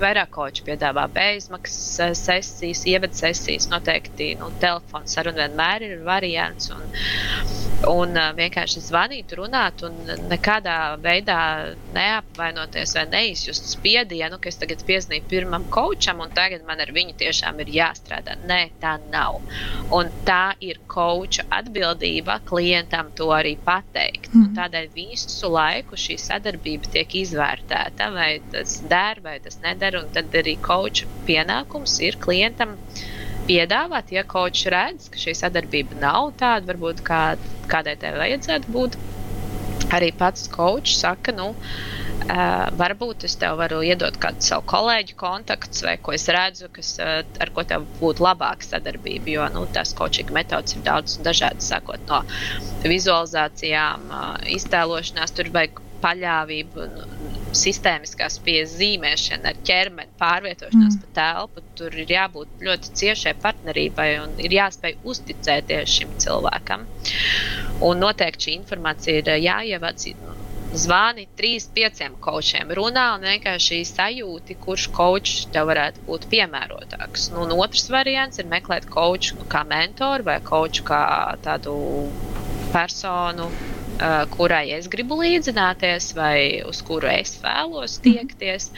Vairāk 0.00 0.32
koči 0.34 0.64
piedāvā 0.66 1.06
bezmaksas 1.12 2.20
sesijas, 2.26 2.84
ievad 2.88 3.16
sesijas. 3.16 3.70
Noteikti 3.72 4.34
nu, 4.40 4.50
telefona 4.60 5.08
saruna 5.08 5.46
vienmēr 5.46 5.86
ir 5.86 6.02
variants. 6.04 6.70
Un, 6.74 6.84
un 7.90 8.18
vienkārši 8.36 8.82
zvanīt, 8.84 9.32
runāt 9.38 9.84
un 9.86 9.96
nekādā 10.30 10.96
veidā 11.02 11.38
neapvainoties 11.94 12.94
vai 12.96 13.04
neizjust 13.12 13.70
spiedienu, 13.72 14.40
ka 14.40 14.50
es 14.50 14.60
tagad 14.60 14.82
piezvanīju 14.88 15.28
pirmam 15.30 15.66
kočam 15.72 16.20
un 16.24 16.32
tagad 16.36 16.64
man 16.68 16.80
ar 16.82 16.92
viņu 16.96 17.16
tiešām 17.20 17.60
ir 17.64 17.72
jāstrādā. 17.76 18.36
Nē, 18.48 18.60
tā 18.82 18.96
nav. 19.12 19.40
Un 19.94 20.10
tā 20.26 20.56
ir 20.60 20.80
koča 20.90 21.46
atbildība 21.52 22.40
klientam 22.48 23.12
to 23.16 23.30
arī 23.34 23.56
pateikt. 23.64 24.32
Mm. 24.32 24.42
Un 24.42 24.56
tādēļ 24.56 24.90
visu 24.96 25.50
laiku 25.52 25.98
šī 26.00 26.18
sadarbība 26.20 26.90
tiek 26.96 27.18
izvērtēta, 27.22 28.10
vai 28.14 28.30
tas 28.52 28.80
der 28.90 29.20
vai 29.24 29.38
tas 29.44 29.60
neder, 29.62 29.85
un 30.00 30.08
tad 30.14 30.34
arī 30.34 30.56
koča 30.62 31.06
pienākums 31.28 31.98
ir 32.02 32.18
klientam 32.22 32.74
piedāvāt, 33.46 34.10
ja 34.10 34.24
kočs 34.26 34.66
redz, 34.72 35.10
ka 35.12 35.20
šī 35.22 35.36
sadarbība 35.38 36.00
nav 36.02 36.32
tāda, 36.40 36.66
varbūt 36.72 37.04
kā, 37.06 37.20
kādai 37.70 37.94
tai 38.00 38.16
vajadzētu 38.18 38.74
būt. 38.74 38.98
Arī 39.94 40.10
pats 40.18 40.48
kočs 40.50 40.98
saka, 41.04 41.34
nu, 41.36 41.52
Uh, 42.26 42.66
varbūt 42.74 43.22
es 43.28 43.36
tev 43.38 43.54
varu 43.60 43.84
iedot 43.86 44.16
kādu 44.18 44.42
savu 44.42 44.64
kolēģu 44.72 45.14
kontaktu, 45.20 45.84
vai 45.86 45.92
ko 46.02 46.10
es 46.16 46.24
redzu, 46.34 46.66
kas, 46.74 46.88
uh, 46.98 47.20
ar 47.38 47.52
ko 47.54 47.62
tev 47.70 47.84
būtu 48.00 48.24
labāka 48.24 48.66
sadarbība. 48.66 49.30
Jo 49.30 49.44
nu, 49.54 49.62
tās 49.76 49.94
coaching 49.94 50.32
metodas 50.34 50.74
ir 50.74 50.82
daudz 50.88 51.20
un 51.20 51.26
dažādas, 51.28 51.68
sākot 51.70 52.02
no 52.10 52.24
vizualizācijām, 52.82 54.08
uh, 54.10 54.32
iztēlošanās, 54.56 55.36
tur 55.38 55.52
vajag 55.54 55.78
paļāvību, 56.02 56.88
sistēmiskās 57.58 58.38
piezīmēšana 58.46 59.52
ar 59.52 59.60
ķermeni, 59.66 60.12
pārvietošanās 60.20 60.96
mm. 60.96 61.02
pa 61.02 61.12
telpu. 61.20 61.64
Tur 61.78 61.96
ir 61.96 62.12
jābūt 62.12 62.64
ļoti 62.66 62.94
ciešai 63.00 63.34
partnerībai 63.42 64.08
un 64.22 64.34
ir 64.42 64.56
jāspēj 64.58 64.98
uzticēties 65.04 65.98
šim 65.98 66.16
cilvēkam. 66.22 66.86
Un 67.86 68.02
noteikti 68.04 68.48
šī 68.48 68.58
informācija 68.60 69.22
ir 69.22 69.32
jāievāc. 69.44 70.10
Zvani 70.76 71.22
trīs, 71.38 71.68
pieciem 71.72 72.16
kočiem, 72.20 72.72
runā 72.76 73.04
un 73.14 73.22
vienkārši 73.24 73.78
sajūti, 73.88 74.56
kurš 74.60 74.88
kočs 74.92 75.46
tev 75.54 75.70
varētu 75.70 76.02
būt 76.08 76.26
piemērotāks. 76.32 77.30
Nu, 77.32 77.46
un 77.46 77.54
otrs 77.54 77.86
variants 77.94 78.42
ir 78.42 78.50
meklēt 78.50 78.88
koču 78.90 79.38
kā 79.48 79.62
mentoru 79.68 80.26
vai 80.26 80.36
koču 80.44 80.84
kā 80.90 81.00
tādu 81.46 81.78
personu, 82.74 83.48
kurai 84.36 84.70
es 84.76 84.88
gribu 84.92 85.18
līdzināties, 85.20 86.12
vai 86.16 86.62
uz 86.66 86.82
kuru 86.86 87.08
es 87.12 87.36
vēlos 87.42 87.98
mhm. 88.00 88.04
tiekties. 88.04 88.70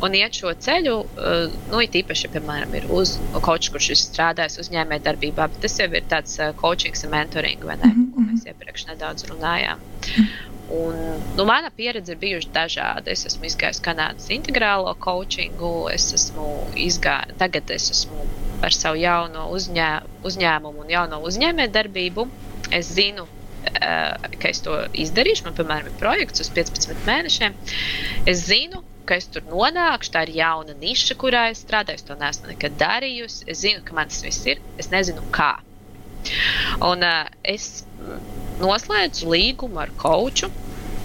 Un 0.00 0.14
iet 0.16 0.32
šo 0.32 0.54
ceļu, 0.56 0.94
uh, 1.04 1.56
nu, 1.68 1.80
it 1.84 1.96
īpaši, 1.98 2.30
piemēram, 2.32 2.72
ir 2.78 2.86
uz 2.88 3.18
kaut 3.44 3.66
kurš 3.68 3.90
ir 3.92 3.98
strādājis 4.00 4.56
uzņēmējdarbībā, 4.62 5.48
bet 5.52 5.58
tas 5.66 5.74
jau 5.76 5.90
ir 5.92 6.06
tāds 6.08 6.38
uh, 6.40 6.54
coaching 6.56 6.96
un 7.04 7.12
mentoring, 7.12 7.66
vai 7.68 7.76
ne, 7.82 7.90
ko 8.14 8.24
mēs 8.24 8.46
iepriekš 8.48 8.86
nedaudz 8.88 9.26
runājām. 9.28 9.82
Un, 10.72 10.96
nu, 11.36 11.44
mana 11.44 11.68
pieredze 11.74 12.14
ir 12.14 12.20
bijusi 12.22 12.48
dažāda. 12.54 13.10
Es 13.12 13.26
esmu 13.28 13.48
izgājis 13.50 13.82
Kanādas 13.84 14.30
integrālo 14.32 14.94
coachingu, 15.04 15.90
es 15.92 16.08
esmu 16.16 16.46
izgājis, 16.78 17.36
tagad 17.42 17.74
es 17.74 17.90
esmu 17.92 18.24
ar 18.64 18.76
savu 18.76 19.02
jauno 19.02 19.50
uzņē, 19.52 19.90
uzņēmumu 20.30 20.86
un 20.86 20.94
jauno 20.94 21.20
uzņēmējdarbību. 21.28 22.28
Es 22.70 22.94
zinu, 22.94 23.26
Eh, 23.26 23.39
ka 23.78 24.50
es 24.50 24.62
to 24.64 24.76
izdarīšu. 25.04 25.46
Man, 25.46 25.56
piemēram, 25.58 25.90
ir 25.90 25.98
projekts 26.00 26.42
uz 26.44 26.50
15 26.56 27.04
mēnešiem. 27.08 27.56
Es 28.30 28.44
zinu, 28.48 28.82
ka 29.08 29.18
es 29.20 29.28
tur 29.32 29.46
nonākšu. 29.50 30.12
Tā 30.14 30.24
ir 30.26 30.36
jauna 30.40 30.76
niša, 30.80 31.16
kurā 31.20 31.48
es 31.54 31.64
strādāju. 31.64 32.00
Es 32.00 32.06
to 32.06 32.16
neesmu 32.20 32.52
nekad 32.52 32.78
darījusi. 32.80 33.46
Es 33.50 33.64
zinu, 33.64 33.84
ka 33.86 33.96
man 33.96 34.12
tas 34.12 34.22
viss 34.26 34.46
ir. 34.50 34.62
Es 34.80 34.90
nezinu, 34.94 35.24
kā. 35.34 35.52
Un 36.84 37.04
uh, 37.06 37.28
es 37.42 37.84
noslēdzu 38.60 39.30
līgumu 39.30 39.80
ar 39.82 39.92
koču. 40.00 40.50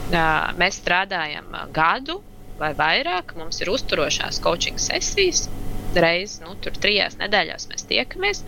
Uh, 0.05 0.51
mēs 0.59 0.81
strādājam 0.83 1.49
gadu 1.73 2.19
vai 2.59 2.73
vairāk. 2.77 3.35
Mums 3.39 3.61
ir 3.63 3.71
uzturošās 3.73 4.41
coaching 4.43 4.81
sesijas 4.81 5.47
reizes, 6.01 6.39
nu, 6.43 6.55
tur 6.61 6.75
trijās 6.81 7.17
nedēļās 7.19 7.67
mēs 7.71 7.87
tiekamies. 7.89 8.43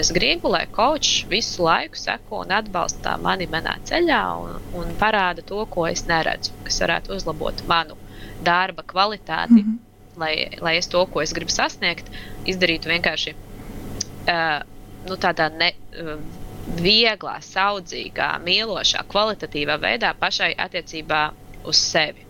Es 0.00 0.12
gribu, 0.14 0.50
lai 0.52 0.64
kočs 0.72 1.26
visu 1.30 1.64
laiku 1.66 1.98
seko 2.00 2.42
un 2.44 2.54
atbalsta 2.56 3.16
mani 3.22 3.48
manā 3.52 3.76
ceļā 3.88 4.22
un, 4.42 4.58
un 4.80 4.92
parāda 5.00 5.44
to, 5.46 5.64
ko 5.72 5.86
es 5.90 6.06
neredzu, 6.08 6.54
kas 6.66 6.80
varētu 6.84 7.16
uzlabot 7.16 7.64
manu 7.68 7.98
darba 8.42 8.82
kvalitāti, 8.82 9.62
mm 9.62 9.64
-hmm. 9.64 10.20
lai, 10.20 10.34
lai 10.60 10.76
es 10.76 10.88
to, 10.88 11.06
ko 11.06 11.22
es 11.22 11.32
gribu 11.32 11.50
sasniegt, 11.50 12.08
izdarītu 12.44 12.88
vienkārši 12.88 13.34
uh, 13.34 14.62
nu, 15.08 15.16
tādā 15.16 15.50
ne. 15.52 15.74
Uh, 15.98 16.16
vieglā, 16.62 17.40
saudzīgā, 17.42 18.38
mīlošā, 18.44 19.02
kvalitatīvā 19.10 19.78
veidā 19.82 20.14
pašai 20.18 20.54
attiecībā 20.58 21.22
uz 21.64 21.76
sevi. 21.76 22.26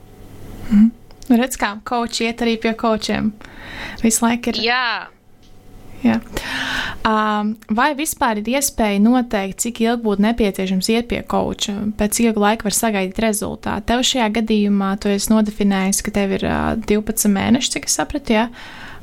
Mm. 0.70 0.90
Redz, 1.40 1.58
kā 1.60 1.74
koči 1.88 2.28
iet 2.28 2.44
arī 2.44 2.58
pie 2.60 2.74
kočiem. 2.78 3.32
Visu 4.02 4.24
laiku 4.26 4.52
ir. 4.52 4.62
Jā. 4.66 4.86
Jā. 6.02 6.16
Um, 7.06 7.52
vai 7.70 7.92
vispār 7.94 8.40
ir 8.40 8.48
iespēja 8.56 8.98
noteikt, 9.02 9.60
cik 9.62 9.80
ilgi 9.84 10.02
būtu 10.02 10.24
nepieciešams 10.24 10.88
iet 10.90 11.08
pie 11.12 11.20
koča, 11.22 11.76
pēc 11.98 12.18
cik 12.18 12.40
laika 12.42 12.66
var 12.66 12.74
sagaidīt 12.74 13.20
rezultātu? 13.22 13.86
Tev 13.86 14.02
šajā 14.08 14.26
gadījumā 14.40 14.96
tu 15.02 15.12
esi 15.12 15.30
nodefinējis, 15.30 16.02
ka 16.02 16.14
tev 16.18 16.34
ir 16.40 16.46
uh, 16.48 16.72
12 16.90 17.30
mēneši, 17.36 17.74
cik 17.76 17.86
es 17.86 17.96
sapratu, 18.00 18.34
ja, 18.34 18.48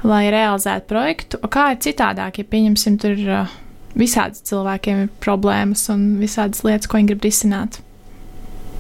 lai 0.04 0.26
realizētu 0.34 0.92
projektu. 0.92 1.40
Kā 1.48 1.70
ir 1.74 1.82
citādāk, 1.88 2.42
ja 2.42 2.52
pieņemsim, 2.52 3.00
tur 3.00 3.16
ir 3.16 3.32
uh, 3.46 3.56
visādi 4.00 4.44
cilvēkiem 4.52 5.06
ir 5.06 5.14
problēmas 5.24 5.88
un 5.94 6.18
visādas 6.20 6.66
lietas, 6.68 6.92
ko 6.92 7.00
viņi 7.00 7.14
grib 7.14 7.30
risināt? 7.30 7.80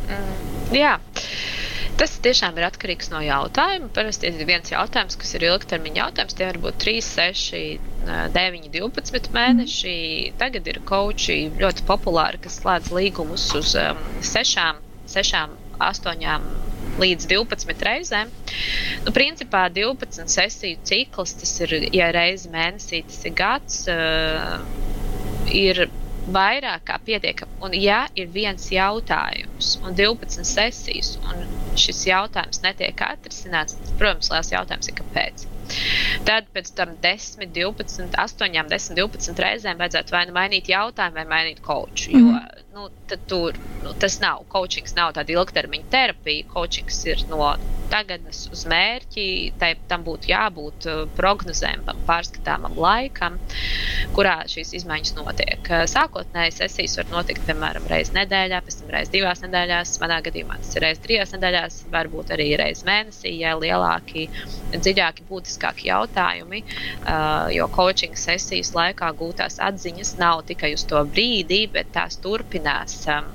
Mm, 0.09 0.75
jā. 0.75 0.97
Tas 1.99 2.13
tiešām 2.23 2.55
ir 2.55 2.63
atkarīgs 2.63 3.09
no 3.11 3.19
jautājuma. 3.19 3.89
Parasti 3.95 4.29
ir 4.29 4.45
viens 4.47 4.71
jautājums, 4.71 5.17
kas 5.19 5.33
ir 5.35 5.43
ilgtermiņa 5.49 5.99
jautājums. 5.99 6.35
Tie 6.37 6.45
var 6.47 6.59
būt 6.63 6.77
3, 6.85 7.01
6, 7.03 7.59
9, 8.37 8.69
12 8.75 9.33
mēneši. 9.35 9.95
Tagad 10.39 10.69
ir 10.71 10.79
koči 10.87 11.37
ļoti 11.59 11.83
populāri, 11.89 12.39
kas 12.45 12.61
slēdz 12.61 12.93
līgumus 12.95 13.49
uz 13.59 13.75
um, 13.83 13.99
6, 14.23 14.63
6, 15.11 15.43
8 15.89 16.47
līdz 17.03 17.27
12 17.31 17.85
reizēm. 17.89 18.31
Nu, 19.03 19.13
principā 19.15 19.65
12 19.71 20.31
sesiju 20.31 20.79
cikls, 20.87 21.35
tas 21.41 21.55
ir, 21.65 21.75
ja 21.95 22.13
reizi 22.15 22.51
mēnesī 22.53 23.03
tas 23.11 23.23
ir 23.27 23.35
gads, 23.43 23.81
uh, 23.91 24.59
ir 25.51 25.89
vairāk 26.33 26.85
kā 26.87 26.97
pietiekami. 27.05 27.59
Un, 27.65 27.75
ja 27.77 28.01
ir 28.15 28.29
viens 28.33 28.69
jautājums 28.73 29.75
un 29.83 29.95
12 29.97 30.45
sesijas, 30.47 31.15
un 31.29 31.45
šis 31.79 32.05
jautājums 32.09 32.61
netiek 32.65 33.01
atrisināts, 33.05 33.77
tad, 33.79 33.95
protams, 34.01 34.31
liels 34.33 34.51
jautājums 34.53 34.91
ir, 34.91 34.97
kāpēc. 34.99 35.47
Tad 36.25 36.47
pēc 36.53 36.71
tam 36.77 36.95
10, 37.03 37.45
12, 37.53 38.15
8, 38.17 38.55
10, 38.73 38.95
12 38.97 39.43
reizēm 39.43 39.81
vajadzētu 39.81 40.15
vai 40.15 40.23
nu 40.29 40.35
mainīt 40.37 40.71
jautājumu, 40.71 41.19
vai 41.19 41.27
mainīt 41.35 41.61
koču. 41.65 42.11
Mm 42.15 42.29
-hmm. 42.29 42.68
Nu, 42.73 42.89
tur 43.27 43.57
nu, 43.83 43.93
tas 43.99 44.19
nav. 44.21 44.45
Coachings 44.51 44.95
nav 44.97 45.13
tāda 45.17 45.35
ilgtermiņa 45.35 45.91
terapija. 45.93 46.47
Coachings 46.53 47.03
ir 47.09 47.23
no 47.31 47.53
tagadnes 47.89 48.43
uz 48.53 48.65
mērķi. 48.69 49.25
Tai, 49.59 49.71
tam 49.89 50.03
būtu 50.05 50.29
jābūt 50.29 50.87
uh, 50.89 51.01
prognozējumam, 51.17 52.03
pārskatāmam 52.07 52.77
laikam, 52.79 53.39
kurā 54.17 54.35
šīs 54.49 54.75
izmaiņas 54.79 55.15
notiek. 55.17 55.63
Uh, 55.65 55.85
sākotnēji 55.89 56.55
sesijas 56.59 56.99
var 57.01 57.09
notikt, 57.13 57.43
piemēram, 57.47 57.87
reizes 57.89 58.13
nedēļā, 58.17 58.61
pēc 58.65 58.79
tam 58.81 58.93
reizes 58.93 59.13
divās 59.13 59.43
nedēļās. 59.45 59.95
Manā 60.03 60.19
gadījumā 60.25 60.59
tas 60.61 60.75
ir 60.75 60.85
reizes 60.85 61.03
trijās 61.05 61.33
nedēļās, 61.35 61.79
varbūt 61.93 62.33
arī 62.35 62.51
reizes 62.61 62.85
mēnesī, 62.87 63.33
ja 63.41 63.55
lielāki, 63.59 64.27
dziļāki, 64.75 65.25
būtiskāki 65.29 65.89
jautājumi. 65.89 66.63
Uh, 67.01 67.49
jo 67.55 67.69
coaching 67.73 68.17
sesijas 68.19 68.75
laikā 68.77 69.11
gūtās 69.17 69.59
atziņas 69.63 70.15
nav 70.21 70.45
tikai 70.49 70.75
uz 70.77 70.85
to 70.89 71.01
brīdi, 71.09 71.63
bet 71.73 71.91
tās 71.95 72.19
turpinās. 72.21 72.58
Um, 72.63 73.31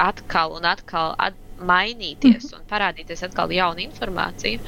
atkal 0.00 0.56
un 0.56 0.66
atkal 0.68 1.14
at, 1.18 1.38
mainīties 1.60 2.46
mhm. 2.46 2.56
un 2.56 2.68
parādīties 2.70 3.22
atkal 3.26 3.52
jauna 3.52 3.82
informācija. 3.84 4.60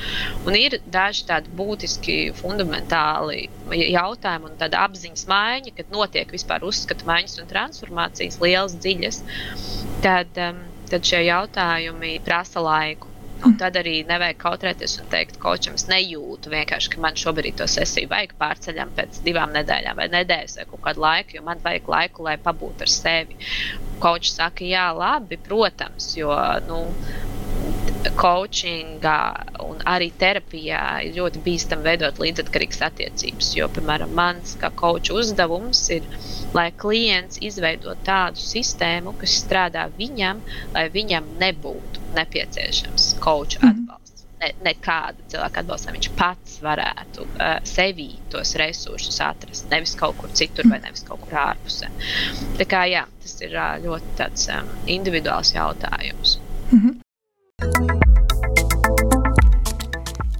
Un 0.46 0.56
ir 0.58 0.78
daži 0.92 1.24
tādi 1.28 1.52
būtiski, 1.56 2.16
fundamentāli 2.36 3.46
jautājumi 3.72 4.50
un 4.50 4.58
tāda 4.60 4.82
apziņas 4.86 5.24
maiņa, 5.30 5.76
kad 5.78 5.94
notiek 5.94 6.34
vispār 6.34 6.66
uzskatu 6.68 7.08
maiņas 7.08 7.38
un 7.42 7.48
transformācijas, 7.52 8.40
lielas, 8.44 8.76
dziļas. 8.84 9.22
Tad, 10.04 10.36
um, 10.48 10.60
tad 10.92 11.08
šie 11.08 11.24
jautājumi 11.30 12.18
prasa 12.26 12.64
laiku. 12.64 13.11
Un 13.42 13.56
tad 13.58 13.74
arī 13.78 13.94
nevajag 14.06 14.36
kautrēties 14.38 14.92
un 15.02 15.08
teikt, 15.10 15.38
kočam 15.42 15.74
es 15.78 15.88
nejūtu 15.90 16.52
vienkārši, 16.52 16.92
ka 16.92 17.00
man 17.02 17.16
šobrīd 17.18 17.56
to 17.58 17.66
sesiju 17.70 18.10
vajag 18.12 18.36
pārceļam 18.38 18.92
pēc 18.98 19.18
divām 19.26 19.54
nedēļām 19.56 19.98
vai 19.98 20.06
nedēļas 20.12 20.60
vai 20.60 20.66
kaut 20.70 20.84
kādu 20.84 21.02
laiku, 21.02 21.36
jo 21.38 21.42
man 21.48 21.62
vajag 21.64 21.90
laiku, 21.94 22.26
lai 22.28 22.36
pabūtu 22.44 22.86
ar 22.86 22.92
sevi. 22.92 23.38
Kočs 24.02 24.36
saka, 24.38 24.66
jā, 24.66 24.84
labi, 24.94 25.40
protams, 25.48 26.12
jo, 26.18 26.30
nu, 26.68 26.84
coachingā 28.18 29.18
un 29.62 29.82
arī 29.90 30.08
terapijā 30.18 30.82
ir 31.06 31.18
ļoti 31.18 31.42
bīstami 31.44 31.86
veidot 31.86 32.20
līdzatkarīgas 32.22 32.82
attiecības. 32.88 33.50
Jo, 33.58 33.68
piemēram, 33.74 34.14
mans 34.18 34.54
kā 34.60 34.70
koča 34.78 35.16
uzdevums 35.18 35.82
ir, 35.94 36.06
lai 36.54 36.68
klients 36.84 37.42
izveido 37.42 37.94
tādu 38.06 38.42
sistēmu, 38.42 39.16
kas 39.22 39.40
strādā 39.42 39.88
viņam, 39.98 40.42
lai 40.74 40.86
viņam 40.94 41.34
nebūtu 41.42 42.01
nepieciešams 42.16 43.14
koča 43.22 43.60
mm. 43.62 43.70
atbalsts. 43.70 44.26
Ne, 44.42 44.50
nekāda 44.66 45.28
cilvēka 45.30 45.62
atbalsts, 45.62 45.90
viņš 45.94 46.08
pats 46.18 46.56
varētu 46.64 47.26
uh, 47.28 47.60
sevī 47.68 48.08
tos 48.32 48.56
resursus 48.58 49.20
atrast. 49.22 49.68
Nevis 49.70 49.94
kaut 49.98 50.18
kur 50.18 50.32
citur 50.34 50.66
vai 50.70 50.80
nevis 50.82 51.06
kaut 51.06 51.22
kur 51.22 51.38
ārpusē. 51.44 51.92
Tā 52.58 52.66
kā 52.66 52.82
jā, 52.90 53.06
tas 53.22 53.38
ir 53.46 53.54
uh, 53.54 53.76
ļoti 53.84 54.18
tāds, 54.18 54.48
um, 54.50 54.74
individuāls 54.98 55.54
jautājums. 55.54 56.38
Mm 56.72 56.80
-hmm. 56.80 57.00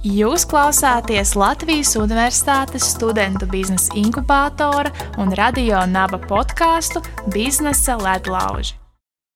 Jūs 0.03 0.43
klausāties 0.51 1.31
Latvijas 1.39 1.93
Universitātes 1.95 2.89
studentu 2.91 3.47
biznesa 3.47 3.95
inkubātora 3.95 4.91
un 5.15 5.31
radio 5.31 5.85
naba 5.87 6.19
podkāstu 6.19 6.99
Biznesa 7.31 7.95
ledlauži. 7.95 8.82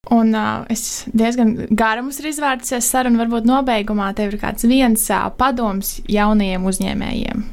Un 0.10 0.32
uh, 0.36 0.64
es 0.72 1.04
diezgan 1.12 1.54
gari 1.76 2.04
mums 2.04 2.20
ir 2.22 2.30
izvērtusies 2.32 2.88
saruna. 2.88 3.20
Varbūt 3.20 3.48
nobeigumā 3.50 4.14
tev 4.16 4.32
ir 4.34 4.40
kāds 4.42 4.68
viens 4.70 5.04
uh, 5.12 5.28
padoms 5.36 5.98
jaunajiem 6.08 6.68
uzņēmējiem. 6.72 7.44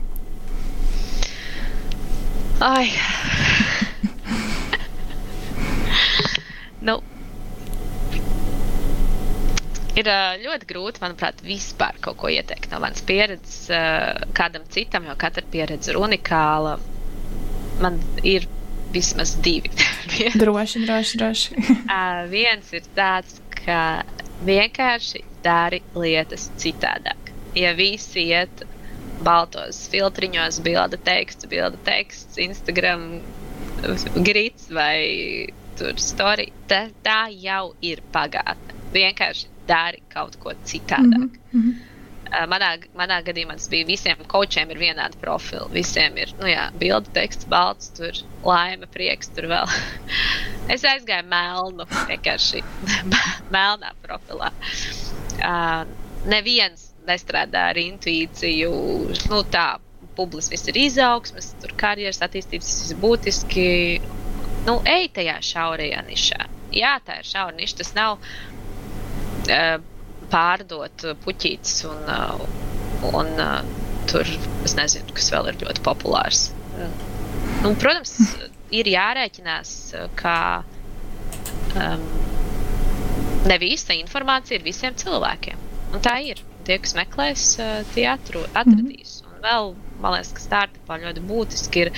Ai. 2.62 2.86
nu, 6.86 6.94
ir 9.98 10.10
ļoti 10.44 10.70
grūti, 10.70 11.02
manuprāt, 11.02 11.42
vispār 11.42 11.98
kaut 12.04 12.20
ko 12.22 12.30
ieteikt 12.30 12.70
no 12.70 12.78
manas 12.84 13.02
pieredzes 13.04 13.66
kādam 14.38 14.62
citam, 14.70 15.10
jo 15.10 15.18
katra 15.18 15.42
pieredze 15.50 15.90
ir 15.90 15.98
unikāla. 15.98 16.78
Man 17.82 17.98
ir 18.22 18.46
vismaz 18.94 19.34
divi. 19.44 19.70
droši, 20.42 20.84
droši, 20.86 21.18
droši. 21.20 21.56
uh, 21.96 22.24
viens 22.30 22.72
ir 22.76 22.86
tāds, 22.96 23.40
ka 23.64 24.04
vienkārši 24.46 25.24
dari 25.44 25.82
lietas 25.94 26.48
citādāk. 26.60 27.32
Ja 27.58 27.74
visi 27.78 28.28
iet 28.32 28.64
baltos 29.24 29.84
filtriņos, 29.92 30.60
bilda 30.64 30.98
teksts, 31.06 31.46
bilda 31.50 31.78
teksts, 31.86 32.38
Instagram 32.42 33.20
grīts 34.24 34.70
vai 34.72 35.50
tur 35.78 35.98
story, 36.00 36.48
tā, 36.70 36.86
tā 37.04 37.26
jau 37.30 37.74
ir 37.84 38.02
pagātne. 38.14 38.76
Vienkārši 38.94 39.50
dari 39.68 40.02
kaut 40.12 40.36
ko 40.42 40.52
citādāk. 40.64 41.38
Mm 41.52 41.62
-hmm. 41.62 41.93
Eh, 42.34 42.44
manā, 42.50 42.70
manā 42.98 43.20
gadījumā 43.26 43.56
tas 43.58 43.68
bija 43.70 43.86
visiem 43.86 44.22
kočiem 44.30 44.70
ir 44.72 44.80
vienādi 44.80 45.18
profili. 45.22 45.68
Visiem 45.76 46.16
ir, 46.18 46.32
nu 46.40 46.50
bilde, 46.80 47.12
teksts, 47.14 47.46
balts, 47.50 47.92
tur 47.94 48.16
laime, 48.46 48.88
prieks, 48.90 49.30
tur 49.36 49.46
vēl. 49.52 49.70
es 50.74 50.86
aizgāju 50.88 51.28
melnu, 51.30 51.86
vienkārši 52.10 52.64
melnā 53.54 53.92
profilā. 54.02 54.50
Uh, 55.34 55.84
neviens 56.30 56.90
nestrādā 57.06 57.68
ar 57.70 57.78
intuīciju, 57.78 58.74
nu 59.30 59.42
tā, 59.52 59.68
publis 60.16 60.48
viss 60.50 60.70
ir 60.70 60.78
izaugsmes, 60.80 61.52
tur 61.62 61.74
karjeras 61.78 62.22
attīstības, 62.24 62.74
tas 62.80 62.94
ir 62.94 63.02
būtiski. 63.02 63.70
Nu, 64.64 64.78
ej 64.88 65.10
tajā 65.14 65.38
šaurajā 65.44 66.04
nišā. 66.08 66.46
Jā, 66.74 66.96
tā 67.04 67.20
ir 67.20 67.28
šaura 67.28 67.54
niša, 67.58 67.82
tas 67.82 67.94
nav. 67.98 68.22
Uh, 69.44 69.82
pārdot 70.34 71.06
puķītes 71.24 71.84
un, 71.86 72.00
uh, 72.10 72.44
un 73.14 73.30
uh, 73.38 73.60
tur 74.10 74.28
es 74.66 74.74
nezinu, 74.78 75.14
kas 75.16 75.30
vēl 75.34 75.52
ir 75.52 75.60
ļoti 75.62 75.84
populārs. 75.86 76.48
Nu, 77.62 77.72
protams, 77.80 78.16
ir 78.74 78.90
jārēķinās, 78.90 79.70
ka 80.18 80.36
um, 81.78 82.04
ne 83.46 83.58
visa 83.62 83.96
informācija 83.96 84.58
ir 84.58 84.66
visiem 84.66 84.98
cilvēkiem. 84.98 85.62
Un 85.94 86.04
tā 86.04 86.18
ir. 86.32 86.42
Tie, 86.64 86.78
kas 86.80 86.94
meklēs, 86.96 87.42
uh, 87.60 87.82
tie 87.92 88.06
atru, 88.08 88.40
atradīs. 88.56 89.18
Un 89.28 89.42
vēl, 89.44 89.74
man 90.00 90.16
liekas, 90.16 90.32
ka 90.32 90.44
startupā 90.46 90.96
ļoti 91.02 91.24
būtiski 91.28 91.84
ir 91.84 91.90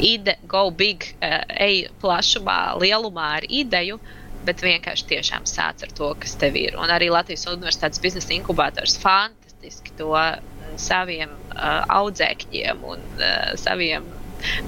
ide, 0.00 0.38
go 0.48 0.70
big, 0.72 1.04
ej 1.20 1.90
plašumā, 2.00 2.78
lielumā 2.80 3.26
ar 3.40 3.46
ideju. 3.60 3.98
Uh, 4.00 4.19
bet 4.46 4.62
vienkārši 4.64 5.08
tiešām 5.14 5.46
sāc 5.48 5.84
ar 5.84 5.92
to, 5.96 6.12
kas 6.20 6.36
tev 6.40 6.56
ir. 6.60 6.78
Un 6.80 6.92
arī 6.92 7.10
Latvijas 7.12 7.46
Universitātes 7.50 8.02
biznesa 8.02 8.32
inkubators 8.36 8.96
fantastiski 9.00 9.94
to 9.98 10.12
mm, 10.14 10.78
saviem 10.80 11.34
uh, 11.52 11.82
audzēkņiem 12.00 12.86
un 12.94 13.04
uh, 13.18 13.52
saviem 13.60 14.08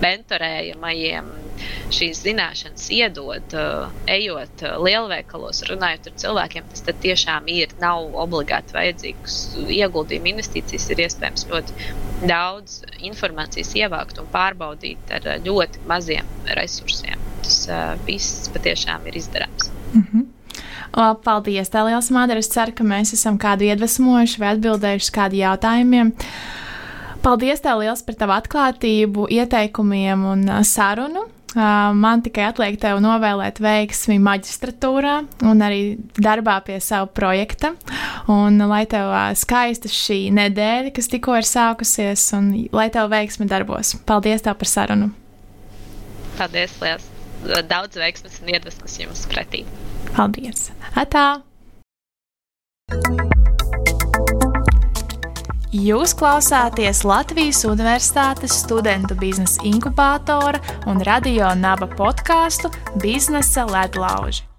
mentorējamajiem 0.03 1.31
šīs 1.95 2.21
zināšanas 2.27 2.91
iedod, 2.93 3.55
uh, 3.57 3.95
ejot 4.11 4.65
lielveikalos, 4.85 5.63
runājot 5.71 6.11
ar 6.11 6.19
cilvēkiem. 6.25 6.69
Tas 6.73 6.85
tiešām 7.07 7.49
ir. 7.53 7.73
Nav 7.81 8.13
obligāti 8.27 8.77
vajadzīgs 8.77 9.39
ieguldījuma 9.65 10.35
investīcijas. 10.35 10.91
Ir 10.93 11.05
iespējams 11.07 11.49
ļoti 11.49 11.91
daudz 12.29 12.83
informācijas 13.01 13.73
ievākt 13.81 14.21
un 14.21 14.29
pārbaudīt 14.35 15.17
ar 15.17 15.33
ļoti 15.47 15.87
maziem 15.89 16.29
resursiem 16.59 17.22
tas 17.43 17.59
uh, 17.69 17.93
viss 18.07 18.49
patiešām 18.55 19.07
ir 19.11 19.19
izdarāms. 19.21 19.71
Mm 19.93 20.07
-hmm. 20.07 20.25
Paldies, 21.25 21.71
tev 21.73 21.87
liels, 21.89 22.11
Mādara. 22.13 22.39
Es 22.39 22.51
ceru, 22.53 22.73
ka 22.77 22.85
mēs 22.85 23.15
esam 23.17 23.39
kādu 23.39 23.65
iedvesmojuši 23.65 24.41
vai 24.41 24.57
atbildējuši 24.57 25.09
uz 25.09 25.11
kādiem 25.11 25.41
jautājumiem. 25.47 26.13
Paldies, 27.23 27.61
tev 27.61 27.79
liels 27.79 28.03
par 28.03 28.15
tavu 28.15 28.33
atklātību, 28.33 29.29
ieteikumiem 29.31 30.25
un 30.25 30.49
uh, 30.49 30.63
sarunu. 30.63 31.29
Uh, 31.53 31.93
man 31.93 32.23
tikai 32.25 32.47
atliek 32.49 32.79
tev 32.81 32.97
novēlēt 33.05 33.59
veiksmi 33.61 34.17
maģistratūrā 34.25 35.19
un 35.45 35.61
arī 35.61 35.99
darbā 36.17 36.57
pie 36.65 36.79
sava 36.81 37.07
projekta. 37.13 37.75
Un 38.33 38.57
lai 38.71 38.87
tev 38.89 39.13
skaista 39.37 39.91
šī 39.93 40.31
nedēļa, 40.33 40.95
kas 40.97 41.13
tikko 41.13 41.37
ir 41.37 41.49
sākusies, 41.49 42.25
un 42.39 42.53
lai 42.73 42.89
tev 42.95 43.13
veiksmi 43.13 43.49
darbos. 43.53 43.97
Paldies 44.09 44.49
tev 44.49 44.57
par 44.63 44.73
sarunu! 44.73 45.13
Paldies, 46.39 46.81
liels! 46.81 47.12
Daudz 47.69 47.99
veiksmes 47.99 48.41
un 48.43 48.53
iedvesmas 48.55 48.99
jums 49.01 49.25
pretī. 49.31 49.65
Paldies! 50.13 50.71
Atā! 50.95 51.43
Jūs 55.73 56.13
klausāties 56.13 57.01
Latvijas 57.09 57.63
Universitātes 57.65 58.59
studentu 58.61 59.17
biznesa 59.17 59.65
inkubātora 59.65 60.61
un 60.85 61.01
radio 61.09 61.49
naba 61.57 61.89
podkāstu 61.89 62.69
Biznesa 63.01 63.65
ledlauži. 63.65 64.52